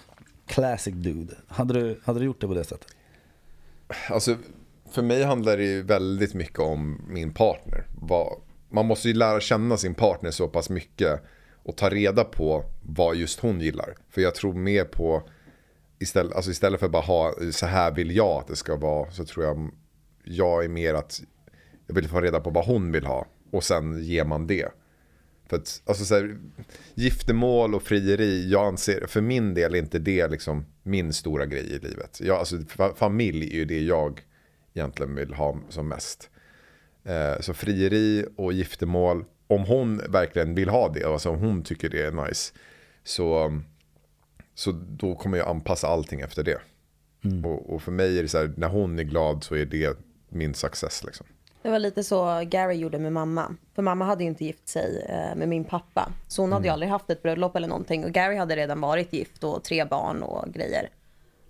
[0.48, 1.34] classic dude?
[1.48, 2.88] Hade du, hade du gjort det på det sättet?
[4.10, 4.36] Alltså,
[4.92, 7.86] för mig handlar det ju väldigt mycket om min partner.
[8.02, 8.34] Vad,
[8.70, 11.22] man måste ju lära känna sin partner så pass mycket
[11.64, 13.96] och ta reda på vad just hon gillar.
[14.10, 15.30] För jag tror mer på,
[16.00, 19.12] istället, alltså istället för att bara ha så här vill jag att det ska vara,
[19.12, 19.72] så tror jag
[20.24, 21.22] jag är mer att
[21.88, 24.68] jag vill få reda på vad hon vill ha och sen ger man det.
[25.50, 26.38] För att, alltså så här,
[26.94, 31.66] giftermål och frieri, jag anser, för min del är inte det liksom min stora grej
[31.66, 32.20] i livet.
[32.22, 32.58] Jag, alltså,
[32.96, 34.22] familj är ju det jag
[34.74, 36.30] egentligen vill ha som mest.
[37.10, 41.90] Eh, så frieri och giftermål, om hon verkligen vill ha det, alltså om hon tycker
[41.90, 42.54] det är nice,
[43.04, 43.60] så,
[44.56, 46.58] så då kommer jag anpassa allting efter det.
[47.46, 49.98] Och, och för mig är det så här, när hon är glad så är det
[50.30, 51.28] min success liksom.
[51.62, 53.56] Det var lite så Gary gjorde med mamma.
[53.76, 56.12] För mamma hade ju inte gift sig eh, med min pappa.
[56.28, 58.06] Så hon hade ju aldrig haft ett bröllop eller någonting.
[58.06, 60.90] Och Gary hade redan varit gift och tre barn och grejer.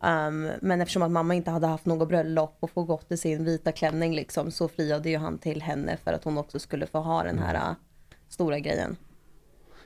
[0.02, 3.46] Um, men eftersom att mamma inte hade haft något bröllop och få gått i sin
[3.46, 7.00] vita klänning liksom, så friade ju han till henne för att hon också skulle få
[7.00, 7.76] ha den här uh,
[8.30, 8.96] stora grejen.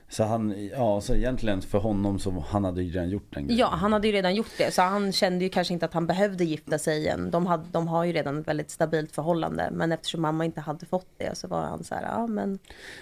[0.10, 3.60] Så han, ja så egentligen för honom så han hade ju redan gjort den grejen.
[3.60, 4.74] Ja, han hade ju redan gjort det.
[4.74, 7.32] Så han kände ju kanske inte att han behövde gifta sig igen.
[7.32, 9.70] De, hade, de har ju redan ett väldigt stabilt förhållande.
[9.72, 12.60] Men eftersom mamma inte hade fått det så var han så här, ja men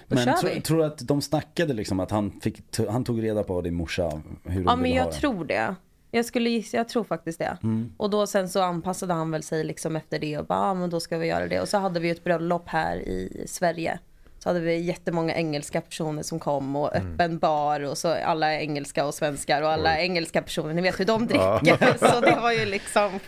[0.07, 0.62] då Men kör tro, vi.
[0.62, 4.22] tror du att de snackade liksom att han, fick, han tog reda på din morsa
[4.43, 5.12] hur hon Ja men ha jag det?
[5.12, 5.76] tror det.
[6.12, 7.57] Jag skulle gissa, jag tror faktiskt det.
[7.97, 10.89] Och då sen så anpassade han väl sig liksom efter det och bara, ah, men
[10.89, 11.62] då ska vi göra det.
[11.62, 13.99] Och så hade vi ett bröllop här i Sverige.
[14.39, 19.05] Så hade vi jättemånga engelska personer som kom och öppen bar och så alla engelska
[19.05, 21.97] och svenskar och alla engelska personer, ni vet hur de dricker.
[22.14, 23.20] så det var ju liksom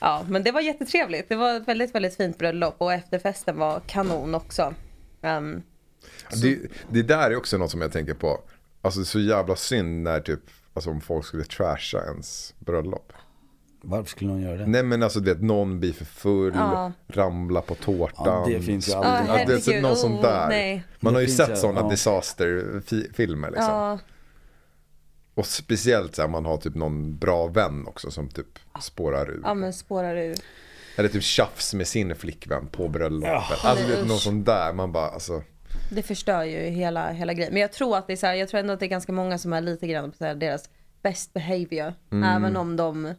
[0.00, 1.28] Ja, men det var jättetrevligt.
[1.28, 4.74] Det var ett väldigt, väldigt fint bröllop och efterfesten var kanon också.
[5.22, 5.62] Um,
[6.42, 6.58] Det,
[6.90, 8.40] det där är också något som jag tänker på.
[8.82, 10.40] Alltså så jävla synd när typ,
[10.76, 13.12] alltså om folk skulle trasha ens bröllop.
[13.82, 14.66] Varför skulle någon göra det?
[14.66, 16.92] Nej men alltså det någon blir för full, Ja.
[17.08, 18.24] ramla på tårtan.
[18.26, 19.40] Ja, det finns ju aldrig.
[19.40, 19.82] Ja, det är så- herregud.
[19.90, 20.48] något sånt Oh, där.
[20.48, 20.84] nej.
[21.00, 21.88] Man Det har ju sett sådana ja.
[21.90, 23.72] disaster-filmer liksom.
[23.74, 23.98] ja,
[25.34, 29.40] Och speciellt så här, man har typ någon bra vän också som typ spårar ur.
[29.44, 30.36] ja men spårar ur.
[30.96, 33.28] Eller typ tjafs med sin flickvän på bröllopet.
[33.62, 33.68] Ja.
[33.70, 34.08] Alltså det är Usch.
[34.08, 35.42] något sånt där, man bara alltså.
[35.90, 37.52] Det förstör ju hela, hela grejen.
[37.52, 39.12] Men jag tror att det är så här, jag tror ändå att det är ganska
[39.12, 40.70] många som är lite grann på så här, deras
[41.02, 41.94] best behavior.
[42.10, 43.14] Även om de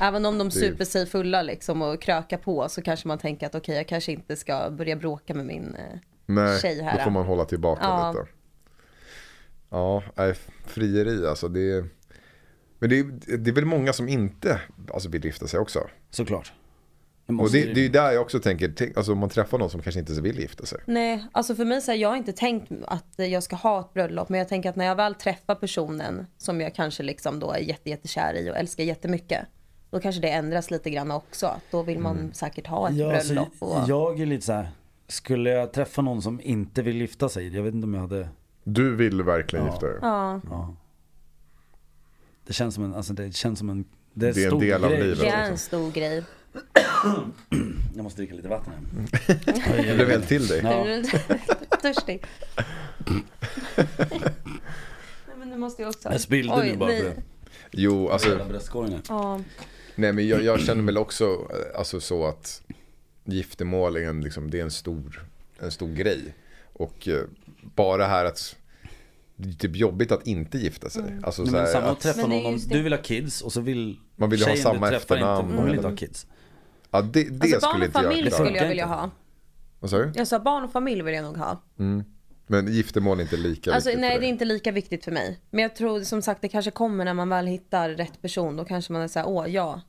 [0.00, 3.54] Även om de super sig fulla liksom och krökar på så kanske man tänker att
[3.54, 6.98] okej jag kanske inte ska börja bråka med min eh, Nej, tjej här.
[6.98, 8.12] då får man hålla tillbaka Ja.
[8.12, 8.26] lite.
[9.70, 10.02] Ja,
[10.66, 11.48] frieri alltså.
[11.48, 11.84] Det är,
[12.78, 14.60] men det är, det är väl många som inte
[14.94, 15.88] alltså, vill gifta sig också.
[16.10, 16.52] Såklart.
[17.40, 19.70] Och det, det är ju där jag också tänker, tänk, alltså om man träffar någon
[19.70, 20.80] som kanske inte vill gifta sig.
[20.86, 23.94] Nej, alltså för mig så här, jag har inte tänkt att jag ska ha ett
[23.94, 24.28] bröllop.
[24.28, 27.58] Men jag tänker att när jag väl träffar personen som jag kanske liksom då är
[27.58, 29.46] jätte, jättekär i och älskar jättemycket.
[29.90, 31.50] Då kanske det ändras lite grann också.
[31.70, 33.52] Då vill man säkert ha ett Ja, alltså, bröllop.
[33.58, 33.78] Och...
[33.88, 34.68] jag är lite så här.
[35.08, 37.56] Skulle jag träffa någon som inte vill gifta sig?
[37.56, 38.28] Jag vet inte om jag hade
[38.64, 39.72] Du vill verkligen Ja.
[39.72, 39.98] gifta dig.
[40.02, 40.74] Ja, Ja.
[42.46, 44.60] Det känns som en, alltså det känns som en Det är, Det är en stor
[44.60, 45.00] del av grej.
[45.02, 45.18] livet.
[45.20, 45.52] det är liksom.
[45.52, 46.24] en stor grej.
[47.96, 49.76] Jag måste dricka lite vatten här.
[49.76, 50.60] Du blev väl till dig?
[50.64, 51.02] Ja.
[51.82, 52.24] Törstig?
[55.26, 56.12] Nej men du måste ju också.
[56.12, 57.02] Jag spillde Oj, nu bara nej.
[57.02, 57.22] för det.
[57.70, 58.28] Jo, alltså.
[59.08, 59.40] Ja,
[59.94, 62.62] Nej men jag, jag känner väl också eh, alltså, så att
[63.24, 65.26] giftermål är en, liksom, det är en stor,
[65.58, 66.34] en stor grej.
[66.72, 67.24] Och eh,
[67.74, 68.56] bara här att
[69.36, 71.02] det är typ jobbigt att inte gifta sig.
[71.22, 73.42] Alltså, Nej, så men här, samma att att, träffa någon om du vill ha kids
[73.42, 75.96] och så vill Man vill ju ha samma träffar efternamn Inte, hon vill inte ha
[75.96, 76.26] kids.
[76.90, 78.34] Ja, det det alltså barn skulle och inte jag familj klara.
[78.34, 79.10] skulle funkar jag vilja ha.
[79.80, 80.12] Vad sa du?
[80.14, 81.62] Jag sa barn och familj vill jag nog ha.
[82.46, 85.12] Men giftermål är inte lika Alltså viktigt nej för det är inte lika viktigt för
[85.12, 85.40] mig.
[85.50, 88.56] Men jag tror som sagt det kanske kommer när man väl hittar rätt person.
[88.56, 89.80] Då kanske man är såhär, åh ja.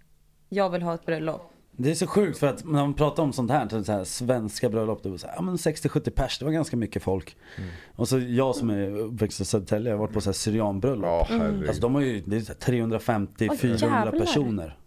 [0.49, 1.52] Jag vill ha ett bröllop.
[1.72, 4.70] Det är så sjukt för att när man pratar om sånt här, så här svenska
[4.70, 7.36] bröllop, det var så här, ja men 60-70 pers, det var ganska mycket folk.
[7.58, 7.70] Mm.
[7.95, 11.28] Och så jag som är uppväxt i Södertälje, jag har varit på så här syrianbröllop.
[11.30, 11.68] Herregud.
[11.68, 14.20] Alltså de har ju, det är så här 350-400 jävlar.
[14.20, 14.78] personer.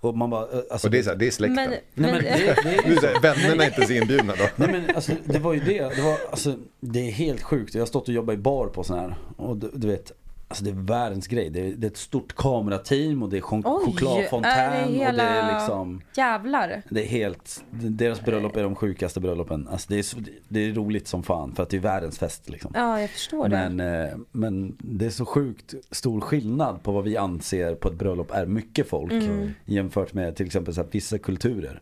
[0.00, 1.54] Och man bara, eh, alltså, Och det är så här, det är släkten.
[1.54, 4.48] Men, Nej men, det, det är här, vännerna är inte ens inbjudna då.
[4.56, 7.74] Nej men alltså det var ju det, det var, alltså det är helt sjukt.
[7.74, 10.12] Jag har stått och jobbat i bar på sån här och du, du vet
[10.48, 11.50] Alltså det är världens grej.
[11.50, 14.92] Det är, det är ett stort kamerateam och det är chok- Oj, chokladfontän är det
[14.92, 16.82] hela- och det är liksom Jävlar.
[16.90, 19.68] Det är helt, deras bröllop är de sjukaste bröllopen.
[19.68, 20.04] Alltså det är,
[20.48, 22.72] det är roligt som fan för att det är världens fest liksom.
[22.74, 23.68] Ja, jag förstår det.
[23.70, 27.94] Men, eh, men det är så sjukt stor skillnad på vad vi anser på ett
[27.98, 29.12] bröllop är mycket folk.
[29.12, 29.50] Mm.
[29.64, 31.80] Jämfört med till exempel så här, vissa kulturer.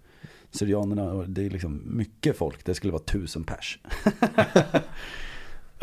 [0.51, 2.65] Syrianerna, det är liksom mycket folk.
[2.65, 3.79] Det skulle vara tusen pers.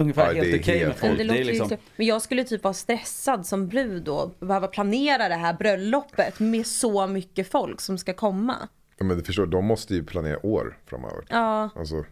[0.01, 1.17] Ungefär Ja, det helt okej helt med Men, folk.
[1.17, 4.31] det Det låter är ju liksom, men jag skulle typ vara stressad som brud då.
[4.39, 8.55] Behöva planera det här bröllopet med så mycket folk som ska komma.
[8.97, 11.23] Ja, men du förstår, de måste ju planera år framöver.
[11.29, 12.05] Ja, Alltså,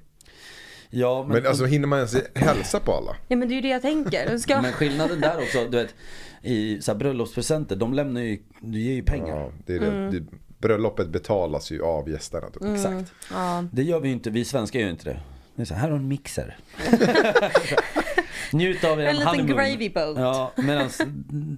[0.89, 3.15] ja, men, men alltså hinner man ens hälsa på alla?
[3.27, 4.31] ja men det är ju det jag tänker.
[4.31, 4.61] Jag Ska...
[4.61, 5.95] men skillnaden där också, du vet.
[6.41, 9.35] I så här, bröllopspresenter, de lämnar ju, du ger ju pengar.
[9.37, 10.11] Ja, det är det.
[10.19, 10.25] det.
[10.57, 12.47] Bröllopet betalas ju av gästerna.
[12.49, 12.63] Typ.
[12.63, 13.13] Exakt.
[13.31, 13.63] Ja.
[13.71, 15.19] Det gör vi ju inte, vi svenskar gör ju inte det.
[15.59, 16.57] Det är så här, har du en mixer.
[18.53, 19.55] Njut av er En liten honeymoon.
[19.57, 20.17] gravy boat.
[20.17, 20.89] Ja, medan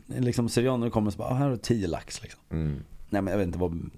[0.08, 2.41] liksom syrianer kommer och så bara, ah, här har du 10 lax liksom.
[2.49, 2.84] Mm.
[3.10, 3.89] Nej men jag vet inte vad,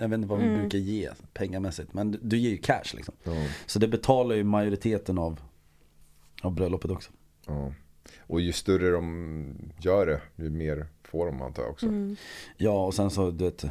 [0.00, 1.94] jag vet inte vad vi brukar ge pengamässigt.
[1.94, 3.14] Men du, du ger ju cash liksom.
[3.24, 3.32] Ja,
[3.66, 5.40] Så det betalar ju majoriteten av,
[6.42, 7.10] av bröllopet också.
[7.46, 7.72] ja.
[8.26, 11.86] Och ju större de gör det, ju mer får de antar jag också.
[11.86, 12.16] Mm.
[12.56, 13.64] Ja och sen så du vet,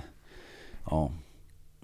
[0.89, 1.11] ja.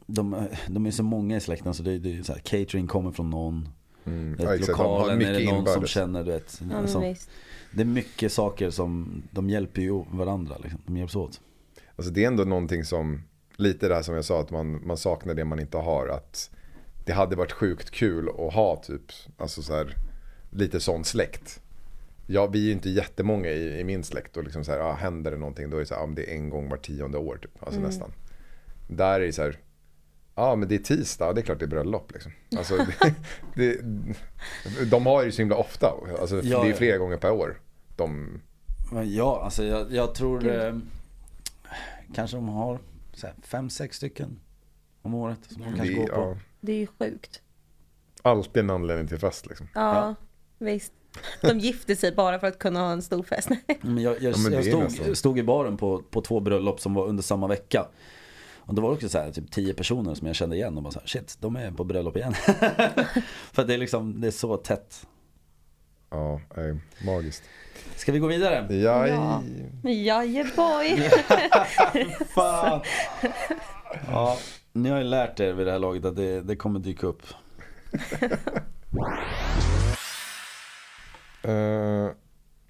[0.06, 3.12] De, de är så många i släkten så det, det är så här, catering kommer
[3.12, 3.70] från någon.
[4.08, 4.36] Mm.
[4.40, 4.80] Ja, vet, exakt.
[4.80, 5.90] Lokalen är mycket det någon som inbördes.
[5.90, 6.62] känner du vet.
[6.72, 7.00] Ja, alltså,
[7.72, 10.82] det är mycket saker som, de hjälper ju varandra liksom.
[10.86, 11.42] De hjälps åt.
[11.96, 13.24] Alltså det är ändå någonting som,
[13.56, 16.08] lite där som jag sa, att man, man saknar det man inte har.
[16.08, 16.50] Att
[17.06, 19.96] det hade varit sjukt kul att ha typ, alltså så här,
[20.52, 21.62] lite sån släkt.
[22.28, 24.94] Ja, vi är ju inte jättemånga i, i min släkt och liksom så här, ja,
[24.94, 27.18] händer det någonting då är det så här, ja, det är en gång var tionde
[27.18, 28.12] år typ, alltså nästan.
[28.88, 29.58] Där är det så här,
[30.38, 32.32] ja men det är tisdag, det är klart det är bröllop liksom.
[32.58, 32.76] Alltså,
[33.56, 36.76] det, det, de har ju så himla ofta, alltså, Ja, det är ja.
[36.78, 37.62] flera gånger per år.
[37.96, 38.42] De,
[39.06, 40.76] Ja, alltså jag, jag tror eh,
[42.14, 42.80] kanske de har
[43.14, 44.40] så här, fem, sex stycken
[45.02, 46.14] om året som de kanske det, går på.
[46.14, 47.42] ja, Det är ju sjukt.
[48.22, 49.68] alltid en anledning till fest liksom.
[49.74, 50.16] Ja, Ja.
[50.58, 50.94] visst.
[51.42, 53.50] De gifte sig bara för att kunna ha en stor fest.
[53.82, 57.08] Men jag, jag, Ja, jag stod, stod i baren på, på två bröllop som var
[57.08, 57.88] under samma vecka.
[58.68, 60.92] Och det var också så här, typ tio personer som jag kände igen och bara
[60.92, 62.34] så här, shit, de är på bröllop igen.
[63.52, 65.08] För det är liksom, det är så tätt.
[66.10, 67.44] Ja, eh, magiskt.
[67.96, 68.76] Ska vi gå vidare?
[68.76, 69.44] Ja, Ja.
[69.90, 70.98] Jajeboy.
[72.36, 72.82] Fan.
[74.08, 74.38] Ja,
[74.74, 77.22] ni har ju lärt er vid det här laget att det, det kommer dyka upp.
[81.42, 82.12] Eh,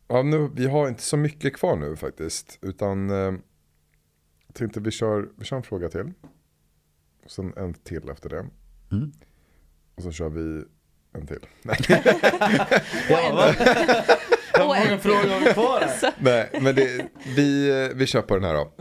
[0.07, 2.59] ja, nu, vi har inte så mycket kvar nu faktiskt.
[2.61, 3.33] Utan uh,
[4.58, 6.14] tänkte vi kör, vi kör en fråga till.
[7.26, 8.45] Och sen en till efter det.
[8.91, 9.12] Mm.
[9.95, 10.64] Och så kör vi
[11.14, 11.45] en till.
[11.62, 11.78] Nej,
[13.10, 13.53] Ja?
[14.53, 16.14] Hur många frågor har vi kvar här?
[16.20, 17.05] nej men det,
[17.36, 18.72] vi, vi kör på den här då.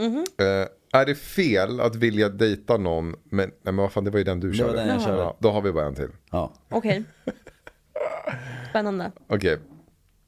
[0.45, 0.68] Eh,
[1.01, 4.24] är det fel att vilja dejta någon, men, nej, men vad fan det var ju
[4.24, 4.72] den du Det körde.
[4.72, 5.18] den jag körde.
[5.22, 6.09] Ja, då har vi bara en till.
[6.31, 6.53] Ja.
[6.68, 7.05] Okej.
[8.70, 9.12] Spännande.
[9.29, 9.59] Okej.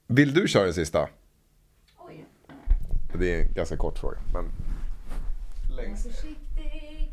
[0.07, 1.09] Vill du köra den sista?
[3.19, 4.19] Det är en ganska kort fråga.
[4.33, 4.45] Men...
[5.79, 6.07] Längst.
[6.07, 7.11] Försiktig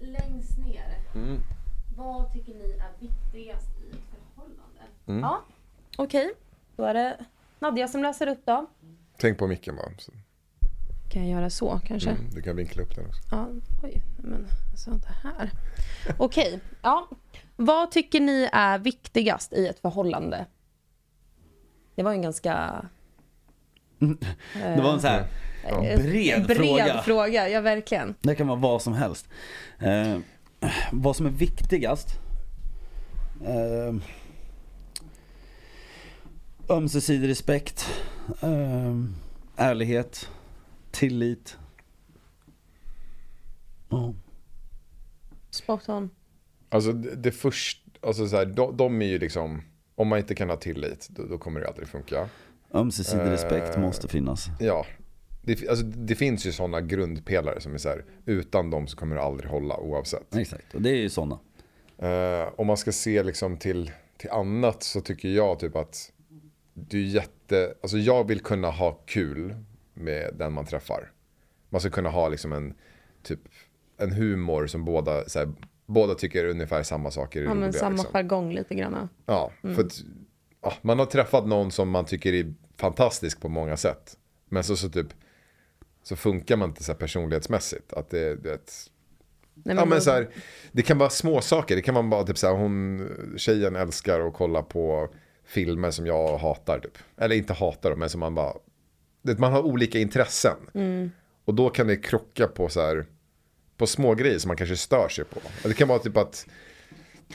[0.00, 0.98] längst ner.
[1.14, 1.40] Mm.
[1.96, 4.02] Vad tycker ni är viktigast i ett
[4.34, 4.80] förhållande?
[5.06, 5.20] Mm.
[5.20, 5.44] Ja,
[5.96, 6.32] okej.
[6.76, 7.24] Då är det
[7.58, 8.66] Nadja som läser upp då.
[9.16, 9.90] Tänk på micken bara.
[9.98, 10.12] Så,
[11.10, 12.10] Kan jag göra så kanske?
[12.10, 13.22] mm, du kan vinkla upp den också.
[13.30, 13.48] Ja,
[13.82, 15.50] oj, men alltså det här.
[16.18, 17.08] Okej, ja.
[17.56, 20.46] Vad tycker ni är viktigast i ett förhållande?
[21.94, 22.84] Det var ju en ganska...
[24.54, 25.26] Det var en så här
[25.68, 27.02] eh, bred, bred fråga.
[27.02, 27.48] fråga.
[27.48, 28.14] Ja, verkligen.
[28.20, 29.28] Det kan vara vad som helst.
[29.78, 30.18] Eh,
[30.92, 32.08] vad som är viktigast?
[33.44, 33.94] Eh,
[36.68, 37.86] ömsesidig respekt,
[38.40, 38.94] eh,
[39.56, 40.28] ärlighet,
[40.90, 41.56] tillit.
[43.88, 44.14] Ja.
[45.50, 46.10] Spot on.
[46.68, 49.62] Alltså det, det först, alltså så här, de, de är ju liksom,
[49.94, 52.28] om man inte kan ha tillit, då, då kommer det aldrig funka.
[52.74, 54.46] Ömsesidig Eh, respekt måste finnas.
[54.60, 54.86] Ja,
[55.42, 59.16] det, alltså, det finns ju sådana grundpelare som är så här, utan dem så kommer
[59.16, 60.36] det aldrig hålla oavsett.
[60.36, 61.38] Exakt, och det är ju sådana.
[61.98, 66.12] Eh, om man ska se liksom till, till annat så tycker jag typ att
[66.74, 69.54] du är jätte, alltså jag vill kunna ha kul
[69.94, 71.12] med den man träffar.
[71.68, 72.74] Man ska kunna ha liksom en,
[73.22, 73.40] typ,
[73.98, 75.52] en humor som båda, så här,
[75.86, 78.12] båda tycker ungefär samma saker Ja, men samma liksom.
[78.12, 79.08] jargong lite grann.
[79.26, 80.00] Ja, för att
[80.62, 84.16] ja, man har träffat någon som man tycker är fantastisk på många sätt.
[84.48, 85.06] Men så, så typ
[86.02, 87.92] så funkar man inte så här personlighetsmässigt.
[87.92, 88.90] Att det, ett-
[89.64, 90.28] Nej, ja, men så här,
[90.72, 91.76] det kan vara små saker.
[91.76, 95.08] Det kan vara bara typ så här, hon, tjejen älskar att kolla på
[95.44, 96.98] filmer som jag hatar typ.
[97.16, 98.52] Eller inte hatar dem, men som man bara,
[99.22, 100.56] det, man har olika intressen.
[100.74, 101.10] Mm.
[101.44, 103.06] Och då kan det krocka på så här,
[103.76, 105.40] på små grejer som man kanske stör sig på.
[105.68, 106.46] Det kan vara typ att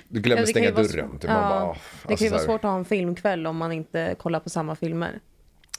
[0.07, 1.11] du glömmer Ja, stänga dörren.
[1.19, 2.85] Typ ja, bara, ah, Det alltså kan ju vara så här- svårt att ha en
[2.85, 5.19] filmkväll om man inte kollar på samma filmer.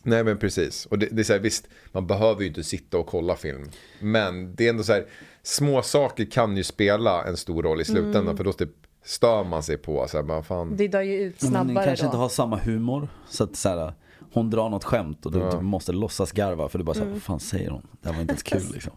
[0.06, 0.86] Nej men precis.
[0.86, 3.70] Och det, det är så här, visst, man behöver ju inte sitta och kolla film.
[4.00, 5.06] Men det är ändå så här,
[5.42, 8.22] små saker kan ju spela en stor roll i slutändan.
[8.22, 8.36] Mm.
[8.36, 8.70] För då typ
[9.04, 10.76] stör man sig på, så här, man fan.
[10.76, 12.06] Det dör ju ut Men snabbare ni kanske då.
[12.06, 13.08] inte har samma humor.
[13.28, 13.94] Så att så här,
[14.32, 17.22] hon drar något skämt och du, du måste låtsas garva för du bara såhär, vad
[17.22, 17.86] fan säger hon?
[18.00, 18.92] Det här var inte ens kul liksom.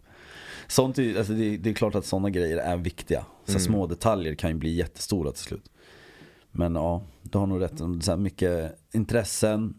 [0.68, 3.26] Sånt är, alltså det, det är klart att sådana grejer är viktiga.
[3.45, 5.72] Så här, Små detaljer kan ju bli jättestora till slut.
[6.51, 7.78] Men ja, du har nog rätt.
[7.78, 9.74] Så här, mycket intressen,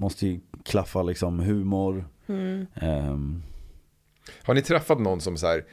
[0.00, 2.08] måste ju klaffa liksom humor.
[2.74, 3.42] Ehm,
[4.42, 5.64] Har ni träffat någon som så här,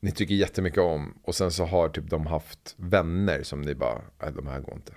[0.00, 4.00] ni tycker jättemycket om och sen så har typ de haft vänner som ni bara,
[4.22, 4.92] nej de här går inte.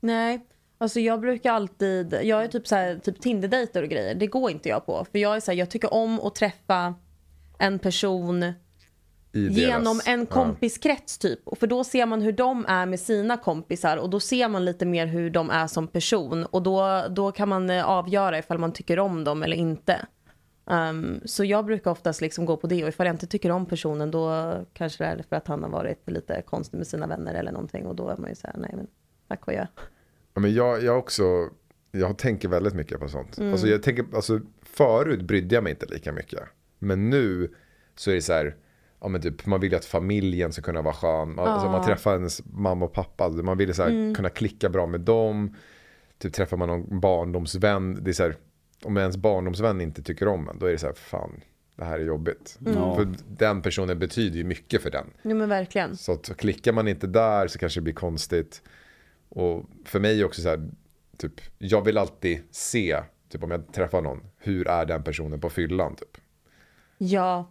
[0.00, 0.46] Nej,
[0.78, 4.50] alltså jag brukar alltid, jag är typ så här, typ Tinder-dejter och grejer, det går
[4.50, 5.06] inte jag på.
[5.12, 6.94] För jag är så här, jag tycker om att träffa
[7.58, 8.52] en person
[9.32, 10.26] genom deras, en ja.
[10.26, 11.40] kompiskrets typ.
[11.44, 14.64] Och För då ser man hur de är med sina kompisar och då ser man
[14.64, 16.46] lite mer hur de är som person.
[16.46, 20.06] Och då, då kan man eh, avgöra ifall man tycker om dem eller inte.
[20.70, 23.66] Ehm, så jag brukar oftast liksom gå på det och ifall jag inte tycker om
[23.66, 27.34] personen då kanske det är för att han har varit lite konstig med sina vänner
[27.34, 28.86] eller någonting och då är man ju så här, nej men
[29.28, 29.66] tack och jag.
[30.34, 31.24] Ja, men jag, jag också,
[31.92, 33.38] jag tänker väldigt mycket på sånt.
[33.38, 33.52] Mm.
[33.52, 36.40] Alltså jag tänker, alltså förut brydde jag mig inte lika mycket.
[36.78, 37.54] Men nu
[37.96, 38.56] så är det så här,
[39.00, 41.34] ja men typ man vill ju att familjen ska kunna vara skön.
[41.34, 44.14] Man, alltså man träffar ens mamma och pappa, alltså man vill så här, Mm.
[44.14, 45.56] kunna klicka bra med dem.
[46.18, 48.36] Typ träffar man någon barndomsvän, det är så här,
[48.84, 51.40] om ens barndomsvän inte tycker om en, då är det så här, fan,
[51.76, 52.58] det här är jobbigt.
[52.74, 52.94] Ja.
[52.96, 55.06] För den personen betyder ju mycket för den.
[55.22, 55.96] Jo men verkligen.
[55.96, 58.62] Så att klickar man inte där så kanske det blir konstigt.
[59.28, 60.70] Och för mig också så här,
[61.16, 65.50] typ, jag vill alltid se, typ om jag träffar någon, hur är den personen på
[65.50, 66.16] fyllan typ.
[66.98, 67.50] Ja.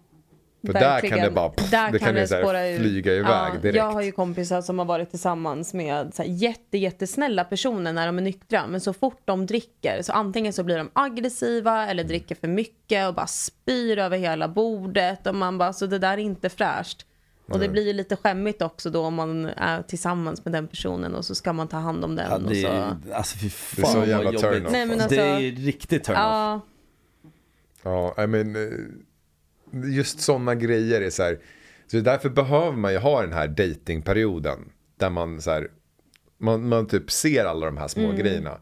[0.66, 3.62] För där kan det bara, pff, Där det kan det så här spåra flyga iväg
[3.62, 3.76] direkt.
[3.78, 8.05] Jag har ju kompisar som har varit tillsammans med så här jätte, jättesnälla personer när
[8.05, 8.68] de är nyktra.
[8.68, 13.07] Men så fort de dricker så antingen så blir de aggressiva eller dricker för mycket
[13.07, 15.28] och bara spyr över hela bordet.
[15.28, 17.05] Och man bara, så det där är inte fräscht.
[17.51, 21.16] Och det blir ju lite skämmigt också då om man är tillsammans med den personen
[21.16, 22.26] och så ska man ta hand om den.
[22.30, 22.68] ja, och det, så...
[22.68, 24.66] är, alltså fy Det är så fan jävla vad turn jobbigt.
[24.66, 26.22] off, Nej, men Det alltså- är ju riktigt turn off.
[26.22, 26.62] Ja,
[27.84, 28.62] Ja, I mean, eh,
[29.74, 31.39] just sådana grejer är så här.
[31.91, 34.59] Så därför behöver man ju ha den här datingperioden.
[34.97, 35.67] Där man så här,
[36.38, 38.15] man, man typ ser alla de här små Mm.
[38.17, 38.57] grejerna.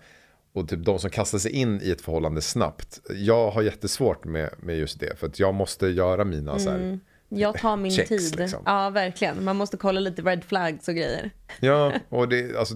[0.53, 3.01] Och typ de som kastar sig in i ett förhållande snabbt.
[3.09, 5.19] Jag har jättesvårt med, med just det.
[5.19, 6.99] För att jag måste göra mina så här.
[7.29, 8.35] jag tar min Checks, tid.
[8.39, 8.63] liksom.
[8.65, 9.43] Ja, verkligen.
[9.43, 11.31] Man måste kolla lite red flags och grejer.
[11.59, 12.75] Ja, och det, alltså,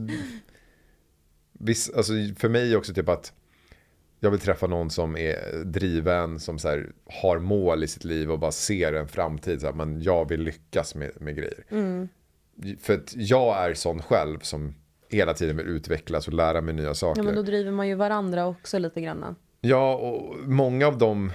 [1.60, 3.34] viss, alltså för mig också typ att
[4.24, 8.32] jag vill träffa någon som är driven, som så här, har mål i sitt liv
[8.32, 9.62] och bara ser en framtid.
[9.62, 11.64] Så här, men jag vill lyckas med, med grejer.
[12.80, 14.76] För att jag är sån själv som
[15.10, 17.20] hela tiden vill utvecklas och lära mig nya saker.
[17.20, 19.36] Ja, men då driver man ju varandra också lite grann.
[19.62, 21.32] Ja, och många av de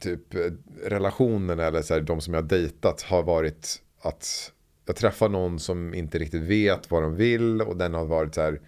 [0.00, 0.40] typ eh,
[0.84, 4.52] relationerna eller så här, de som jag har dejtat har varit att
[4.86, 8.40] jag träffar någon som inte riktigt vet vad de vill och den har varit så
[8.40, 8.60] här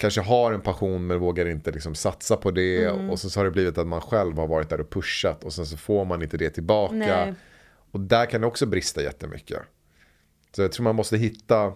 [0.00, 3.44] kanske har en passion men vågar inte liksom satsa på det och så, så har
[3.44, 6.22] det blivit att man själv har varit där och pushat och sen så får man
[6.22, 7.34] inte det tillbaka Nej.
[7.90, 9.58] och där kan det också brista jättemycket.
[10.56, 11.72] Så jag tror man måste hitta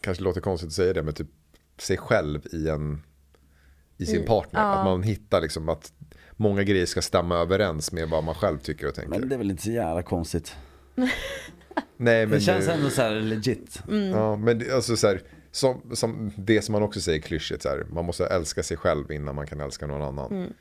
[0.00, 1.28] kanske låter konstigt att säga det men typ
[1.78, 3.02] sig själv i en
[3.96, 4.60] i sin partner.
[4.60, 4.66] ja.
[4.74, 5.92] Att man hittar liksom att
[6.36, 9.10] många grejer ska stämma överens med vad man själv tycker och tänker.
[9.18, 10.56] Men det är väl inte så jävla konstigt.
[11.96, 13.82] Nej men Det känns det- ändå så här legit.
[14.12, 15.22] Ja, men det, alltså så här,
[15.52, 19.12] som, som det som man också säger klyschigt så här, man måste älska sig själv
[19.12, 20.54] innan man kan älska någon annan.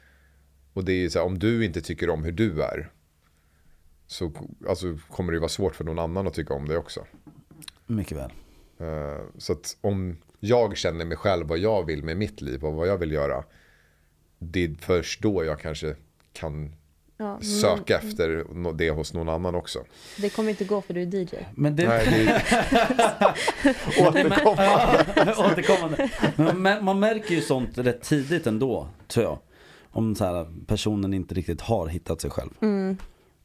[0.73, 2.91] Och det är ju så här, om du inte tycker om hur du är,
[4.07, 4.31] så
[4.67, 7.05] alltså, kommer det ju vara svårt för någon annan att tycka om dig också.
[7.87, 8.31] Mycket väl.
[8.77, 12.73] Eh, så att om jag känner mig själv vad jag vill med mitt liv och
[12.73, 13.43] vad jag vill göra,
[14.39, 15.95] det är först då jag kanske
[16.33, 16.75] kan
[17.21, 19.79] Ja, söka efter nå- det hos någon annan också.
[20.17, 21.35] Det kommer inte gå för du är DJ.
[21.55, 21.87] Men det...
[21.87, 25.35] Nej, det är återkommande.
[25.37, 26.09] Återkommande.
[26.55, 29.39] Men man märker ju sånt rätt tidigt ändå, tror jag.
[29.91, 32.49] Om så här, personen inte riktigt har hittat sig själv.
[32.61, 32.97] Mm.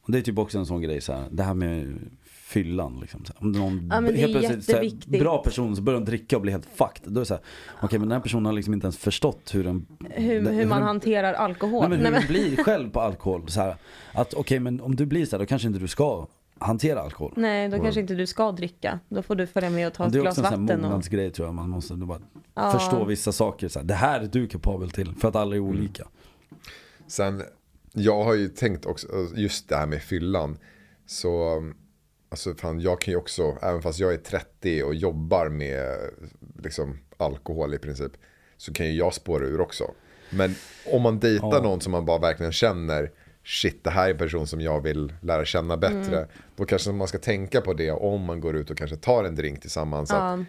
[0.03, 1.99] Och det är typ också en sån grej, så här, det här med
[2.47, 2.99] fyllan.
[3.01, 3.25] Liksom.
[3.39, 5.21] Om någon Ja, helt plötsligt, så här, jätteviktigt.
[5.21, 7.13] bra person så börjar de dricka och blir helt fucked.
[7.13, 7.43] Då är det så här,
[7.81, 9.87] okej men den här personen har liksom inte ens förstått hur den...
[10.11, 11.81] Hur, den- hur man den- hanterar alkohol.
[11.89, 13.49] Nej men hur den blir själv på alkohol.
[13.49, 13.77] Så här,
[14.13, 16.27] att okej men om du blir så här, då kanske inte du ska
[16.59, 17.33] hantera alkohol.
[17.37, 19.01] Nej, då kanske inte du ska dricka.
[19.09, 20.67] Då får du följa med och ta ett Det är glas också en sån här
[20.67, 20.81] vatten.
[20.85, 20.91] Och...
[20.91, 21.55] mognadsgrej tror jag.
[21.55, 22.21] Man måste bara
[22.55, 22.73] Ja.
[22.73, 23.69] förstå vissa saker.
[23.69, 25.15] Så här, det här är du kapabel till.
[25.15, 25.71] För att alla är Mm.
[25.71, 26.09] olika.
[27.07, 27.43] Sen,
[27.93, 30.59] jag har ju tänkt också, just det här med fyllan.
[31.07, 31.63] Så,
[32.37, 35.97] alltså fan, jag kan ju också, även fast jag är 30 och jobbar med
[36.63, 38.13] liksom alkohol i princip.
[38.57, 39.91] Så kan ju jag spåra ur också.
[40.31, 40.55] Men
[40.93, 41.63] om man dejtar Ja.
[41.63, 43.11] någon som man bara verkligen känner,
[43.45, 46.17] shit det här är en person som jag vill lära känna bättre.
[46.17, 46.29] Mm.
[46.57, 49.35] Då kanske man ska tänka på det om man går ut och kanske tar en
[49.35, 50.11] drink tillsammans.
[50.11, 50.45] Att Ja.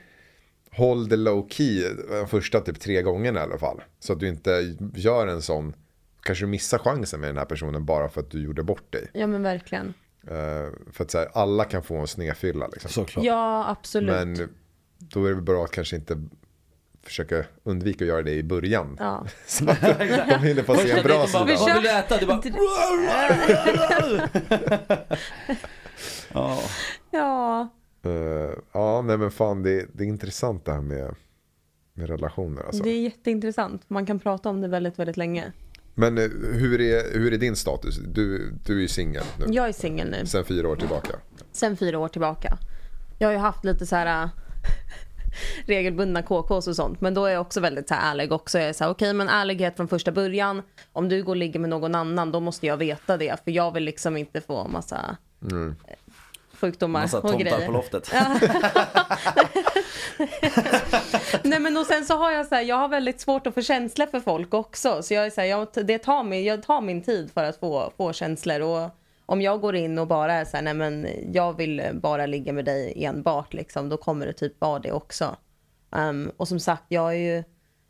[0.71, 3.81] håll det low key de första typ tre gångerna i alla fall.
[3.99, 5.73] Så att du inte gör en sån,
[6.21, 9.07] kanske du missar chansen med den här personen bara för att du gjorde bort dig.
[9.13, 9.93] ja, men verkligen.
[10.28, 12.89] Eh, för att så här, alla kan få en snedfylla liksom.
[12.89, 13.25] Såklart.
[13.25, 14.09] Ja, absolut.
[14.09, 14.49] Men
[14.99, 16.23] då är det bra att kanske inte
[17.03, 18.95] försöka undvika att göra det i början.
[18.99, 19.25] Ja.
[19.45, 19.82] Så att
[20.30, 21.39] de hinner få se en bra sida.
[21.39, 22.17] Vad vill du äta?
[22.17, 22.41] Du bara...
[26.34, 26.61] ja.
[27.11, 27.69] ja,
[28.07, 31.15] Eh, ja, nej men fan det, det är intressant det här med,
[31.93, 32.84] med relationer alltså.
[32.84, 33.82] det är jätteintressant.
[33.88, 35.51] Man kan prata om det väldigt, väldigt länge.
[36.00, 36.24] Men eh,
[36.54, 37.98] hur är, hur är din status?
[38.08, 39.45] Du, du är ju singel nu.
[39.54, 41.10] Jag är singel nu, Sen fyra år tillbaka.
[41.52, 42.58] sen fyra år tillbaka.
[43.20, 44.30] Jag har ju haft lite så här äh,
[45.66, 47.02] regelbundna KKs och sånt.
[47.02, 48.60] Men då är jag också väldigt så här ärlig också.
[48.60, 50.62] Jag är så här, okej men ärlighet från första början.
[50.93, 53.43] Om du går och ligger med någon annan då måste jag veta det.
[53.43, 55.18] För jag vill liksom inte få massa
[55.52, 55.76] Mm.
[55.88, 55.93] eh,
[56.62, 57.66] sjukdomar Massa och tomtar grejer.
[57.66, 58.12] på loftet.
[61.43, 63.62] Nej men och sen så har jag så här, jag har väldigt svårt att få
[63.62, 65.04] känslor för folk också.
[65.04, 67.60] Så jag är så här, jag, det tar min, jag tar min tid för att
[67.60, 68.62] få, få känslor.
[68.62, 68.89] Och
[69.26, 72.54] om jag går in och bara är så här, nej men jag vill bara ligga
[72.54, 75.36] med dig enbart liksom, då kommer det typ vara det också.
[75.89, 77.43] Um, och som sagt, jag är ju,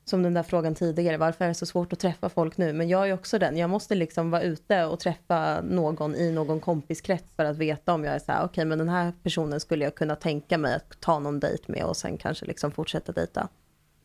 [0.10, 2.74] som den där frågan tidigare, varför är det så svårt att träffa folk nu?
[2.74, 6.60] Men jag är också den, jag måste liksom vara ute och träffa någon i någon
[6.60, 9.84] kompiskrets för att veta om jag är så här, okej men den här personen skulle
[9.84, 13.48] jag kunna tänka mig att ta någon dejt med och sen kanske liksom fortsätta dejta.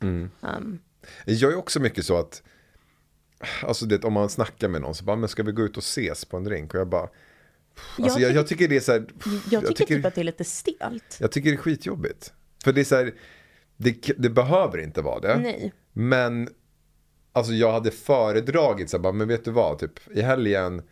[0.02, 0.78] Ehm,
[1.24, 2.42] Jag är också mycket så att,
[3.62, 5.82] alltså det, om man snackar med någon så bara, men ska vi gå ut och
[5.82, 6.74] ses på en drink?
[6.74, 7.08] Och jag bara,
[7.98, 9.06] alltså jag, tycker- jag tycker det är så här,
[9.50, 11.16] jag tycker typ att det är lite stelt.
[11.20, 12.32] jag tycker det är skitjobbigt.
[12.64, 13.12] För det är så här,
[13.82, 15.36] det, det behöver inte vara det.
[15.36, 15.72] Nej.
[15.92, 16.48] Men,
[17.32, 20.82] alltså jag hade föredragit så här, bara, men vet du vad, typ i helgen,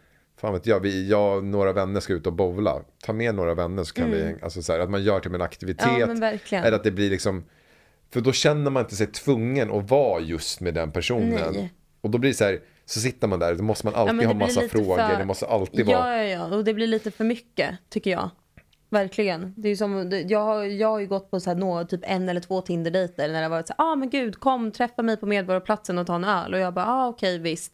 [0.40, 2.82] fan vet jag, vi, jag och några vänner ska ut och bowla.
[3.04, 5.34] Ta med några vänner så kan vi, hänga- alltså så här, att man gör till
[5.34, 5.86] en aktivitet.
[6.08, 6.38] Mm.
[6.50, 6.58] Ja.
[6.58, 7.44] Eller att det blir liksom,
[8.12, 11.52] för då känner man inte sig tvungen att vara just med den personen.
[11.54, 11.72] Nej.
[12.00, 14.26] Och då blir det så här, så sitter man där, då måste man alltid men
[14.26, 16.16] ha massa frågor, för- det måste alltid vara...
[16.16, 18.30] Ja, ja, ja, och det blir lite för mycket tycker jag.
[18.90, 19.54] Verkligen.
[19.56, 22.28] Det är som, jag, har, jag har ju gått på så här, nå, typ en
[22.28, 25.16] eller två Tinder-dejter när det har varit så här, ah men gud kom träffa mig
[25.16, 26.54] på Medborgarplatsen och ta en öl.
[26.54, 27.72] Och jag bara, ah okej visst.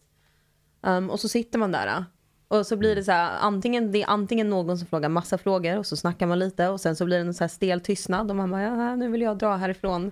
[0.81, 1.87] Um, och så sitter man där.
[1.87, 2.01] Äh.
[2.47, 5.77] Och så blir det så här, antingen, det är antingen någon som frågar massa frågor
[5.77, 8.29] och så snackar man lite och sen så blir det en så här stel tystnad
[8.29, 10.11] och man bara, ja, nu vill jag dra härifrån.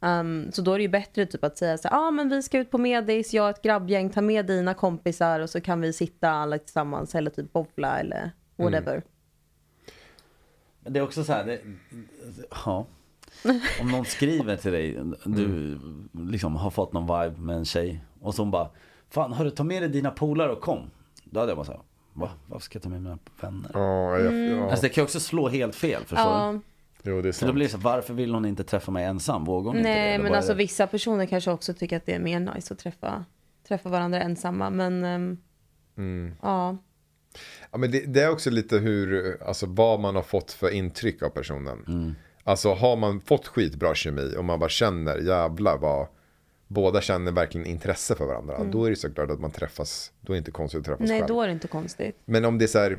[0.00, 2.42] Um, så då är det ju bättre typ att säga så Ja ah, men vi
[2.42, 5.80] ska ut på medis, jag och ett grabbgäng, ta med dina kompisar och så kan
[5.80, 8.92] vi sitta alla tillsammans eller typ bowla eller whatever.
[8.92, 9.02] Mm
[10.88, 11.60] det är också så här, det,
[12.64, 12.86] ja.
[13.80, 15.78] Om någon skriver till dig, du
[16.12, 18.68] liksom har fått någon vibe med en tjej och så hon bara
[19.10, 20.90] Fan hörru ta med dig dina polare och kom.
[21.24, 21.80] Då hade jag bara så här,
[22.12, 22.30] va?
[22.46, 23.70] Varför ska jag ta med mina vänner?
[23.74, 24.70] Jag, ja.
[24.70, 26.30] Alltså det kan ju också slå helt fel förstår du?
[26.30, 26.60] Ja,
[27.02, 27.54] Jo, det är Så då sant.
[27.54, 29.44] blir det så, varför vill hon inte träffa mig ensam?
[29.44, 29.94] Vågar hon inte det?
[29.94, 30.58] nej Eller men alltså det?
[30.58, 33.24] vissa personer kanske också tycker att det är mer nice att träffa,
[33.68, 34.70] träffa varandra ensamma.
[34.70, 35.38] Men ehm,
[35.98, 36.34] Mm.
[36.42, 36.76] ja,
[37.72, 41.22] Ja, men det, det är också lite hur, alltså vad man har fått för intryck
[41.22, 41.84] av personen.
[41.88, 42.14] Mm.
[42.44, 46.06] Alltså har man fått skitbra kemi och man bara känner, jävlar vad,
[46.68, 48.64] båda känner verkligen intresse för varandra.
[48.64, 51.08] Då är det såklart att man träffas, då är det inte konstigt att träffas Mm.
[51.10, 51.28] nej själv.
[51.28, 52.16] då är det inte konstigt.
[52.24, 52.98] Men om det är så här,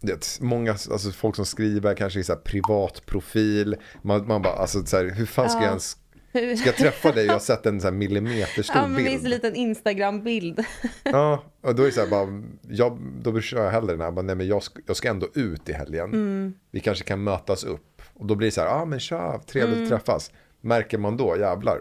[0.00, 3.76] det, många, alltså folk som skriver kanske i så här privat profil.
[4.02, 5.62] Man, man bara, alltså så här, hur fan ska Ja.
[5.64, 5.96] jag ens,
[6.32, 9.24] ska jag träffa dig jag har sett en så här millimeterstor Ja men bild.
[9.24, 10.64] en liten Instagram-bild.
[11.04, 14.10] Ja, och då är det så här bara, jag, då kör jag hellre den här,
[14.10, 16.04] bara, nej men jag ska, jag ska ändå ut i helgen.
[16.12, 16.54] Mm.
[16.70, 18.02] Vi kanske kan mötas upp.
[18.14, 19.84] Och då blir det så här, ja ah, men tja, trevligt Mm.
[19.84, 20.32] att träffas.
[20.60, 21.80] Märker man då, jävlar,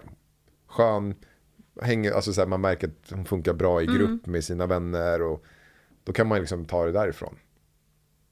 [0.67, 1.15] skön,
[1.81, 3.97] hänger, alltså så här, man märker att hon funkar bra i Mm.
[3.97, 5.43] grupp med sina vänner och
[6.03, 7.35] då kan man liksom ta det därifrån.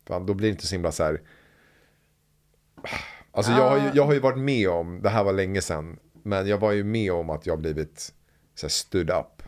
[0.07, 1.21] Fan, då blir det inte så himla så här,
[3.31, 5.99] alltså jag har, ju, jag har ju varit med om, det här var länge sedan,
[6.25, 8.13] men jag var ju med om att jag blivit
[8.55, 9.43] så här stood up.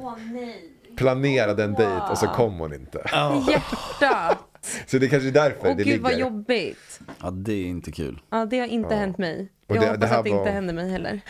[0.00, 0.68] Åh nej.
[0.96, 3.04] Planerade en dejt och så kom hon inte.
[3.48, 4.38] Hjärta.
[4.86, 6.24] Så det är kanske är därför Åh det gud vad ligger.
[6.24, 7.00] jobbigt.
[7.22, 8.20] Ja det är inte kul.
[8.30, 9.52] Ja det har inte hänt mig.
[9.68, 11.20] Och Jag det- hoppas det här att det var- inte händer mig heller.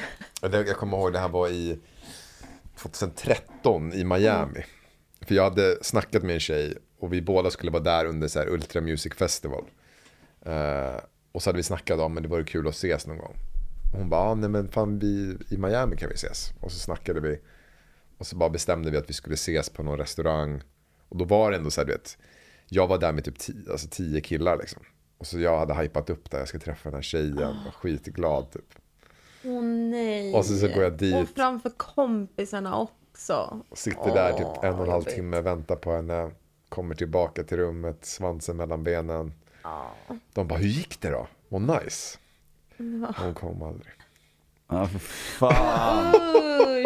[0.43, 1.79] Ja, Jag kommer ihåg det här var i
[2.77, 4.65] 2013 i Miami.
[5.21, 8.39] För jag hade snackat med en tjej och vi båda skulle vara där under så
[8.39, 9.65] här Ultra Music Festival.
[10.47, 11.01] Eh,
[11.33, 13.37] och så hade vi snackat om men det vore kul att ses någon gång.
[13.93, 16.53] Hon bara, ah, nej men fan vi, i Miami kan vi ses.
[16.61, 17.41] Och så snackade vi.
[18.19, 20.63] Och så bara bestämde vi att vi skulle ses på någon restaurang.
[21.09, 22.19] Och då var det ändå så här, du vet.
[22.69, 24.83] Jag var där med typ tio, alltså tio killar liksom.
[25.19, 27.37] Och så jag hade hypat upp där, jag ska träffa den här tjejen.
[27.65, 28.75] Var skitglad typ.
[29.45, 30.35] Åh nej.
[30.35, 31.15] Och så, så går jag dit.
[31.15, 33.63] Och framför kompisarna också.
[33.69, 36.31] Och sitter där typ en och en halv timme, väntar på henne.
[36.69, 39.33] Kommer tillbaka till rummet, svansen mellan benen.
[40.33, 41.27] De bara, hur gick det då?
[41.49, 42.19] Vad nice.
[43.17, 43.93] Hon kom aldrig.
[44.71, 46.15] Ja, för fan.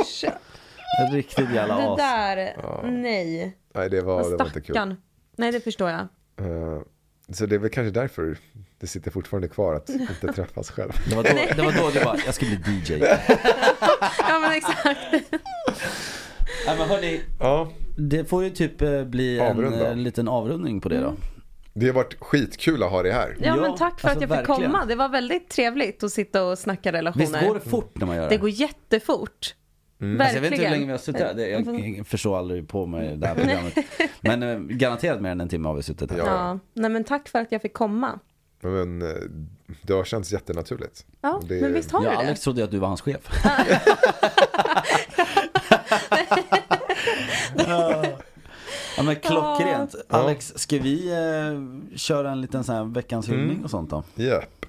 [0.01, 0.25] Usch.
[1.13, 1.99] Riktigt jävla Det as.
[1.99, 2.57] där,
[2.91, 3.57] nej.
[3.75, 4.97] Nej, det var, det var inte kul.
[5.37, 6.01] Nej, det förstår jag.
[6.01, 6.81] Eh,
[7.33, 8.39] så det är väl kanske därför
[8.81, 10.93] det sitter fortfarande kvar att inte träffas själv.
[11.09, 12.93] Det var, då, det var då du bara, jag ska bli DJ.
[14.29, 14.99] Ja, men exakt.
[16.67, 17.69] Nej men hörni, Ja,
[17.99, 21.15] det får ju typ eh, bli en, en liten avrundning på det då.
[21.79, 23.37] Det har varit skitkul att ha dig här.
[23.41, 24.73] Ja, men tack för alltså att jag fick verkligen.
[24.73, 24.85] komma.
[24.85, 27.27] Det var väldigt trevligt att sitta och snacka relationer.
[27.27, 28.29] Visst går det fort när man gör det?
[28.29, 29.55] Det går jättefort.
[30.01, 30.21] Mm.
[30.21, 31.35] Alltså jag vet inte hur länge vi har suttit här.
[31.35, 33.75] Det- Jag förstår aldrig på mig det här programmet.
[34.21, 36.19] Men eh, garanterat mer än en timme har vi suttit här.
[36.19, 36.25] Ja.
[36.27, 36.59] Ja.
[36.75, 38.19] Nej, men tack för att jag fick komma.
[38.61, 39.09] Men eh,
[39.83, 41.07] det har känts jättenaturligt.
[41.21, 42.23] Ja, Det- men visst har Ja, du det?
[42.23, 43.29] Alex trodde att du var hans chef.
[48.97, 49.95] ja men klockrent.
[50.09, 54.03] Alex, ska vi eh, köra en liten sån här veckans hyllning och sånt då?
[54.15, 54.67] Japp.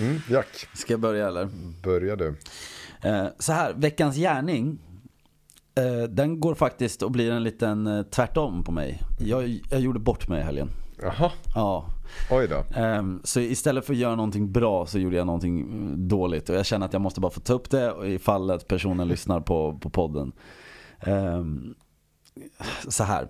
[0.00, 1.48] Mm, Jack, Ska jag börja eller?
[1.82, 2.34] börja du.
[3.02, 4.78] Eh, så här, veckans gärning.
[5.74, 9.02] Eh, den går faktiskt och blir en liten eh, tvärtom på mig.
[9.20, 10.68] Jag, jag gjorde bort mig i helgen.
[11.02, 11.84] Jaha, Ja.
[12.30, 12.80] oj då.
[12.80, 16.48] Ehm, så istället för att göra någonting bra så gjorde jag någonting mm, dåligt.
[16.48, 19.40] Och jag känner att jag måste bara få ta upp det ifall att personen lyssnar
[19.40, 20.32] på, på podden.
[21.00, 21.74] Ehm,
[22.88, 23.28] så här.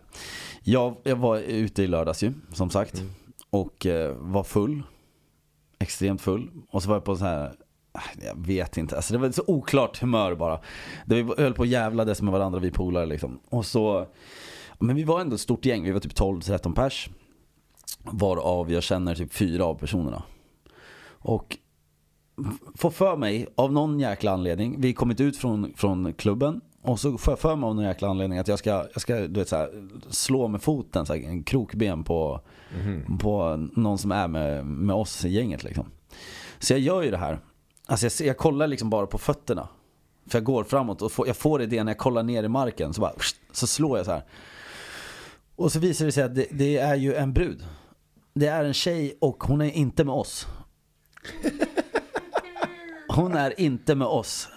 [0.62, 3.02] Jag, jag var ute i lördags ju, som sagt.
[3.50, 4.82] Och eh, var full.
[5.78, 6.50] Extremt full.
[6.70, 7.54] Och så var jag på så här
[8.22, 10.60] jag vet inte, alltså det var så oklart humör bara.
[11.06, 13.40] Det vi höll på och jävlades med varandra, vi polare liksom.
[13.48, 14.06] Och så,
[14.78, 17.10] men vi var ändå ett stort gäng, vi var typ 12-13 pers.
[18.04, 20.22] Varav jag känner typ fyra av personerna.
[21.20, 21.58] Och
[22.74, 26.60] får för mig, av någon jäkla anledning, vi kommit ut från, från klubben.
[26.88, 29.14] Och så får jag för mig av någon jäkla anledning att jag ska, jag ska
[29.14, 32.40] du vet, så här, slå med foten, så här, en krokben på,
[33.20, 35.64] på någon som är med, med oss i gänget.
[35.64, 35.90] Liksom.
[36.58, 37.38] Så jag gör ju det här.
[37.86, 39.68] Alltså jag, jag kollar liksom bara på fötterna.
[40.26, 42.94] För jag går framåt och får, jag får idén när jag kollar ner i marken.
[42.94, 43.12] Så bara,
[43.52, 44.24] så slår jag så här.
[45.56, 47.64] Och så visar det sig att det, det är ju en brud.
[48.34, 50.46] Det är en tjej och hon är inte med oss.
[53.08, 54.48] Hon är inte med oss.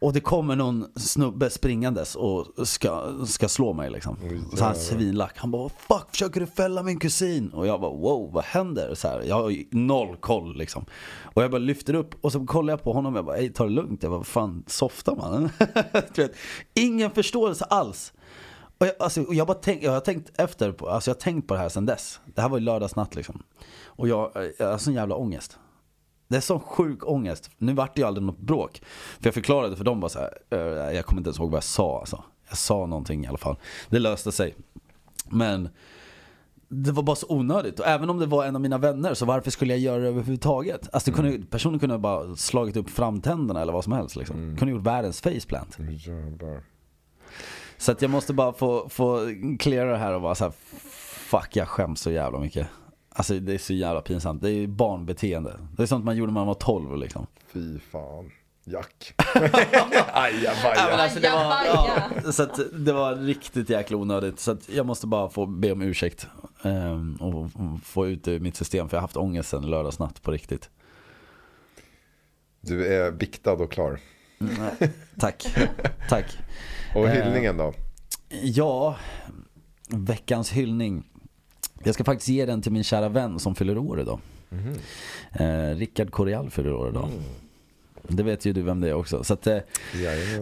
[0.00, 4.16] Och det kommer någon snubbe springandes och ska, ska slå mig liksom.
[4.56, 5.32] Så han är svinlack.
[5.36, 7.48] Han bara fuck försöker du fälla min kusin?
[7.48, 8.94] Och jag bara wow vad händer?
[8.94, 10.84] Så här, jag har ju noll koll liksom.
[11.22, 13.48] Och jag bara lyfter upp och så kollar jag på honom och jag bara ey
[13.48, 14.02] ta det lugnt.
[14.02, 15.50] Jag bara fan softa mannen.
[16.74, 18.12] ingen förståelse alls.
[18.78, 21.20] Och jag, alltså, och jag, bara tänk, jag har tänkt efter på, alltså jag har
[21.20, 22.20] tänkt på det här sedan dess.
[22.34, 23.42] Det här var ju lördagsnatt liksom.
[23.84, 25.58] Och jag, alltså, jag har sån jävla ångest.
[26.28, 27.50] Det är sån sjuk ångest.
[27.58, 28.82] Nu vart det ju aldrig något bråk.
[29.20, 31.64] För jag förklarade för dem bara så här, jag kommer inte ens ihåg vad jag
[31.64, 32.24] sa alltså.
[32.48, 33.56] Jag sa någonting i alla fall.
[33.88, 34.54] Det löste sig.
[35.30, 35.68] Men
[36.68, 37.80] det var bara så onödigt.
[37.80, 40.08] Och även om det var en av mina vänner så varför skulle jag göra det
[40.08, 40.88] överhuvudtaget?
[40.92, 44.56] Alltså det kunde, personen kunde bara slagit upp framtänderna eller vad som helst liksom.
[44.58, 45.78] Kunde gjort världens faceplant.
[45.78, 46.62] Jävlar.
[47.76, 49.20] Så att jag måste bara få, få
[49.58, 50.52] cleara det här och vara så här,
[51.30, 52.68] fuck jag skäms så jävla mycket.
[53.18, 54.42] Alltså det är så jävla pinsamt.
[54.42, 55.58] Det är barnbeteende.
[55.76, 57.26] Det är sånt man gjorde när man var 12 liksom.
[57.52, 58.30] Fy fan.
[58.64, 59.14] Jack.
[60.12, 60.80] Ajabaja.
[60.96, 64.40] alltså det var, ja, så att det var riktigt jäkla onödigt.
[64.40, 66.26] Så att jag måste bara få be om ursäkt.
[66.62, 67.50] ehm, och
[67.84, 68.88] få ut det ur mitt system.
[68.88, 70.70] För jag har haft ångest sen lördagsnatt på riktigt.
[72.60, 74.00] Du är biktad och klar.
[74.38, 75.46] Nej, tack,
[76.08, 76.38] tack.
[76.94, 77.12] Och Eh.
[77.24, 77.72] hyllningen då?
[78.42, 78.96] Ja,
[79.88, 81.04] veckans hyllning.
[81.84, 84.20] Jag ska faktiskt ge den till min kära vän som fyller år idag.
[85.32, 87.08] Eh, Rickard Coreal fyller år idag.
[88.02, 89.24] Det vet ju du vem det är också.
[89.24, 89.58] Så att, eh,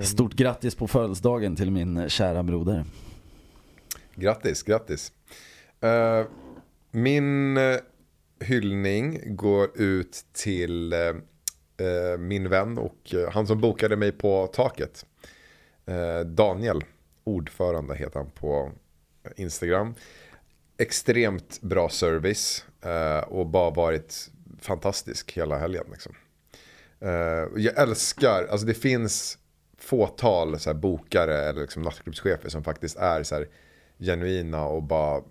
[0.03, 2.85] stort grattis på födelsedagen till min kära broder.
[4.15, 5.13] Grattis, grattis.
[5.81, 6.25] Eh,
[6.91, 7.77] min eh,
[8.41, 10.99] hyllning går ut till eh,
[12.19, 15.07] min vän och han som bokade mig på taket.
[16.27, 16.85] Daniel,
[17.25, 18.73] ordförande heter han på
[19.37, 19.95] Instagram.
[20.79, 24.31] Extremt bra service eh, och bara varit
[24.61, 25.85] fantastisk hela helgen.
[25.91, 26.15] Liksom.
[27.01, 27.11] Eh,
[27.57, 29.39] jag älskar, alltså det finns
[29.79, 33.49] fåtal så här, bokare eller liksom nattklubbschefer som faktiskt är så här
[33.99, 35.23] genuina och bara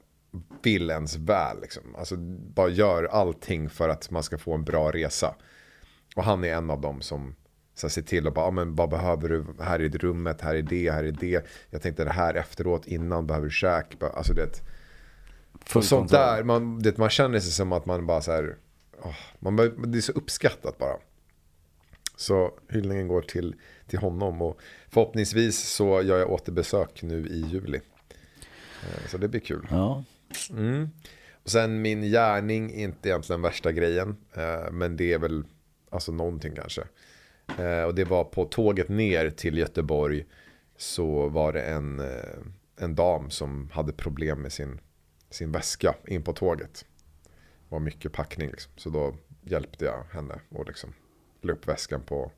[0.63, 1.61] vill ens väl.
[1.61, 1.95] Liksom.
[1.95, 2.15] Alltså
[2.55, 5.35] bara gör allting för att man ska få en bra resa.
[6.15, 7.35] Och han är en av dem som
[7.73, 10.55] så här, ser till att bara, ah, men vad behöver du, här är rummet, här
[10.55, 11.45] är det, här är det.
[11.69, 14.03] Jag tänkte det här efteråt, innan behöver du käk.
[14.13, 14.61] Alltså det,
[15.75, 18.55] och sånt där, man, det, man känner sig som att man bara så här,
[19.01, 19.55] åh, man,
[19.91, 20.97] det är så uppskattat bara.
[22.15, 23.55] Så hyllningen går till,
[23.87, 24.59] till honom och
[24.89, 27.81] förhoppningsvis så gör jag återbesök nu i juli.
[28.83, 29.67] Eh, Så det blir kul.
[29.71, 30.03] Ja.
[30.49, 30.89] Mm.
[31.43, 34.17] Och sen min gärning är inte egentligen värsta grejen.
[34.33, 35.43] eh, Men det är väl
[35.89, 36.83] alltså någonting kanske.
[37.57, 40.25] Eh, Och det var på tåget ner till Göteborg.
[40.77, 42.01] Så var det en,
[42.77, 44.79] en dam som hade problem med sin,
[45.35, 46.85] sin väska in på tåget.
[47.23, 48.71] Det var mycket packning liksom.
[48.75, 50.93] Så då hjälpte jag henne och liksom
[51.41, 52.31] la upp väskan på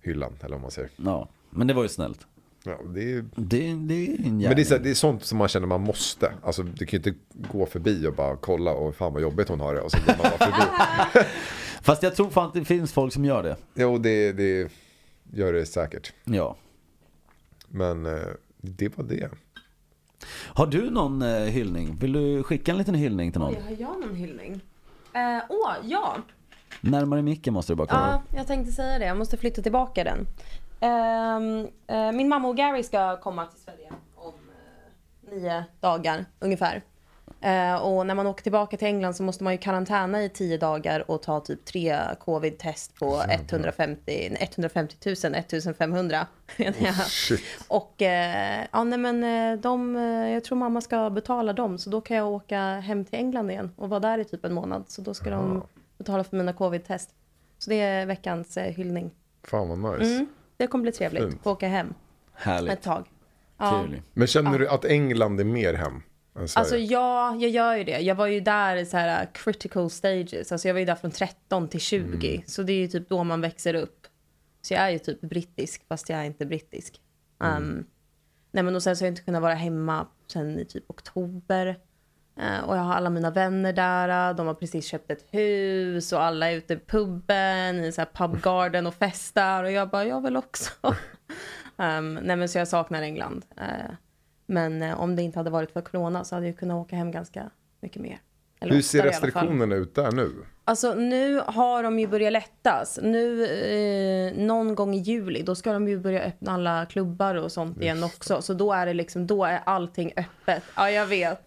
[0.00, 0.32] hyllan.
[0.40, 0.90] Eller vad man säger.
[0.96, 2.26] ja, men det var ju snällt.
[2.64, 4.82] Ja, det är Det, det är en Men det är, så, gärning.
[4.84, 6.32] det är sånt som man känner man måste.
[6.42, 7.20] Alltså du kan ju inte
[7.52, 10.06] gå förbi och bara kolla och fan vad jobbigt hon har det och så går
[10.06, 11.26] man bara förbi.
[11.82, 13.56] Fast jag tror fan att det finns folk som gör det.
[13.74, 14.70] Jo, det, det
[15.32, 16.12] gör det säkert.
[16.24, 16.56] Ja.
[17.68, 18.20] Men eh,
[18.56, 19.30] det var det.
[20.54, 21.96] Har du någon eh, hyllning?
[21.96, 23.54] Vill du skicka en liten hyllning till någon?
[23.54, 24.60] Oj, har jag någon hyllning?
[25.12, 26.16] Eh, Åh, ja.
[26.80, 28.22] Närmare micken måste du bara komma.
[28.30, 29.04] Ja, jag tänkte säga det.
[29.06, 30.26] Jag måste flytta tillbaka den.
[30.80, 34.32] Ehm, eh, min mamma och Gary ska komma till Sverige om
[35.30, 36.82] eh, nio dagar ungefär.
[37.42, 40.58] Eh, och när man åker tillbaka till England så måste man ju karantäna i tio
[40.58, 46.26] dagar och ta typ tre covid-test på 150, 150 000, 1500.
[47.06, 47.40] Shit.
[47.68, 49.94] Och eh, ja, nej men eh, de,
[50.34, 53.70] jag tror mamma ska betala dem så då kan jag åka hem till England igen
[53.76, 54.84] och vara där i typ en månad.
[54.88, 55.62] Så då ska de
[55.98, 57.10] betala för mina covid-test.
[57.58, 59.10] Så det är veckans eh, hyllning.
[59.42, 60.14] Fan vad nice.
[60.14, 60.26] Mm,
[60.56, 61.40] det kommer bli trevligt Fint.
[61.40, 61.94] att åka hem ett
[62.42, 62.82] Härligt.
[62.82, 63.10] tag.
[63.58, 63.84] Ja.
[64.12, 66.02] Men känner du att England är mer hem?
[66.32, 67.98] Alltså ja, jag gör ju det.
[68.00, 70.52] Jag var ju där i så här uh, critical stages.
[70.52, 72.44] Alltså jag var ju där från 13 till 20.
[72.46, 74.06] Så det är ju typ då man växer upp.
[74.62, 77.00] Så jag är ju typ brittisk fast jag är inte brittisk.
[77.38, 77.86] Um,
[78.50, 81.78] nej men och sen så har jag inte kunnat vara hemma sen i typ oktober.
[82.40, 84.34] Eh, och jag har alla mina vänner där.
[84.34, 88.08] De har precis köpt ett hus och alla är ute i puben i så här
[88.14, 89.64] pub garden och festar.
[89.64, 90.70] Och jag bara, jag vill också.
[91.76, 93.44] um, nej men så jag saknar England.
[93.56, 93.94] Eh,
[94.50, 97.10] men eh, om det inte hade varit för corona så hade jag kunnat åka hem
[97.10, 97.50] ganska
[97.80, 98.18] mycket mer.
[98.60, 100.32] Eller Hur ser restriktionerna ut där nu?
[100.64, 102.98] Alltså nu har de ju börjat lättas.
[103.02, 107.52] Nu eh, någon gång i juli då ska de ju börja öppna alla klubbar och
[107.52, 108.42] sånt igen också.
[108.42, 110.62] Så då är det liksom, då är allting öppet.
[110.76, 111.40] Ja jag vet.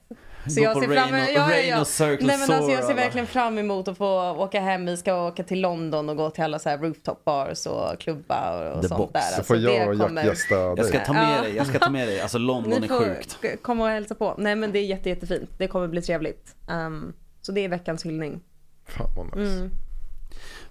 [0.47, 3.97] Så Gå jag ser fram och- ja, ja, alltså jag ser verkligen fram emot att
[3.97, 4.85] få åka hem.
[4.85, 8.73] Vi ska åka till London och gå till alla så här rooftop bars och klubbar
[8.75, 9.13] och The sånt box.
[9.13, 9.19] där.
[9.21, 11.05] Så Alltså, får jag det och Jack kommer- gästa Jag ska dig.
[11.05, 11.41] ta med Ja.
[11.41, 12.21] dig, jag ska ta med dig.
[12.21, 13.37] Alltså London Ni är sjukt.
[13.41, 14.35] k- komma och hälsa på.
[14.37, 15.49] Nej men det är jätte, jättefint.
[15.57, 16.55] Det kommer bli trevligt.
[16.69, 18.41] Ehm, så det är veckans hyllning.
[18.87, 19.53] Fan vad nice.
[19.53, 19.71] Mm.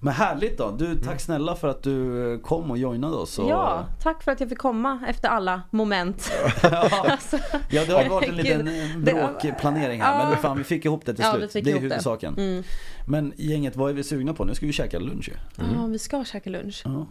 [0.04, 0.70] Men härligt då.
[0.70, 3.38] Du, tack snälla för att du kom och joinade oss.
[3.38, 3.50] Och...
[3.50, 6.32] Ja, tack för att jag fick komma efter alla moment.
[6.90, 7.38] Alltså,
[7.70, 10.20] Ja, det har varit en liten eh, bråkplanering här.
[10.22, 10.28] Ja.
[10.30, 11.52] Men fan, vi fick ihop det till Ja, slut.
[11.52, 11.80] fick Det är det.
[11.80, 12.34] huvudsaken.
[12.38, 12.62] Mm.
[13.06, 14.44] Men gänget, vad är vi sugna på?
[14.44, 15.34] Nu ska vi käka lunch ju.
[15.76, 16.82] Ja, vi ska käka lunch.
[16.84, 17.06] Ja.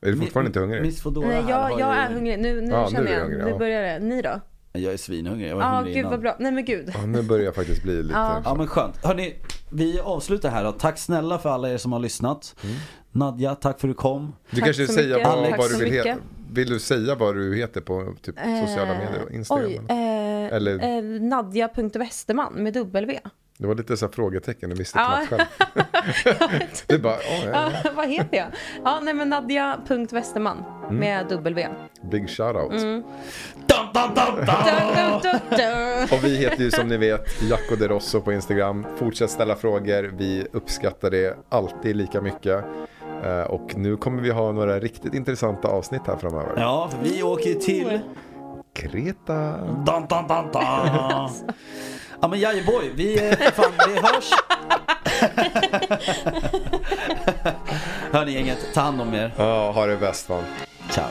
[0.00, 0.82] Är du fortfarande inte hungrig?
[0.82, 2.38] Miss Foodora Nej, jag, jag är hungrig.
[2.38, 3.20] Nu, nu Ja, nu känner du jag.
[3.20, 3.58] hungrig, nu ja.
[3.58, 3.98] börjar det.
[3.98, 4.40] Ni då?
[4.72, 5.50] Jag är svinhungrig.
[5.50, 6.10] Jag var Ja, hungrig gud innan.
[6.10, 6.36] vad bra.
[6.38, 6.90] Nej men gud.
[6.94, 8.14] Ja, nu börjar jag faktiskt bli lite...
[8.18, 8.42] Ja.
[8.44, 9.04] Ja men skönt.
[9.04, 9.34] Hörni,
[9.76, 10.72] vi avslutar här då.
[10.72, 12.56] Tack snälla för alla er som har lyssnat.
[12.64, 12.76] Mm.
[13.12, 14.34] Nadja, tack för att du kom.
[14.50, 15.26] Du Tack kanske mycket.
[15.26, 16.16] vad, vad du vill heta?
[16.52, 19.32] Vill du säga vad du heter på typ sociala Eh, medier?
[19.32, 19.66] Instagram?
[19.70, 23.20] Oj, eh, Eller- eh, Nadja.Westerman med W.
[23.58, 25.20] Det var lite så här frågetecken, du visste Ja.
[25.28, 25.52] knappt
[26.24, 26.60] själv.
[26.86, 28.46] du bara, åh, ja, Ja, vad heter jag?
[28.84, 30.96] Ja, nej men Nadja.Westerman Mm.
[30.96, 31.68] med W.
[32.10, 32.72] big shoutout.
[32.72, 33.02] Mm.
[33.66, 33.86] Dun,
[35.22, 36.18] dun, dun.
[36.18, 38.86] Och vi heter ju som ni vet Jacko de Rosso på Instagram.
[38.96, 42.64] Fortsätt ställa frågor, vi uppskattar det alltid lika mycket.
[43.24, 46.52] Eh, Och nu kommer vi ha några riktigt intressanta avsnitt här framöver.
[46.56, 48.00] Ja, vi åker till...
[48.74, 49.54] Kreta.
[52.20, 54.30] Ja men Jajeboy, vi, eh, fan, vi hörs.
[58.12, 59.32] Hörni gänget, ta hand om er.
[59.36, 60.44] Ja, ha det bäst man.
[60.90, 61.08] Ciao.